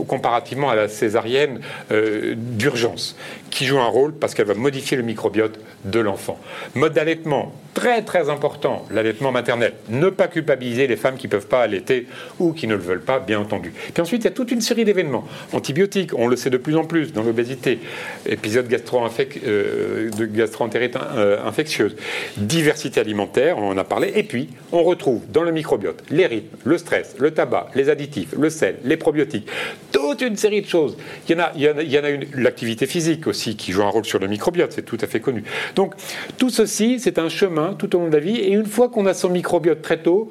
comparativement 0.06 0.70
à 0.70 0.74
la 0.74 0.88
césarienne 0.88 1.19
euh, 1.90 2.34
d'urgence, 2.36 3.16
qui 3.50 3.66
joue 3.66 3.78
un 3.78 3.86
rôle 3.86 4.12
parce 4.12 4.34
qu'elle 4.34 4.46
va 4.46 4.54
modifier 4.54 4.96
le 4.96 5.02
microbiote 5.02 5.58
de 5.84 6.00
l'enfant. 6.00 6.38
Mode 6.74 6.92
d'allaitement, 6.92 7.52
très 7.74 8.02
très 8.02 8.28
important, 8.28 8.84
l'allaitement 8.90 9.32
maternel. 9.32 9.72
Ne 9.88 10.10
pas 10.10 10.28
culpabiliser 10.28 10.86
les 10.86 10.96
femmes 10.96 11.16
qui 11.16 11.26
ne 11.26 11.32
peuvent 11.32 11.46
pas 11.46 11.62
allaiter 11.62 12.06
ou 12.38 12.52
qui 12.52 12.66
ne 12.66 12.74
le 12.74 12.82
veulent 12.82 13.00
pas, 13.02 13.18
bien 13.18 13.40
entendu. 13.40 13.72
Puis 13.92 14.02
ensuite, 14.02 14.22
il 14.22 14.24
y 14.24 14.28
a 14.28 14.32
toute 14.32 14.50
une 14.50 14.60
série 14.60 14.84
d'événements. 14.84 15.26
Antibiotiques, 15.52 16.12
on 16.14 16.26
le 16.26 16.36
sait 16.36 16.50
de 16.50 16.56
plus 16.56 16.76
en 16.76 16.84
plus 16.84 17.12
dans 17.12 17.22
l'obésité, 17.22 17.78
épisode 18.26 18.68
de 18.68 20.26
gastro-entérite 20.26 20.96
euh, 20.96 21.44
infectieuse, 21.44 21.96
diversité 22.36 23.00
alimentaire, 23.00 23.58
on 23.58 23.70
en 23.70 23.78
a 23.78 23.84
parlé, 23.84 24.12
et 24.14 24.22
puis 24.22 24.48
on 24.72 24.82
retrouve 24.82 25.22
dans 25.30 25.42
le 25.42 25.52
microbiote 25.52 26.02
les 26.10 26.26
rythmes, 26.26 26.56
le 26.64 26.78
stress, 26.78 27.14
le 27.18 27.30
tabac, 27.32 27.68
les 27.74 27.88
additifs, 27.88 28.34
le 28.38 28.50
sel, 28.50 28.76
les 28.84 28.96
probiotiques, 28.96 29.48
toute 29.92 30.22
une 30.22 30.36
série 30.36 30.62
de 30.62 30.66
choses. 30.66 30.96
Il 31.28 31.32
y 31.32 31.38
en 31.38 31.42
a, 31.42 31.52
il 31.54 31.90
y 31.90 31.98
en 31.98 32.04
a, 32.04 32.10
une, 32.10 32.26
l'activité 32.34 32.86
physique 32.86 33.26
aussi 33.26 33.56
qui 33.56 33.72
joue 33.72 33.82
un 33.82 33.88
rôle 33.88 34.04
sur 34.04 34.18
le 34.18 34.26
microbiote, 34.26 34.72
c'est 34.72 34.84
tout 34.84 34.98
à 35.00 35.06
fait 35.06 35.20
connu. 35.20 35.44
Donc 35.76 35.94
tout 36.38 36.50
ceci, 36.50 37.00
c'est 37.00 37.18
un 37.18 37.28
chemin 37.28 37.74
tout 37.74 37.94
au 37.96 38.00
long 38.00 38.08
de 38.08 38.12
la 38.12 38.20
vie, 38.20 38.36
et 38.36 38.52
une 38.52 38.66
fois 38.66 38.88
qu'on 38.88 39.06
a 39.06 39.14
son 39.14 39.28
microbiote 39.28 39.82
très 39.82 40.02
tôt, 40.02 40.30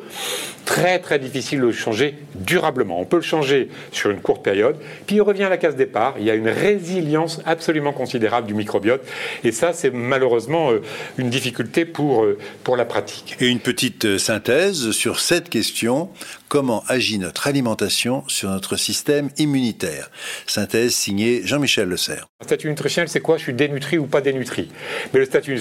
très 0.65 0.99
très 0.99 1.19
difficile 1.19 1.61
de 1.61 1.65
le 1.65 1.71
changer 1.71 2.15
durablement. 2.35 2.99
On 2.99 3.05
peut 3.05 3.17
le 3.17 3.23
changer 3.23 3.69
sur 3.91 4.11
une 4.11 4.21
courte 4.21 4.43
période, 4.43 4.75
puis 5.07 5.17
il 5.17 5.21
revient 5.21 5.43
à 5.43 5.49
la 5.49 5.57
case 5.57 5.75
départ. 5.75 6.15
Il 6.19 6.25
y 6.25 6.31
a 6.31 6.35
une 6.35 6.49
résilience 6.49 7.41
absolument 7.45 7.91
considérable 7.91 8.47
du 8.47 8.53
microbiote, 8.53 9.01
et 9.43 9.51
ça, 9.51 9.73
c'est 9.73 9.91
malheureusement 9.91 10.71
euh, 10.71 10.81
une 11.17 11.29
difficulté 11.29 11.85
pour, 11.85 12.23
euh, 12.23 12.37
pour 12.63 12.75
la 12.75 12.85
pratique. 12.85 13.35
Et 13.39 13.47
une 13.47 13.59
petite 13.59 14.05
euh, 14.05 14.17
synthèse 14.17 14.91
sur 14.91 15.19
cette 15.19 15.49
question 15.49 16.09
comment 16.49 16.83
agit 16.87 17.19
notre 17.19 17.47
alimentation 17.47 18.23
sur 18.27 18.49
notre 18.49 18.75
système 18.75 19.29
immunitaire. 19.37 20.09
Synthèse 20.47 20.93
signée 20.93 21.41
Jean-Michel 21.45 21.87
Le 21.87 21.95
Serre. 21.95 22.27
Le 22.41 22.45
statut 22.45 22.67
nutritionnel, 22.67 23.07
c'est 23.07 23.21
quoi? 23.21 23.37
Je 23.37 23.43
suis 23.43 23.53
dénutri 23.53 23.97
ou 23.97 24.07
pas 24.07 24.19
dénutri 24.19 24.69
Mais 25.13 25.19
le 25.19 25.25
statut 25.25 25.57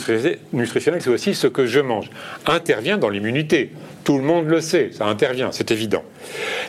nutritionnel, 0.53 1.03
c'est 1.03 1.11
aussi 1.11 1.35
ce 1.35 1.47
que 1.47 1.67
je 1.67 1.81
mange. 1.81 2.11
Intervient 2.47 2.99
dans 2.99 3.11
l'immunité. 3.11 3.71
Tout 4.05 4.17
le 4.17 4.25
monde 4.25 4.49
le 4.49 4.63
sait, 4.63 4.91
ça 4.93 5.05
intervient, 5.05 5.53
c'est 5.53 5.71
évident. 5.71 6.03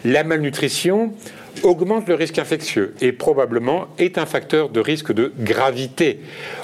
La 0.04 0.26
malnutrition, 0.26 1.14
augmente 1.64 2.08
le 2.08 2.16
risque 2.16 2.40
infectieux 2.40 2.94
et 3.02 3.12
probablement 3.12 3.88
est 3.98 4.18
un 4.18 4.26
facteur 4.26 4.70
de 4.70 4.80
risque 4.80 5.14
de 5.14 5.32
gravité. 5.40 6.20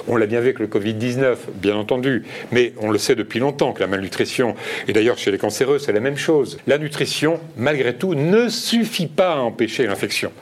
On 0.08 0.16
l'a 0.16 0.26
bien 0.26 0.40
vu 0.40 0.46
avec 0.46 0.58
le 0.58 0.66
Covid-19, 0.66 1.36
bien 1.54 1.76
entendu, 1.76 2.24
mais 2.52 2.72
on 2.78 2.90
le 2.90 2.98
sait 2.98 3.14
depuis 3.14 3.40
longtemps 3.40 3.72
que 3.72 3.80
la 3.80 3.86
malnutrition, 3.86 4.54
et 4.88 4.92
d'ailleurs 4.92 5.18
chez 5.18 5.30
les 5.30 5.38
cancéreux, 5.38 5.78
c'est 5.78 5.92
la 5.92 6.00
même 6.00 6.16
chose. 6.16 6.58
La 6.66 6.78
nutrition, 6.78 7.40
malgré 7.56 7.94
tout, 7.94 8.14
ne 8.14 8.48
suffit 8.48 9.06
pas 9.06 9.34
à 9.34 9.38
empêcher 9.38 9.86
l'infection. 9.86 10.32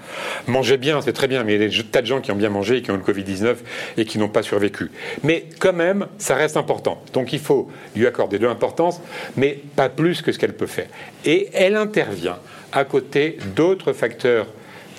Manger 0.46 0.76
bien, 0.76 1.00
c'est 1.00 1.12
très 1.12 1.28
bien, 1.28 1.44
mais 1.44 1.54
il 1.54 1.62
y 1.62 1.64
a 1.64 1.68
des 1.68 1.82
tas 1.84 2.02
de 2.02 2.06
gens 2.06 2.20
qui 2.20 2.30
ont 2.32 2.36
bien 2.36 2.50
mangé 2.50 2.78
et 2.78 2.82
qui 2.82 2.90
ont 2.90 2.96
le 2.96 3.02
Covid-19 3.02 3.56
et 3.96 4.04
qui 4.04 4.18
n'ont 4.18 4.28
pas 4.28 4.42
survécu. 4.42 4.90
Mais 5.22 5.46
quand 5.58 5.72
même, 5.72 6.06
ça 6.18 6.34
reste 6.34 6.56
important. 6.56 7.02
Donc 7.12 7.32
il 7.32 7.40
faut 7.40 7.68
lui 7.96 8.06
accorder 8.06 8.38
de 8.38 8.46
l'importance, 8.46 9.00
mais 9.36 9.58
pas 9.76 9.88
plus 9.88 10.22
que 10.22 10.32
ce 10.32 10.38
qu'elle 10.38 10.54
peut 10.54 10.66
faire. 10.66 10.88
Et 11.24 11.48
elle 11.52 11.76
intervient 11.76 12.38
à 12.74 12.84
côté 12.84 13.38
d'autres 13.56 13.92
facteurs 13.92 14.46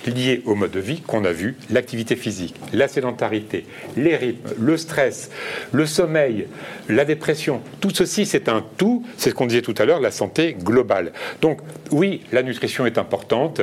liés 0.07 0.41
au 0.45 0.55
mode 0.55 0.71
de 0.71 0.79
vie 0.79 1.01
qu'on 1.01 1.25
a 1.25 1.31
vu, 1.31 1.55
l'activité 1.69 2.15
physique, 2.15 2.55
la 2.73 2.88
sédentarité, 2.88 3.65
les 3.97 4.15
rythmes, 4.15 4.49
le 4.59 4.77
stress, 4.77 5.31
le 5.71 5.85
sommeil, 5.85 6.47
la 6.89 7.05
dépression. 7.05 7.61
Tout 7.81 7.89
ceci, 7.89 8.25
c'est 8.25 8.49
un 8.49 8.63
tout, 8.77 9.03
c'est 9.17 9.31
ce 9.31 9.35
qu'on 9.35 9.47
disait 9.47 9.61
tout 9.61 9.75
à 9.77 9.85
l'heure, 9.85 9.99
la 9.99 10.11
santé 10.11 10.55
globale. 10.59 11.11
Donc 11.41 11.59
oui, 11.91 12.21
la 12.31 12.43
nutrition 12.43 12.85
est 12.85 12.97
importante 12.97 13.61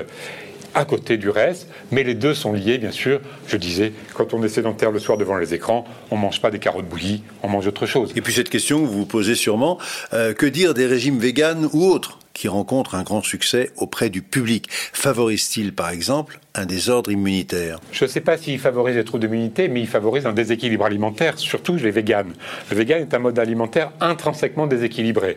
à 0.75 0.85
côté 0.85 1.19
du 1.19 1.29
reste, 1.29 1.69
mais 1.91 2.03
les 2.03 2.15
deux 2.15 2.35
sont 2.35 2.53
liés, 2.53 2.79
bien 2.79 2.91
sûr. 2.91 3.21
Je 3.47 3.57
disais, 3.57 3.93
quand 4.15 4.33
on 4.33 4.43
est 4.43 4.49
sédentaire 4.49 4.91
le 4.91 4.99
soir 4.99 5.19
devant 5.19 5.37
les 5.37 5.55
écrans, 5.55 5.85
on 6.11 6.17
mange 6.17 6.41
pas 6.41 6.51
des 6.51 6.59
carottes 6.59 6.89
bouillies, 6.89 7.23
on 7.43 7.49
mange 7.49 7.67
autre 7.67 7.87
chose. 7.87 8.13
Et 8.17 8.21
puis 8.21 8.33
cette 8.33 8.49
question 8.49 8.81
que 8.81 8.87
vous 8.87 9.01
vous 9.01 9.07
posez 9.07 9.35
sûrement, 9.35 9.79
euh, 10.15 10.33
que 10.33 10.47
dire 10.47 10.75
des 10.75 10.87
régimes 10.87 11.19
véganes 11.19 11.69
ou 11.73 11.85
autres? 11.85 12.19
Qui 12.35 12.49
rencontrent 12.49 12.95
un 12.95 13.03
grand 13.03 13.23
succès 13.23 13.71
auprès 13.77 14.11
du 14.11 14.23
public 14.23 14.69
Favorise-t-il, 14.93 15.75
par 15.75 15.91
exemple, 15.91 16.39
un 16.55 16.67
désordre 16.67 17.11
immunitaire? 17.11 17.79
Je 17.93 18.05
ne 18.05 18.09
sais 18.09 18.21
pas 18.21 18.37
s'il 18.37 18.59
favorise 18.59 18.97
les 18.97 19.05
troubles 19.05 19.27
d'immunité, 19.27 19.69
mais 19.69 19.81
il 19.81 19.87
favorise 19.87 20.27
un 20.27 20.33
déséquilibre 20.33 20.85
alimentaire, 20.85 21.39
surtout 21.39 21.77
les 21.77 21.91
véganes. 21.91 22.33
Le 22.71 22.77
vegan 22.77 23.01
est 23.01 23.15
un 23.15 23.19
mode 23.19 23.39
alimentaire 23.39 23.93
intrinsèquement 24.01 24.67
déséquilibré. 24.67 25.37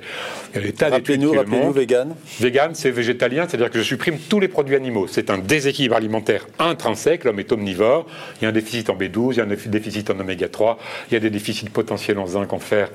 Rappelez-nous, 0.54 1.32
rappelez-nous, 1.32 1.72
vegan 1.72 2.16
Vegan, 2.40 2.72
c'est 2.74 2.92
végétalien, 2.92 3.46
c'est-à-dire 3.48 3.70
que 3.70 3.80
je 3.80 3.84
supprime 3.84 4.18
tous 4.18 4.40
les 4.40 4.48
produits 4.48 4.76
animaux. 4.76 5.08
C'est 5.08 5.30
un 5.30 5.38
déséquilibre 5.38 5.96
alimentaire 5.96 6.48
intrinsèque, 6.60 7.24
l'homme 7.24 7.40
est 7.40 7.52
omnivore, 7.52 8.06
il 8.40 8.44
y 8.44 8.46
a 8.46 8.50
un 8.50 8.54
déficit 8.54 8.90
en 8.90 8.96
B12, 8.96 9.34
il 9.34 9.38
y 9.38 9.40
a 9.42 9.44
un 9.44 9.70
déficit 9.70 10.10
en 10.10 10.20
oméga 10.20 10.50
3, 10.50 10.78
il 11.10 11.14
y 11.14 11.18
a 11.18 11.20
des 11.20 11.30
déficits 11.30 11.70
potentiels 11.70 12.20
en 12.20 12.28
zinc, 12.28 12.52
en 12.54 12.60
fer, 12.60 12.90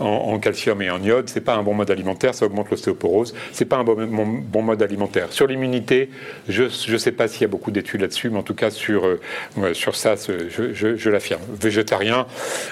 en, 0.00 0.38
calcium 0.38 0.80
et 0.82 0.90
en 0.90 1.02
iode. 1.02 1.28
C'est 1.28 1.40
pas 1.40 1.54
un 1.54 1.62
bon 1.62 1.74
mode 1.74 1.90
alimentaire, 1.90 2.34
ça 2.34 2.46
augmente 2.46 2.70
l'ostéoporose. 2.70 3.34
C'est 3.52 3.64
pas 3.64 3.76
un 3.76 3.84
bon, 3.84 4.62
mode 4.62 4.82
alimentaire. 4.82 5.32
Sur 5.32 5.46
l'immunité, 5.46 6.10
je 6.48 6.64
ne 6.64 6.98
sais 6.98 7.12
pas 7.12 7.28
s'il 7.28 7.42
y 7.42 7.44
a 7.44 7.48
beaucoup 7.48 7.70
d'études 7.70 8.00
là-dessus, 8.00 8.30
mais 8.30 8.38
en 8.38 8.42
tout 8.42 8.54
cas 8.54 8.70
sur, 8.70 9.06
euh, 9.06 9.20
sur 9.74 9.96
ça, 9.96 10.14
je, 10.16 10.72
je 10.96 11.10
l'affirme. 11.10 11.42
Végétarien 11.60 12.26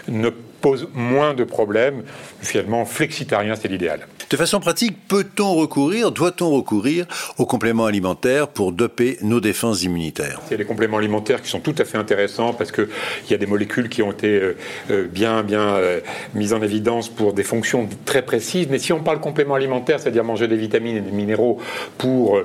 ne 0.08 0.30
pose 0.62 0.88
moins 0.94 1.34
de 1.34 1.44
problèmes. 1.44 2.04
Finalement, 2.40 2.86
flexitarien, 2.86 3.54
c'est 3.54 3.68
l'idéal. 3.68 4.06
De 4.30 4.36
façon 4.38 4.60
pratique, 4.60 4.96
peut-on 5.08 5.52
recourir, 5.52 6.10
doit-on 6.10 6.48
recourir 6.48 7.06
aux 7.36 7.44
compléments 7.44 7.84
alimentaires 7.84 8.48
pour 8.48 8.72
doper 8.72 9.18
nos 9.20 9.40
défenses 9.40 9.82
immunitaires? 9.82 10.40
Il 10.48 10.52
y 10.52 10.54
a 10.54 10.56
des 10.56 10.64
compléments 10.64 10.96
alimentaires 10.96 11.42
qui 11.42 11.50
sont 11.50 11.60
tout 11.60 11.74
à 11.76 11.84
fait 11.84 11.98
intéressants 11.98 12.54
parce 12.54 12.72
qu'il 12.72 12.88
y 13.28 13.34
a 13.34 13.36
des 13.36 13.46
molécules 13.46 13.90
qui 13.90 14.00
ont 14.00 14.12
été 14.12 14.28
euh, 14.28 14.56
euh, 14.90 15.06
bien, 15.06 15.42
bien 15.42 15.74
euh, 15.74 16.00
mises 16.34 16.54
en 16.54 16.62
évidence 16.62 17.08
pour 17.08 17.34
des 17.34 17.42
fonctions 17.42 17.88
très 18.06 18.22
précises. 18.22 18.68
Mais 18.70 18.78
si 18.78 18.92
on 18.92 19.00
parle 19.00 19.20
compléments 19.20 19.54
alimentaires, 19.54 20.00
c'est-à-dire 20.00 20.24
manger 20.24 20.48
des 20.48 20.56
vitamines 20.56 20.96
et 20.96 21.00
des 21.00 21.10
minéraux 21.10 21.58
pour 21.98 22.40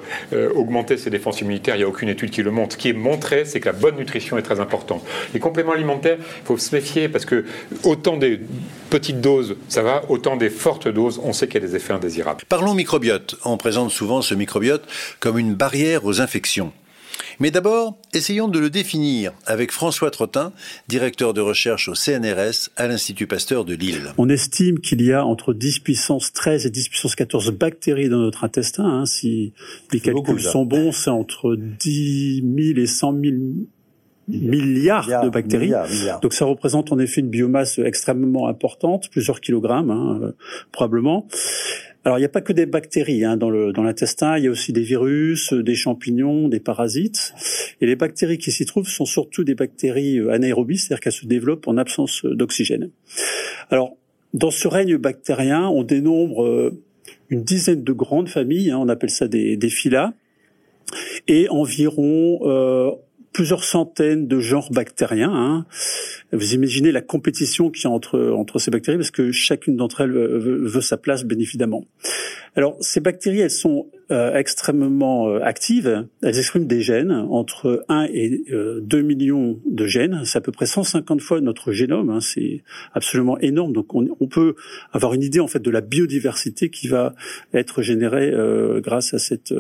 augmenter 0.56 0.97
ses 0.97 1.10
défenses 1.10 1.41
immunitaires, 1.41 1.75
il 1.75 1.80
n'y 1.80 1.84
a 1.84 1.88
aucune 1.88 2.10
étude 2.10 2.32
qui 2.32 2.43
le 2.43 2.51
montre. 2.51 2.73
Ce 2.73 2.77
qui 2.77 2.89
est 2.89 2.93
montré, 2.93 3.45
c'est 3.45 3.60
que 3.60 3.67
la 3.67 3.73
bonne 3.73 3.95
nutrition 3.95 4.38
est 4.38 4.41
très 4.41 4.60
importante. 4.60 5.06
Les 5.34 5.39
compléments 5.39 5.73
alimentaires, 5.73 6.17
il 6.19 6.45
faut 6.45 6.58
se 6.58 6.75
méfier 6.75 7.08
parce 7.10 7.25
que 7.25 7.45
autant 7.84 8.07
des 8.15 8.39
petites 8.89 9.20
doses, 9.20 9.58
ça 9.67 9.82
va, 9.82 10.04
autant 10.10 10.38
des 10.38 10.50
fortes 10.50 10.88
doses, 10.88 11.20
on 11.22 11.34
sait 11.34 11.48
qu'il 11.48 11.62
y 11.62 11.65
a 11.65 11.67
des 11.67 11.76
effets 11.76 11.91
indésirables. 11.91 12.43
Parlons 12.48 12.74
microbiote. 12.74 13.36
On 13.43 13.58
présente 13.58 13.91
souvent 13.91 14.22
ce 14.22 14.34
microbiote 14.34 14.88
comme 15.20 15.38
une 15.38 15.56
barrière 15.56 16.06
aux 16.06 16.22
infections. 16.22 16.72
Mais 17.39 17.52
d'abord, 17.52 17.98
essayons 18.13 18.48
de 18.48 18.60
le 18.60 18.70
définir 18.70 19.32
avec 19.46 19.72
François 19.72 20.12
Trottin, 20.12 20.54
directeur 20.88 21.34
de 21.34 21.41
recherche 21.41 21.88
au 21.88 21.96
CNRS 21.96 22.70
à 22.76 22.88
l'Institut 22.88 23.28
Pasteur 23.28 23.65
de 23.65 23.74
Lille. 23.74 24.13
On 24.17 24.30
estime 24.30 24.80
qu'il 24.80 25.02
y 25.02 25.13
a 25.13 25.26
entre 25.26 25.54
10 25.54 25.80
puissance 25.80 26.34
13 26.34 26.65
et 26.65 26.70
10 26.70 26.89
puissance 26.89 27.15
14 27.15 27.52
bactéries 27.52 28.10
dans 28.10 28.20
notre 28.20 28.43
intestin. 28.43 28.86
Hein. 28.86 29.06
Si 29.06 29.54
les 29.91 30.00
calculs 30.00 30.41
sont 30.41 30.65
bons, 30.65 30.91
c'est 30.91 31.10
entre 31.10 31.56
10 31.56 32.43
000 32.74 32.80
et 32.80 32.88
100 32.88 33.12
000 33.22 33.36
milliards, 34.28 35.24
de 35.24 35.30
bactéries. 35.30 35.74
Donc 36.22 36.34
ça 36.34 36.46
représente 36.46 36.92
en 36.92 37.00
effet 37.00 37.22
une 37.22 37.30
biomasse 37.30 37.80
extrêmement 37.80 38.48
importante, 38.48 39.10
plusieurs 39.10 39.42
kilogrammes 39.42 39.92
hein, 39.92 40.20
euh, 40.22 40.32
probablement. 40.72 41.28
Alors 42.04 42.18
il 42.18 42.22
n'y 42.22 42.26
a 42.26 42.30
pas 42.30 42.42
que 42.42 42.54
des 42.54 42.66
bactéries 42.66 43.26
hein, 43.26 43.36
dans 43.36 43.50
le 43.50 43.74
dans 43.74 43.84
l'intestin, 43.84 44.38
il 44.38 44.46
y 44.46 44.48
a 44.48 44.52
aussi 44.52 44.72
des 44.72 44.82
virus, 44.82 45.54
des 45.54 45.76
champignons, 45.76 46.48
des 46.48 46.60
parasites. 46.60 47.34
Et 47.82 47.86
les 47.86 47.96
bactéries 47.96 48.38
qui 48.38 48.52
s'y 48.52 48.66
trouvent 48.66 48.88
sont 48.88 49.06
surtout 49.06 49.44
des 49.44 49.56
bactéries 49.56 50.20
euh, 50.20 50.32
anaérobies, 50.32 50.78
c'est-à-dire 50.78 51.02
qu'elles 51.02 51.13
se 51.13 51.26
développent 51.26 51.68
en 51.68 51.78
absence 51.78 52.26
d'oxygène. 52.26 52.92
Alors 53.70 53.98
dans 54.34 54.52
ce 54.52 54.68
règne 54.68 54.98
bactérien, 54.98 55.68
on 55.68 55.84
dénombre 55.84 56.44
euh, 56.44 56.82
une 57.30 57.44
dizaine 57.44 57.84
de 57.84 57.94
grandes 57.94 58.30
familles, 58.30 58.72
hein, 58.72 58.78
on 58.80 58.90
appelle 58.90 59.10
ça 59.10 59.28
des, 59.28 59.58
des 59.58 59.70
phyla, 59.70 60.13
et 61.28 61.50
environ 61.50 62.40
euh, 62.44 62.92
plusieurs 63.38 63.63
centaines 63.63 64.28
de 64.28 64.39
genres 64.39 64.71
bactériens. 64.71 65.32
Hein. 65.32 65.65
Vous 66.34 66.54
imaginez 66.54 66.92
la 66.92 67.02
compétition 67.02 67.70
qu'il 67.70 67.86
y 67.86 67.88
a 67.88 67.90
entre, 67.90 68.32
entre 68.32 68.60
ces 68.60 68.70
bactéries, 68.70 68.98
parce 68.98 69.12
que 69.12 69.32
chacune 69.32 69.78
d'entre 69.78 70.02
elles 70.02 70.12
veut, 70.12 70.68
veut, 70.68 70.82
sa 70.82 70.98
place, 70.98 71.24
bien 71.24 71.40
évidemment. 71.40 71.86
Alors, 72.58 72.76
ces 72.82 73.00
bactéries, 73.00 73.42
elles 73.42 73.52
sont 73.52 73.88
euh, 74.10 74.36
extrêmement 74.36 75.30
euh, 75.30 75.40
actives. 75.42 76.08
Elles 76.24 76.38
expriment 76.40 76.66
des 76.66 76.82
gènes, 76.82 77.12
entre 77.12 77.86
1 77.88 78.08
et 78.12 78.46
2 78.50 78.82
euh, 78.92 79.02
millions 79.04 79.60
de 79.70 79.86
gènes. 79.86 80.22
C'est 80.26 80.40
à 80.40 80.42
peu 80.42 80.52
près 80.52 80.66
150 80.66 81.22
fois 81.22 81.40
notre 81.40 81.72
génome. 81.72 82.10
Hein. 82.10 82.20
C'est 82.20 82.63
absolument 82.94 83.38
énorme. 83.40 83.74
Donc, 83.74 83.94
on, 83.94 84.08
on, 84.20 84.28
peut 84.28 84.56
avoir 84.92 85.13
une 85.13 85.24
idée, 85.24 85.40
en 85.40 85.48
fait, 85.48 85.62
de 85.62 85.70
la 85.70 85.82
biodiversité 85.82 86.70
qui 86.70 86.88
va 86.88 87.13
être 87.54 87.82
générée 87.82 88.34
grâce 88.82 89.13
à, 89.13 89.20
cette, 89.20 89.54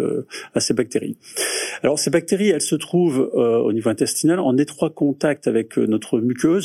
à 0.55 0.59
ces 0.59 0.73
bactéries. 0.73 1.17
Alors, 1.83 1.99
ces 1.99 2.09
bactéries, 2.09 2.49
elles 2.49 2.61
se 2.61 2.75
trouvent 2.75 3.29
au 3.33 3.71
niveau 3.73 3.89
intestinal 3.89 4.39
en 4.39 4.57
étroit 4.57 4.89
contact 4.89 5.47
avec 5.47 5.77
notre 5.77 6.19
muqueuse 6.19 6.56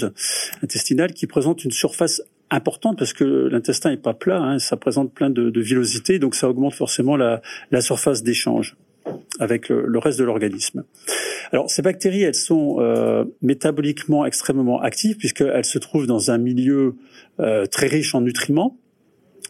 intestinale 0.63 1.13
qui 1.13 1.27
présente 1.27 1.65
une 1.65 1.71
surface 1.71 2.23
importante 2.53 2.99
parce 2.99 3.13
que 3.13 3.25
l'intestin 3.25 3.91
est 3.93 4.03
pas 4.03 4.15
plat, 4.15 4.41
hein, 4.41 4.59
ça 4.59 4.77
présente 4.77 5.13
plein 5.13 5.31
de, 5.31 5.51
de 5.51 5.61
villosités, 5.61 6.19
donc 6.19 6.35
ça 6.35 6.49
augmente 6.49 6.75
forcément 6.75 7.17
la, 7.17 7.41
surface 7.81 8.23
d'échange 8.23 8.77
avec 9.41 9.69
le, 9.69 9.99
reste 9.99 10.19
de 10.19 10.25
l'organisme. 10.25 10.85
Alors 11.51 11.71
ces 11.71 11.83
bactéries, 11.83 12.23
elles 12.23 12.35
sont 12.35 12.77
euh, 12.79 13.25
métaboliquement 13.41 14.25
extrêmement 14.27 14.81
actives 14.81 15.17
puisqu'elles 15.17 15.65
se 15.65 15.79
trouvent 15.79 16.07
dans 16.07 16.31
un 16.31 16.39
milieu 16.39 16.95
euh, 17.41 17.67
très 17.67 17.87
riche 17.87 18.15
en 18.15 18.21
nutriments. 18.21 18.79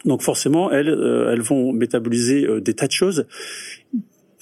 Donc 0.05 0.23
forcément, 0.23 0.71
elles, 0.71 0.89
euh, 0.89 1.33
elles 1.33 1.43
vont 1.43 1.73
métaboliser 1.73 2.47
des 2.61 2.75
tas 2.75 2.87
de 2.87 2.93
choses 2.93 3.27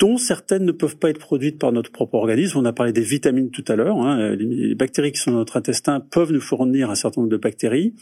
dont 0.00 0.16
certaines 0.16 0.64
ne 0.64 0.72
peuvent 0.72 0.96
pas 0.96 1.10
être 1.10 1.18
produites 1.18 1.58
par 1.58 1.72
notre 1.72 1.92
propre 1.92 2.14
organisme. 2.14 2.58
On 2.58 2.64
a 2.64 2.72
parlé 2.72 2.92
des 2.92 3.02
vitamines 3.02 3.50
tout 3.50 3.64
à 3.68 3.76
l'heure. 3.76 3.98
Hein. 3.98 4.34
Les 4.34 4.74
bactéries 4.74 5.12
qui 5.12 5.20
sont 5.20 5.30
dans 5.30 5.36
notre 5.36 5.58
intestin 5.58 6.00
peuvent 6.00 6.32
nous 6.32 6.40
fournir 6.40 6.90
un 6.90 6.94
certain 6.94 7.20
nombre 7.20 7.30
de 7.30 7.36
bactéries. 7.36 7.92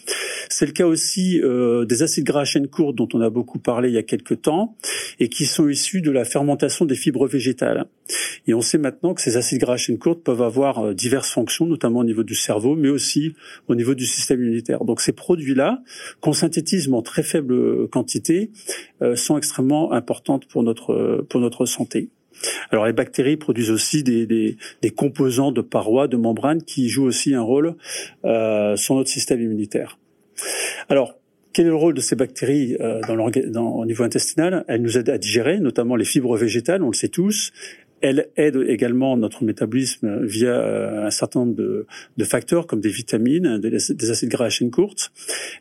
C'est 0.48 0.64
le 0.64 0.72
cas 0.72 0.86
aussi 0.86 1.40
euh, 1.42 1.84
des 1.84 2.04
acides 2.04 2.24
gras 2.24 2.42
à 2.42 2.44
chaîne 2.44 2.68
courte 2.68 2.94
dont 2.94 3.08
on 3.14 3.20
a 3.20 3.30
beaucoup 3.30 3.58
parlé 3.58 3.88
il 3.88 3.94
y 3.94 3.98
a 3.98 4.04
quelques 4.04 4.42
temps 4.42 4.76
et 5.18 5.28
qui 5.28 5.44
sont 5.44 5.68
issus 5.68 6.00
de 6.00 6.12
la 6.12 6.24
fermentation 6.24 6.84
des 6.84 6.94
fibres 6.94 7.26
végétales. 7.26 7.86
Et 8.46 8.54
on 8.54 8.60
sait 8.60 8.78
maintenant 8.78 9.12
que 9.12 9.20
ces 9.20 9.36
acides 9.36 9.60
gras 9.60 9.74
à 9.74 9.76
chaîne 9.76 9.98
courte 9.98 10.22
peuvent 10.22 10.40
avoir 10.40 10.78
euh, 10.78 10.94
diverses 10.94 11.30
fonctions, 11.30 11.66
notamment 11.66 11.98
au 11.98 12.04
niveau 12.04 12.22
du 12.22 12.36
cerveau, 12.36 12.76
mais 12.76 12.90
aussi 12.90 13.34
au 13.66 13.74
niveau 13.74 13.96
du 13.96 14.06
système 14.06 14.40
immunitaire. 14.40 14.84
Donc 14.84 15.00
ces 15.00 15.12
produits-là, 15.12 15.82
qu'on 16.20 16.32
synthétise 16.32 16.88
en 16.92 17.02
très 17.02 17.24
faible 17.24 17.88
quantité, 17.88 18.50
euh, 19.02 19.16
sont 19.16 19.36
extrêmement 19.36 19.92
importantes 19.92 20.46
pour 20.46 20.62
notre 20.62 21.26
pour 21.28 21.40
notre 21.40 21.66
santé. 21.66 21.87
Alors 22.70 22.86
les 22.86 22.92
bactéries 22.92 23.36
produisent 23.36 23.70
aussi 23.70 24.02
des, 24.02 24.56
composants 24.96 25.52
de 25.52 25.60
parois, 25.60 26.08
de 26.08 26.16
membranes 26.16 26.62
qui 26.62 26.88
jouent 26.88 27.06
aussi 27.06 27.34
un 27.34 27.42
rôle 27.42 27.74
euh, 28.24 28.76
sur 28.76 28.94
notre 28.94 29.10
système 29.10 29.40
immunitaire. 29.40 29.98
Alors 30.88 31.14
quel 31.52 31.66
est 31.66 31.70
le 31.70 31.74
rôle 31.74 31.94
de 31.94 32.00
ces 32.00 32.14
bactéries 32.14 32.76
euh, 32.78 33.00
au 33.56 33.84
niveau 33.84 34.04
intestinal? 34.04 34.64
Elles 34.68 34.82
nous 34.82 34.96
aident 34.96 35.10
à 35.10 35.18
digérer, 35.18 35.58
notamment 35.58 35.96
les 35.96 36.04
fibres 36.04 36.36
végétales, 36.36 36.82
on 36.82 36.90
le 36.90 36.94
sait 36.94 37.08
tous. 37.08 37.52
Elle 38.00 38.28
aide 38.36 38.56
également 38.68 39.16
notre 39.16 39.42
métabolisme 39.42 40.24
via 40.24 40.50
euh, 40.50 41.06
un 41.06 41.10
certain 41.10 41.40
nombre 41.40 41.56
de, 41.56 41.86
facteurs 42.24 42.66
comme 42.66 42.80
des 42.80 42.90
vitamines, 42.90 43.58
des, 43.58 44.10
acides 44.10 44.28
gras 44.28 44.46
à 44.46 44.50
chaîne 44.50 44.70
courte. 44.70 45.10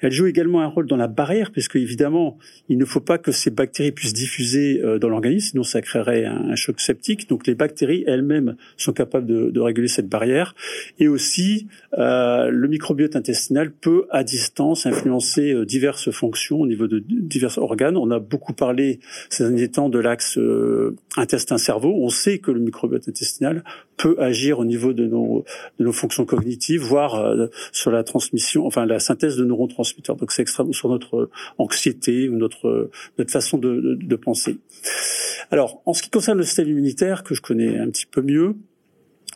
Elle 0.02 0.12
joue 0.12 0.28
également 0.28 0.62
un 0.62 0.67
rôle 0.67 0.88
dans 0.88 0.97
la 0.97 1.08
barrière 1.08 1.52
puisque 1.52 1.78
évidemment 1.78 2.38
il 2.69 2.78
ne 2.78 2.86
faut 2.86 3.00
pas 3.00 3.17
que 3.17 3.32
ces 3.32 3.50
bactéries 3.50 3.91
puissent 3.91 4.13
diffuser 4.13 4.82
euh, 4.84 5.00
dans 5.00 5.10
l'organisme, 5.10 5.52
sinon 5.52 5.63
ça 5.63 5.82
créerait 5.82 6.26
un, 6.26 6.56
choc 6.56 6.80
septique. 6.80 7.30
Donc 7.30 7.47
les 7.47 7.56
bactéries 7.56 8.04
elles-mêmes 8.08 8.56
sont 8.76 8.93
capables 8.93 9.26
de, 9.26 9.60
réguler 9.60 9.88
cette 9.88 10.08
barrière. 10.08 10.54
Et 11.00 11.08
aussi 11.08 11.67
euh, 11.97 12.50
le 12.50 12.67
microbiote 12.67 13.15
intestinal 13.15 13.71
peut 13.71 14.06
à 14.12 14.23
distance 14.23 14.86
influencer 14.86 15.54
euh, 15.54 15.65
diverses 15.65 16.12
fonctions 16.12 16.62
au 16.62 16.67
niveau 16.67 16.88
de 16.88 17.04
divers 17.08 17.58
organes. 17.58 17.97
On 17.97 18.12
a 18.12 18.19
beaucoup 18.19 18.54
parlé 18.54 19.00
ces 19.30 19.43
derniers 19.43 19.69
temps 19.69 19.89
de 19.89 20.00
l'axe 20.00 20.39
intestin-cerveau. 21.17 21.93
Que 22.36 22.52
le 22.52 22.60
microbiote 22.60 23.08
intestinal 23.08 23.63
peut 23.96 24.16
agir 24.20 24.60
au 24.60 24.66
niveau 24.66 24.94
de 24.94 25.08
nos, 25.08 25.46
de 25.80 25.86
nos 25.86 25.92
fonctions 25.92 26.26
cognitives, 26.26 26.82
voire 26.82 27.16
euh, 27.16 27.48
sur 27.72 27.92
la 27.92 28.04
transmission, 28.04 28.66
enfin 28.66 28.86
la 28.86 29.00
synthèse 29.00 29.38
de 29.38 29.46
neurotransmetteurs. 29.46 30.18
Donc 30.18 30.32
c'est 30.32 30.42
extrêmement 30.42 30.74
sur 30.74 30.90
notre 30.90 31.30
anxiété 31.58 32.30
ou 32.30 32.36
notre, 32.36 32.90
notre 33.18 33.32
façon 33.32 33.58
de, 33.58 33.98
de, 34.00 34.16
penser. 34.16 34.58
Alors, 35.52 35.82
en 35.86 35.94
ce 35.94 36.04
qui 36.04 36.10
concerne 36.10 36.38
le 36.38 36.44
système 36.44 36.68
immunitaire, 36.68 37.24
que 37.24 37.34
je 37.34 37.42
connais 37.42 37.80
un 37.80 37.90
petit 37.90 38.06
peu 38.06 38.22
mieux, 38.22 38.56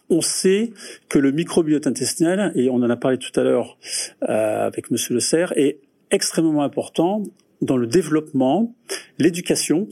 on 0.10 0.22
sait 0.22 0.72
que 1.08 1.18
le 1.18 1.32
microbiote 1.32 1.88
intestinal, 1.88 2.52
et 2.56 2.70
on 2.70 2.76
en 2.76 2.90
a 2.90 2.98
parlé 2.98 3.18
tout 3.18 3.38
à 3.40 3.44
l'heure 3.44 3.78
euh, 4.24 4.68
avec 4.68 4.92
Monsieur 4.92 5.14
Le 5.14 5.22
Serre, 5.22 5.54
est 5.56 5.80
extrêmement 6.12 6.64
important 6.64 7.24
dans 7.62 7.78
le 7.78 7.88
développement, 7.88 8.76
l'éducation 9.20 9.88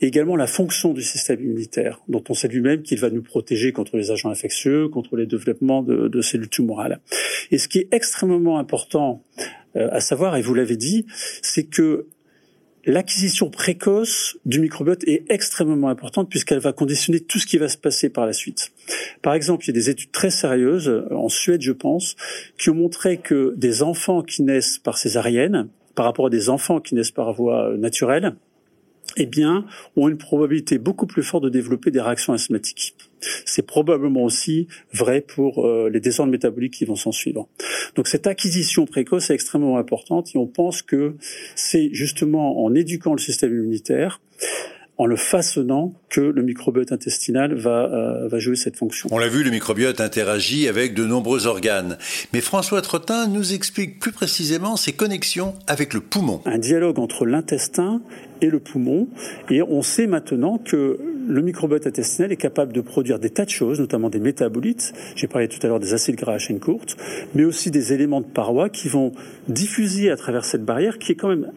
et 0.00 0.06
également 0.06 0.36
la 0.36 0.46
fonction 0.46 0.92
du 0.92 1.02
système 1.02 1.40
immunitaire, 1.40 2.00
dont 2.08 2.22
on 2.28 2.34
sait 2.34 2.48
lui-même 2.48 2.82
qu'il 2.82 2.98
va 2.98 3.10
nous 3.10 3.22
protéger 3.22 3.72
contre 3.72 3.96
les 3.96 4.10
agents 4.10 4.30
infectieux, 4.30 4.88
contre 4.88 5.16
les 5.16 5.26
développements 5.26 5.82
de, 5.82 6.20
cellules 6.22 6.48
tumorales. 6.48 7.00
Et 7.50 7.58
ce 7.58 7.68
qui 7.68 7.78
est 7.78 7.88
extrêmement 7.92 8.58
important 8.58 9.24
euh, 9.76 9.88
à 9.90 10.00
savoir, 10.00 10.36
et 10.36 10.42
vous 10.42 10.54
l'avez 10.54 10.76
dit, 10.76 11.06
c'est 11.42 11.64
que 11.64 12.06
l'acquisition 12.84 13.50
précoce 13.50 14.36
du 14.44 14.60
microbiote 14.60 15.04
est 15.04 15.24
extrêmement 15.30 15.88
importante 15.88 16.28
puisqu'elle 16.28 16.58
va 16.58 16.72
conditionner 16.72 17.20
tout 17.20 17.38
ce 17.38 17.46
qui 17.46 17.58
va 17.58 17.68
se 17.68 17.78
passer 17.78 18.08
par 18.08 18.26
la 18.26 18.32
suite. 18.32 18.72
Par 19.22 19.34
exemple, 19.34 19.64
il 19.64 19.68
y 19.68 19.70
a 19.70 19.74
des 19.74 19.90
études 19.90 20.10
très 20.10 20.30
sérieuses, 20.30 21.04
en 21.10 21.28
Suède 21.28 21.62
je 21.62 21.72
pense, 21.72 22.16
qui 22.58 22.70
ont 22.70 22.74
montré 22.74 23.18
que 23.18 23.54
des 23.56 23.82
enfants 23.82 24.22
qui 24.22 24.42
naissent 24.42 24.78
par 24.78 24.98
césarienne, 24.98 25.68
par 25.94 26.06
rapport 26.06 26.26
à 26.26 26.30
des 26.30 26.48
enfants 26.48 26.80
qui 26.80 26.94
naissent 26.94 27.10
par 27.10 27.32
voie 27.32 27.74
naturelle, 27.76 28.34
eh 29.16 29.26
bien, 29.26 29.66
ont 29.96 30.08
une 30.08 30.18
probabilité 30.18 30.78
beaucoup 30.78 31.06
plus 31.06 31.22
forte 31.22 31.44
de 31.44 31.48
développer 31.48 31.90
des 31.90 32.00
réactions 32.00 32.32
asthmatiques. 32.32 32.94
C'est 33.44 33.66
probablement 33.66 34.24
aussi 34.24 34.66
vrai 34.92 35.20
pour 35.20 35.64
euh, 35.64 35.88
les 35.88 36.00
désordres 36.00 36.32
métaboliques 36.32 36.74
qui 36.74 36.84
vont 36.84 36.96
s'en 36.96 37.12
suivre. 37.12 37.48
Donc 37.94 38.08
cette 38.08 38.26
acquisition 38.26 38.84
précoce 38.84 39.30
est 39.30 39.34
extrêmement 39.34 39.78
importante 39.78 40.34
et 40.34 40.38
on 40.38 40.46
pense 40.46 40.82
que 40.82 41.14
c'est 41.54 41.90
justement 41.92 42.64
en 42.64 42.74
éduquant 42.74 43.12
le 43.12 43.20
système 43.20 43.52
immunitaire 43.52 44.20
en 44.98 45.06
le 45.06 45.16
façonnant 45.16 45.94
que 46.10 46.20
le 46.20 46.42
microbiote 46.42 46.92
intestinal 46.92 47.54
va, 47.54 47.90
euh, 47.92 48.28
va 48.28 48.38
jouer 48.38 48.56
cette 48.56 48.76
fonction. 48.76 49.08
On 49.10 49.18
l'a 49.18 49.28
vu, 49.28 49.42
le 49.42 49.50
microbiote 49.50 50.00
interagit 50.00 50.68
avec 50.68 50.94
de 50.94 51.04
nombreux 51.04 51.46
organes. 51.46 51.96
Mais 52.32 52.40
François 52.40 52.82
Trottin 52.82 53.26
nous 53.26 53.54
explique 53.54 53.98
plus 53.98 54.12
précisément 54.12 54.76
ses 54.76 54.92
connexions 54.92 55.54
avec 55.66 55.94
le 55.94 56.00
poumon. 56.00 56.42
Un 56.44 56.58
dialogue 56.58 56.98
entre 56.98 57.24
l'intestin 57.24 58.02
et 58.42 58.50
le 58.50 58.60
poumon. 58.60 59.08
Et 59.50 59.62
on 59.62 59.82
sait 59.82 60.06
maintenant 60.06 60.58
que 60.58 60.98
le 61.26 61.40
microbiote 61.40 61.86
intestinal 61.86 62.32
est 62.32 62.36
capable 62.36 62.72
de 62.72 62.80
produire 62.80 63.18
des 63.18 63.30
tas 63.30 63.44
de 63.44 63.50
choses, 63.50 63.80
notamment 63.80 64.10
des 64.10 64.18
métabolites. 64.18 64.92
J'ai 65.16 65.28
parlé 65.28 65.48
tout 65.48 65.58
à 65.62 65.68
l'heure 65.68 65.80
des 65.80 65.94
acides 65.94 66.16
gras 66.16 66.34
à 66.34 66.38
chaîne 66.38 66.60
courte, 66.60 66.96
mais 67.34 67.44
aussi 67.44 67.70
des 67.70 67.92
éléments 67.92 68.20
de 68.20 68.26
paroi 68.26 68.68
qui 68.68 68.88
vont 68.88 69.12
diffuser 69.48 70.10
à 70.10 70.16
travers 70.16 70.44
cette 70.44 70.64
barrière 70.64 70.98
qui 70.98 71.12
est 71.12 71.16
quand 71.16 71.28
même 71.28 71.50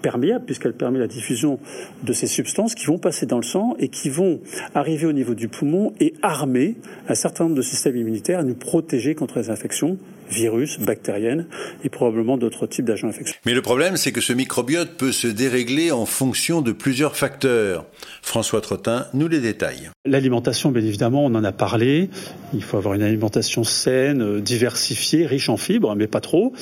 perméable 0.00 0.44
puisqu'elle 0.44 0.72
permet 0.72 0.98
la 0.98 1.06
diffusion 1.06 1.58
de 2.02 2.12
ces 2.12 2.26
substances 2.26 2.74
qui 2.74 2.86
vont 2.86 2.98
passer 2.98 3.26
dans 3.26 3.36
le 3.36 3.42
sang 3.42 3.76
et 3.78 3.88
qui 3.88 4.08
vont 4.08 4.40
arriver 4.74 5.06
au 5.06 5.12
niveau 5.12 5.34
du 5.34 5.48
poumon 5.48 5.92
et 6.00 6.14
armer 6.22 6.76
un 7.08 7.14
certain 7.14 7.44
nombre 7.44 7.56
de 7.56 7.62
systèmes 7.62 7.96
immunitaires 7.96 8.40
à 8.40 8.44
nous 8.44 8.54
protéger 8.54 9.14
contre 9.14 9.38
les 9.38 9.50
infections 9.50 9.98
virus, 10.30 10.78
bactériennes 10.80 11.46
et 11.84 11.88
probablement 11.88 12.36
d'autres 12.36 12.66
types 12.66 12.84
d'agents 12.84 13.08
infectieux. 13.08 13.36
Mais 13.46 13.54
le 13.54 13.62
problème, 13.62 13.96
c'est 13.96 14.12
que 14.12 14.20
ce 14.20 14.32
microbiote 14.32 14.96
peut 14.96 15.12
se 15.12 15.26
dérégler 15.26 15.90
en 15.90 16.06
fonction 16.06 16.60
de 16.60 16.72
plusieurs 16.72 17.16
facteurs. 17.16 17.86
François 18.22 18.60
Trottin 18.60 19.06
nous 19.14 19.28
les 19.28 19.40
détaille. 19.40 19.90
L'alimentation, 20.04 20.70
bien 20.70 20.84
évidemment, 20.84 21.24
on 21.24 21.34
en 21.34 21.44
a 21.44 21.52
parlé. 21.52 22.10
Il 22.54 22.62
faut 22.62 22.76
avoir 22.76 22.94
une 22.94 23.02
alimentation 23.02 23.64
saine, 23.64 24.40
diversifiée, 24.40 25.26
riche 25.26 25.48
en 25.48 25.56
fibres, 25.56 25.94
mais 25.94 26.06
pas 26.06 26.20
trop. 26.20 26.52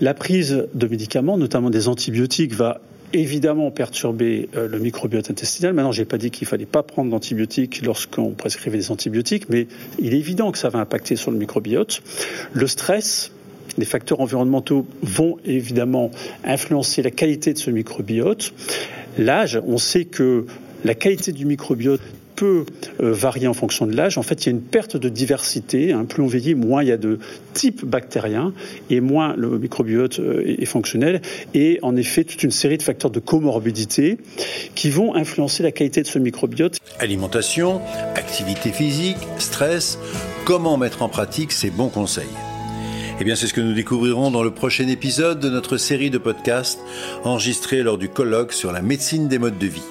La 0.00 0.14
prise 0.14 0.68
de 0.74 0.86
médicaments, 0.86 1.38
notamment 1.38 1.70
des 1.70 1.88
antibiotiques, 1.88 2.54
va 2.54 2.80
évidemment 3.12 3.70
perturber 3.70 4.48
euh, 4.56 4.68
le 4.68 4.78
microbiote 4.78 5.30
intestinal. 5.30 5.72
Maintenant, 5.72 5.92
j'ai 5.92 6.04
pas 6.04 6.18
dit 6.18 6.30
qu'il 6.30 6.46
fallait 6.46 6.66
pas 6.66 6.82
prendre 6.82 7.10
d'antibiotiques 7.10 7.82
lorsqu'on 7.84 8.30
prescrivait 8.30 8.78
des 8.78 8.90
antibiotiques, 8.90 9.48
mais 9.48 9.66
il 9.98 10.14
est 10.14 10.18
évident 10.18 10.52
que 10.52 10.58
ça 10.58 10.68
va 10.68 10.78
impacter 10.78 11.16
sur 11.16 11.30
le 11.30 11.38
microbiote. 11.38 12.02
Le 12.52 12.66
stress, 12.66 13.32
les 13.76 13.84
facteurs 13.84 14.20
environnementaux 14.20 14.86
vont 15.02 15.38
évidemment 15.44 16.10
influencer 16.44 17.02
la 17.02 17.10
qualité 17.10 17.52
de 17.52 17.58
ce 17.58 17.70
microbiote. 17.70 18.52
L'âge, 19.16 19.60
on 19.66 19.78
sait 19.78 20.04
que 20.04 20.46
la 20.84 20.94
qualité 20.94 21.32
du 21.32 21.44
microbiote 21.44 22.00
peut 22.38 22.66
euh, 23.00 23.12
varier 23.12 23.48
en 23.48 23.54
fonction 23.54 23.84
de 23.84 23.96
l'âge. 23.96 24.16
En 24.16 24.22
fait, 24.22 24.44
il 24.44 24.46
y 24.46 24.48
a 24.50 24.52
une 24.52 24.62
perte 24.62 24.96
de 24.96 25.08
diversité. 25.08 25.92
Plus 26.08 26.22
on 26.22 26.26
vieillit, 26.26 26.54
moins 26.54 26.82
il 26.82 26.88
y 26.88 26.92
a 26.92 26.96
de 26.96 27.18
types 27.52 27.84
bactériens 27.84 28.52
et 28.90 29.00
moins 29.00 29.34
le 29.36 29.58
microbiote 29.58 30.20
euh, 30.20 30.44
est 30.46 30.64
fonctionnel. 30.64 31.20
Et 31.54 31.80
en 31.82 31.96
effet, 31.96 32.22
toute 32.22 32.44
une 32.44 32.52
série 32.52 32.78
de 32.78 32.82
facteurs 32.82 33.10
de 33.10 33.18
comorbidité 33.18 34.18
qui 34.76 34.88
vont 34.88 35.16
influencer 35.16 35.64
la 35.64 35.72
qualité 35.72 36.02
de 36.02 36.06
ce 36.06 36.20
microbiote. 36.20 36.78
Alimentation, 37.00 37.80
activité 38.14 38.70
physique, 38.70 39.18
stress, 39.38 39.98
comment 40.44 40.76
mettre 40.76 41.02
en 41.02 41.08
pratique 41.08 41.50
ces 41.50 41.70
bons 41.70 41.88
conseils 41.88 42.24
eh 43.20 43.24
bien, 43.24 43.34
c'est 43.34 43.48
ce 43.48 43.54
que 43.54 43.60
nous 43.60 43.74
découvrirons 43.74 44.30
dans 44.30 44.44
le 44.44 44.52
prochain 44.52 44.86
épisode 44.86 45.40
de 45.40 45.50
notre 45.50 45.76
série 45.76 46.08
de 46.08 46.18
podcasts 46.18 46.78
enregistrés 47.24 47.82
lors 47.82 47.98
du 47.98 48.08
colloque 48.08 48.52
sur 48.52 48.70
la 48.70 48.80
médecine 48.80 49.26
des 49.26 49.40
modes 49.40 49.58
de 49.58 49.66
vie. 49.66 49.82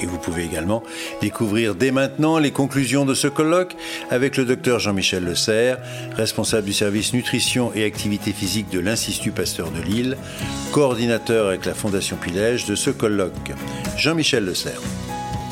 Et 0.00 0.06
vous 0.06 0.18
pouvez 0.18 0.44
également 0.44 0.82
découvrir 1.20 1.74
dès 1.74 1.90
maintenant 1.90 2.38
les 2.38 2.50
conclusions 2.50 3.04
de 3.04 3.14
ce 3.14 3.28
colloque 3.28 3.76
avec 4.10 4.36
le 4.36 4.44
docteur 4.44 4.78
Jean-Michel 4.78 5.24
Le 5.24 5.34
Serre, 5.34 5.78
responsable 6.16 6.66
du 6.66 6.72
service 6.72 7.12
nutrition 7.12 7.72
et 7.74 7.84
activité 7.84 8.32
physique 8.32 8.70
de 8.70 8.80
l'Institut 8.80 9.30
Pasteur 9.30 9.70
de 9.70 9.82
Lille, 9.82 10.16
coordinateur 10.72 11.48
avec 11.48 11.66
la 11.66 11.74
Fondation 11.74 12.16
Pilège 12.16 12.64
de 12.66 12.74
ce 12.74 12.90
colloque. 12.90 13.52
Jean-Michel 13.96 14.44
Le 14.44 14.54
Serre. 14.54 14.80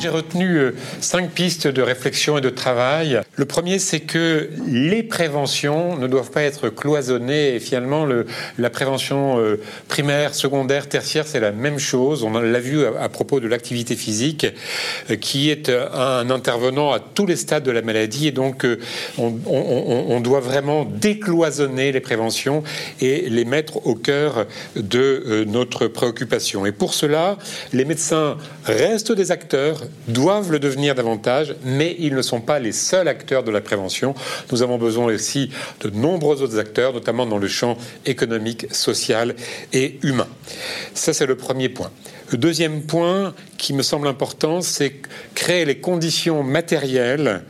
J'ai 0.01 0.07
retenu 0.07 0.55
euh, 0.55 0.75
cinq 1.01 1.31
pistes 1.31 1.67
de 1.67 1.81
réflexion 1.81 2.37
et 2.37 2.41
de 2.41 2.49
travail. 2.49 3.19
Le 3.35 3.43
premier, 3.43 3.79
c'est 3.79 3.99
que 3.99 4.49
les 4.65 5.03
préventions 5.03 5.97
ne 5.97 6.07
doivent 6.07 6.31
pas 6.31 6.43
être 6.43 6.69
cloisonnées 6.69 7.55
et 7.55 7.59
finalement 7.59 8.05
le, 8.05 8.25
la 8.57 8.69
prévention 8.69 9.39
euh, 9.39 9.59
primaire, 9.89 10.35
secondaire, 10.35 10.87
tertiaire, 10.87 11.27
c'est 11.27 11.41
la 11.41 11.51
même 11.51 11.79
chose. 11.79 12.23
On 12.23 12.31
l'a 12.31 12.59
vu 12.61 12.85
à, 12.85 13.09
propos 13.09 13.41
de 13.41 13.49
l'activité 13.49 13.97
physique, 13.97 14.47
euh, 15.09 15.17
qui 15.17 15.49
est 15.49 15.69
un 15.69 16.29
intervenant 16.29 16.93
à 16.93 17.01
tous 17.01 17.25
les 17.25 17.35
stades 17.35 17.63
de 17.63 17.71
la 17.71 17.81
maladie 17.81 18.29
et 18.29 18.31
donc 18.31 18.65
on, 19.17 19.33
on, 19.47 20.05
on 20.07 20.21
doit 20.21 20.39
vraiment 20.39 20.85
décloisonner 20.85 21.91
les 21.91 21.99
préventions 21.99 22.63
et 23.01 23.29
les 23.29 23.43
mettre 23.43 23.85
au 23.85 23.95
cœur 23.95 24.45
de 24.77 25.43
notre 25.45 25.87
préoccupation. 25.87 26.65
Et 26.65 26.71
pour 26.71 26.93
cela, 26.93 27.37
les 27.73 27.83
médecins 27.83 28.37
restent 28.63 29.11
des 29.11 29.31
acteurs 29.31 29.88
doivent 30.07 30.51
le 30.51 30.59
devenir 30.59 30.95
davantage, 30.95 31.55
mais 31.63 31.95
ils 31.99 32.15
ne 32.15 32.21
sont 32.21 32.41
pas 32.41 32.59
les 32.59 32.71
seuls 32.71 33.07
acteurs 33.07 33.43
de 33.43 33.51
la 33.51 33.61
prévention. 33.61 34.15
Nous 34.51 34.61
avons 34.61 34.77
besoin 34.77 35.05
aussi 35.05 35.51
de 35.81 35.89
nombreux 35.89 36.41
autres 36.41 36.57
acteurs, 36.57 36.93
notamment 36.93 37.25
dans 37.25 37.37
le 37.37 37.47
champ 37.47 37.77
économique, 38.05 38.67
social 38.73 39.35
et 39.73 39.99
humain. 40.03 40.27
Ça, 40.93 41.13
c'est 41.13 41.25
le 41.25 41.35
premier 41.35 41.69
point. 41.69 41.91
Le 42.31 42.37
deuxième 42.37 42.83
point 42.83 43.33
qui 43.57 43.73
me 43.73 43.81
semble 43.81 44.07
important, 44.07 44.61
c'est 44.61 44.93
créer 45.33 45.65
les 45.65 45.79
conditions 45.79 46.43
matérielles 46.43 47.43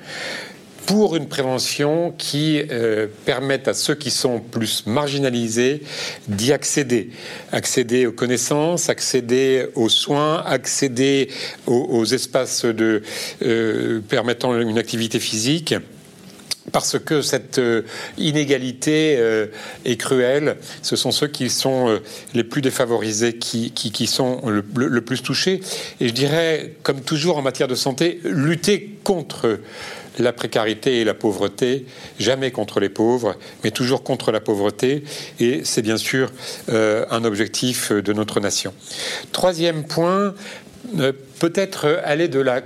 pour 0.90 1.16
une 1.16 1.28
prévention 1.28 2.16
qui 2.18 2.64
euh, 2.72 3.06
permette 3.24 3.68
à 3.68 3.76
ceux 3.76 3.94
qui 3.94 4.10
sont 4.10 4.40
plus 4.40 4.88
marginalisés 4.88 5.84
d'y 6.28 6.52
accéder. 6.52 7.12
Accéder 7.52 8.08
aux 8.08 8.12
connaissances, 8.12 8.90
accéder 8.90 9.68
aux 9.76 9.90
soins, 9.90 10.44
accéder 10.48 11.30
aux, 11.68 12.06
espaces 12.06 12.66
de, 12.66 13.04
euh, 13.44 14.02
permettant 14.10 14.60
une 14.60 14.80
activité 14.80 15.20
physique 15.20 15.76
parce 16.72 17.00
que 17.00 17.22
cette 17.22 17.60
euh, 17.60 17.84
inégalité 18.18 19.20
est 19.86 19.98
cruelle. 19.98 20.58
Ce 20.82 20.96
sont 20.96 21.12
ceux 21.12 21.28
qui 21.28 21.50
sont 21.50 22.00
les 22.34 22.44
plus 22.44 22.62
défavorisés 22.62 23.38
qui, 23.38 24.08
sont 24.08 24.42
le, 24.48 25.02
plus 25.02 25.22
touchés. 25.22 25.62
Et 26.00 26.08
je 26.08 26.14
dirais, 26.14 26.76
comme 26.84 27.02
toujours 27.02 27.38
en 27.38 27.42
matière 27.42 27.68
de 27.68 27.76
santé, 27.76 28.20
lutter 28.24 28.98
contre 29.04 29.60
la 30.20 30.34
précarité 30.34 31.00
et 31.00 31.04
la 31.04 31.14
pauvreté, 31.14 31.86
jamais 32.20 32.52
contre 32.52 32.80
les 32.80 32.90
pauvres, 32.90 33.36
mais 33.64 33.72
toujours 33.72 34.04
contre 34.04 34.32
la 34.32 34.40
pauvreté, 34.40 35.04
et 35.40 35.62
c'est 35.64 35.82
bien 35.82 35.98
sûr 35.98 36.32
euh, 36.70 37.06
un 37.10 37.24
objectif 37.24 37.92
de 37.92 38.14
notre 38.14 38.40
nation. 38.40 38.74
Troisième 39.32 39.86
point, 39.86 40.34
euh, 41.00 41.14
peut-être 41.40 42.02
aller 42.04 42.28
de 42.28 42.40
la 42.40 42.62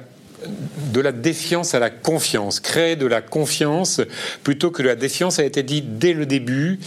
de 0.93 1.01
la 1.01 1.11
défiance 1.11 1.73
à 1.73 1.79
la 1.79 1.89
confiance, 1.89 2.59
créer 2.59 2.95
de 2.95 3.07
la 3.07 3.21
confiance 3.21 4.01
plutôt 4.43 4.71
que 4.71 4.81
de 4.81 4.87
la 4.87 4.95
défiance 4.95 5.39
a 5.39 5.43
été 5.43 5.63
dit 5.63 5.81
dès 5.81 6.13
le 6.13 6.25
début. 6.25 6.79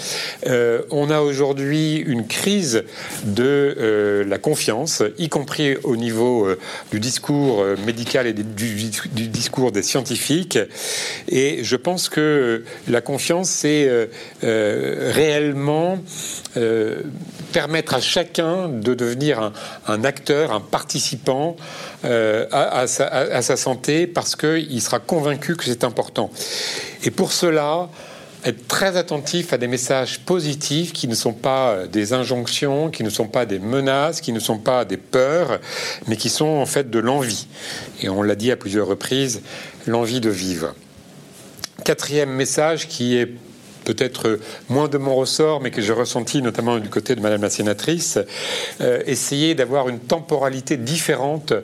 Euh, 0.47 0.83
on 0.91 1.11
a 1.11 1.21
aujourd'hui 1.21 1.97
une 1.97 2.27
crise 2.27 2.85
de 3.25 3.75
euh, 3.79 4.25
la 4.25 4.39
confiance, 4.39 5.03
y 5.19 5.29
compris 5.29 5.77
au 5.85 5.97
niveau 5.97 6.47
euh, 6.47 6.59
du 6.91 7.01
discours 7.01 7.65
médical 7.85 8.27
et 8.27 8.33
du, 8.33 8.45
discours 9.29 9.73
des 9.73 9.83
scientifiques. 9.83 10.59
Et 11.29 11.65
je 11.65 11.77
pense 11.77 12.09
que 12.09 12.65
la 12.89 13.01
confiance, 13.01 13.49
c'est 13.49 14.09
réellement 14.43 15.99
permettre 17.53 17.95
à 17.95 18.01
chacun 18.01 18.69
de 18.69 18.95
devenir 18.95 19.53
un, 19.87 20.05
acteur, 20.05 20.53
un 20.53 20.61
participant 20.61 21.57
à, 22.05 22.85
à 23.09 23.43
sa 23.47 23.57
santé 23.57 24.07
parce 24.07 24.37
qu'il 24.37 24.83
sera 24.83 24.99
convaincu 24.99 25.57
que 25.57 25.65
c'est 25.65 25.85
important. 25.85 26.31
Et 27.05 27.11
pour 27.11 27.33
cela, 27.33 27.89
être 28.45 28.69
très 28.69 28.97
attentif 28.97 29.53
à 29.53 29.59
des 29.59 29.67
messages 29.67 30.21
positifs 30.21 30.93
qui 30.93 31.09
ne 31.09 31.15
sont 31.15 31.33
pas 31.33 31.87
des 31.87 32.13
injonctions, 32.13 32.91
qui 32.91 33.03
ne 33.03 33.11
sont 33.11 33.27
pas 33.27 33.47
des 33.47 33.59
menaces, 33.59 34.21
qui 34.21 34.33
ne 34.33 34.39
sont 34.39 34.59
pas 34.59 34.85
des 34.85 34.97
peurs, 34.97 35.61
mais 36.07 36.17
qui 36.17 36.29
sont 36.29 36.47
en 36.47 36.67
fait 36.67 36.91
de 36.91 36.99
l'envie. 36.99 37.47
Et 38.03 38.09
on 38.09 38.23
l'a 38.23 38.35
dit 38.35 38.51
à 38.53 38.57
plusieurs 38.57 38.87
reprises, 38.87 39.43
l'envie 39.87 40.21
de 40.21 40.31
vivre. 40.31 40.75
Quatrième 41.85 42.31
message 42.31 42.89
qui 42.89 43.17
est 43.17 43.29
peut-être 43.87 44.39
moins 44.69 44.89
de 44.89 44.99
mon 44.99 45.15
ressort, 45.15 45.63
mais 45.63 45.71
que 45.71 45.81
j'ai 45.81 45.93
ressenti 45.93 46.43
notamment 46.43 46.79
du 46.79 46.91
côté 46.91 47.15
de 47.15 47.21
Madame 47.21 47.43
la 47.43 47.51
sénatrice, 47.51 48.19
euh, 48.81 49.01
essayer 49.07 49.55
d'avoir 49.55 49.89
une 49.89 50.01
temporalité 50.01 50.77
différente 50.77 51.55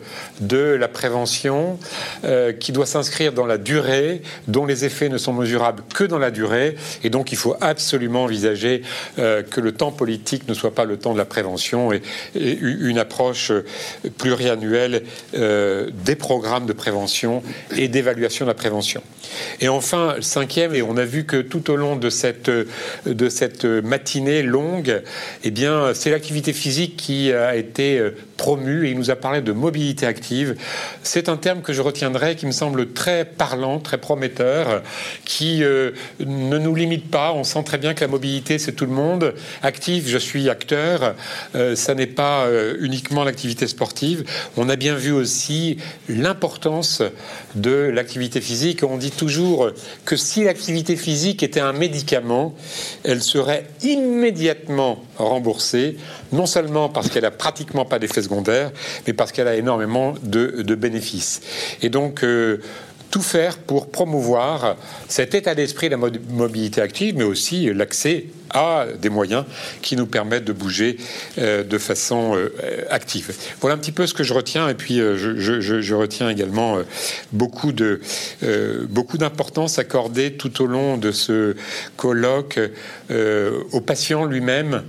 de 0.41 0.57
la 0.57 0.89
prévention 0.89 1.79
euh, 2.25 2.53
qui 2.53 2.73
doit 2.73 2.87
s'inscrire 2.87 3.33
dans 3.33 3.45
la 3.45 3.59
durée, 3.59 4.23
dont 4.47 4.65
les 4.65 4.85
effets 4.85 5.09
ne 5.09 5.19
sont 5.19 5.33
mesurables 5.33 5.83
que 5.93 6.05
dans 6.05 6.19
la 6.19 6.31
durée, 6.31 6.77
et 7.03 7.11
donc 7.11 7.33
il 7.33 7.37
faut 7.37 7.57
absolument 7.61 8.25
envisager 8.25 8.83
euh, 9.19 9.43
que 9.43 9.61
le 9.61 9.73
temps 9.73 9.91
politique 9.91 10.49
ne 10.49 10.55
soit 10.55 10.75
pas 10.75 10.85
le 10.85 10.97
temps 10.97 11.13
de 11.13 11.19
la 11.19 11.25
prévention 11.25 11.93
et, 11.93 12.03
et 12.37 12.57
une 12.61 12.99
approche 12.99 13.51
pluriannuelle 14.17 15.03
des 15.33 16.17
programmes 16.17 16.67
de 16.67 16.73
prévention 16.73 17.43
et 17.77 17.89
d'évaluation 17.89 18.45
de 18.45 18.51
la 18.51 18.55
prévention. 18.55 19.03
Et 19.61 19.69
enfin, 19.69 20.17
cinquième, 20.21 20.75
et 20.75 20.83
on 20.83 20.97
a 20.97 21.05
vu 21.05 21.25
que 21.25 21.41
tout 21.41 21.71
au 21.71 21.77
long 21.77 21.97
de 21.97 22.11
de 23.07 23.29
cette 23.29 23.65
matinée 23.65 24.43
longue, 24.43 25.03
eh 25.45 25.51
bien, 25.51 25.93
c'est 25.95 26.11
l'activité 26.11 26.53
physique 26.53 26.97
qui 26.97 27.33
a 27.33 27.57
été 27.57 28.01
promu 28.37 28.87
et 28.87 28.91
il 28.91 28.99
nous 28.99 29.11
a 29.11 29.17
parlé 29.17 29.41
de 29.41 29.53
mobilité 29.53 30.05
active. 30.05 30.57
C'est 31.03 31.29
un 31.29 31.37
terme 31.37 31.63
que 31.63 31.73
je 31.73 31.81
retiendrai 31.81 32.37
qui 32.37 32.47
me 32.47 32.53
semble 32.53 32.93
très 32.93 33.25
parlant, 33.25 33.79
très 33.79 33.99
prometteur, 33.99 34.83
qui 35.25 35.63
euh, 35.63 35.93
ne 36.21 36.59
nous 36.59 36.75
limite 36.75 37.11
pas. 37.11 37.33
On 37.33 37.45
sent 37.45 37.63
très 37.65 37.79
bien 37.79 37.95
que 37.95 38.01
la 38.01 38.09
mobilité, 38.09 38.59
c'est 38.59 38.73
tout 38.73 38.87
le 38.87 38.93
monde. 38.93 39.35
Active, 39.63 40.09
je 40.09 40.19
suis 40.19 40.49
acteur. 40.49 41.15
Euh, 41.55 41.77
ça 41.77 41.95
n'est 41.95 42.07
pas 42.07 42.47
euh, 42.47 42.77
uniquement 42.81 43.25
l'activité 43.25 43.67
sportive. 43.67 44.25
On 44.57 44.69
a 44.69 44.77
bien 44.77 44.95
vu 44.95 45.13
aussi 45.13 45.77
l'importance 46.09 47.03
de 47.55 47.91
l'activité 47.95 48.41
physique. 48.41 48.83
On 48.83 48.97
dit 48.97 49.11
toujours 49.11 49.71
que 50.05 50.17
si 50.17 50.45
l'activité 50.45 50.97
physique 50.97 51.43
était 51.43 51.61
un 51.61 51.73
elle 53.05 53.23
serait 53.23 53.67
immédiatement 53.83 55.03
remboursée, 55.17 55.97
non 56.33 56.47
seulement 56.47 56.89
parce 56.89 57.09
qu'elle 57.09 57.25
a 57.25 57.31
pratiquement 57.31 57.85
pas 57.85 57.99
d'effet 57.99 58.23
secondaire, 58.23 58.71
mais 59.07 59.13
parce 59.13 59.33
qu'elle 59.33 59.49
a 59.49 59.57
énormément 59.57 60.15
de, 60.23 60.75
bénéfices. 60.75 61.41
Et 61.83 61.89
donc, 61.89 62.25
euh, 62.25 62.59
tout 63.13 63.23
faire 63.23 63.59
pour 63.59 63.91
promouvoir 63.91 64.77
cet 65.07 65.35
état 65.35 65.55
d'esprit 65.55 65.89
de 65.91 65.97
la 65.97 66.11
mobilité 66.31 66.81
active, 66.81 67.15
mais 67.17 67.25
aussi 67.25 67.73
l'accès 67.73 68.25
à 68.51 68.87
des 69.01 69.11
moyens 69.11 69.45
qui 69.83 69.97
nous 69.97 70.07
permettent 70.07 70.45
de 70.45 70.53
bouger 70.53 70.97
euh, 71.39 71.63
de 71.63 71.79
façon 71.79 72.35
euh, 72.35 72.51
active. 72.91 73.35
Voilà 73.61 73.77
un 73.77 73.79
petit 73.79 73.93
peu 73.93 74.07
ce 74.07 74.15
que 74.15 74.25
je 74.25 74.33
retiens, 74.33 74.69
et 74.69 74.75
puis 74.75 74.99
euh, 74.99 75.17
je, 75.17 75.95
retiens 75.95 76.31
également 76.31 76.79
beaucoup 77.33 77.73
de 77.73 78.01
beaucoup 78.89 79.19
d'importance 79.19 79.79
accordée 79.79 80.33
tout 80.33 80.63
au 80.63 80.67
long 80.67 80.97
de 80.97 81.13
ce 81.13 81.55
colloque 81.97 82.59
au 83.11 83.81
patient 83.81 84.25
lui-même 84.25 84.83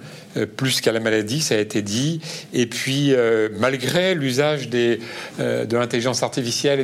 plus 0.56 0.82
qu'à 0.82 0.92
la 0.92 1.00
maladie, 1.00 1.42
ça 1.42 1.56
a 1.56 1.60
été 1.60 1.82
dit. 1.82 2.22
Et 2.54 2.66
puis, 2.66 3.14
malgré 3.60 4.16
l'usage 4.16 4.70
des, 4.70 5.00
de 5.40 5.78
l'intelligence 5.78 6.24
artificielle 6.24 6.80
et 6.80 6.84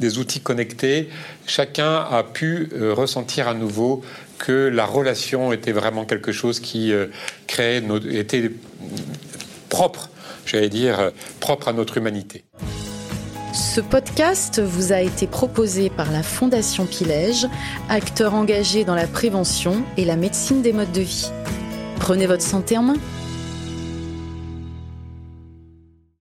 des, 0.00 0.18
outils 0.18 0.40
connectés, 0.40 1.08
chacun 1.46 1.94
a 1.94 2.22
pu 2.22 2.70
ressentir 2.96 3.48
à 3.48 3.54
nouveau 3.54 4.02
que 4.38 4.68
la 4.68 4.84
relation 4.84 5.52
était 5.52 5.72
vraiment 5.72 6.04
quelque 6.04 6.32
chose 6.32 6.60
qui 6.60 6.92
euh, 6.92 7.06
créait, 7.46 7.82
était 8.10 8.50
propre, 9.68 10.10
j'allais 10.44 10.68
dire, 10.68 11.00
euh, 11.00 11.10
propre 11.40 11.68
à 11.68 11.72
notre 11.72 11.96
humanité. 11.96 12.44
Ce 13.52 13.80
podcast 13.80 14.60
vous 14.60 14.92
a 14.92 15.00
été 15.00 15.26
proposé 15.26 15.88
par 15.88 16.12
la 16.12 16.22
Fondation 16.22 16.84
Pilège, 16.84 17.46
acteur 17.88 18.34
engagé 18.34 18.84
dans 18.84 18.94
la 18.94 19.06
prévention 19.06 19.82
et 19.96 20.04
la 20.04 20.16
médecine 20.16 20.60
des 20.60 20.74
modes 20.74 20.92
de 20.92 21.00
vie. 21.00 21.30
Prenez 21.98 22.26
votre 22.26 22.42
santé 22.42 22.78
en 22.78 22.82
main. 22.82 22.96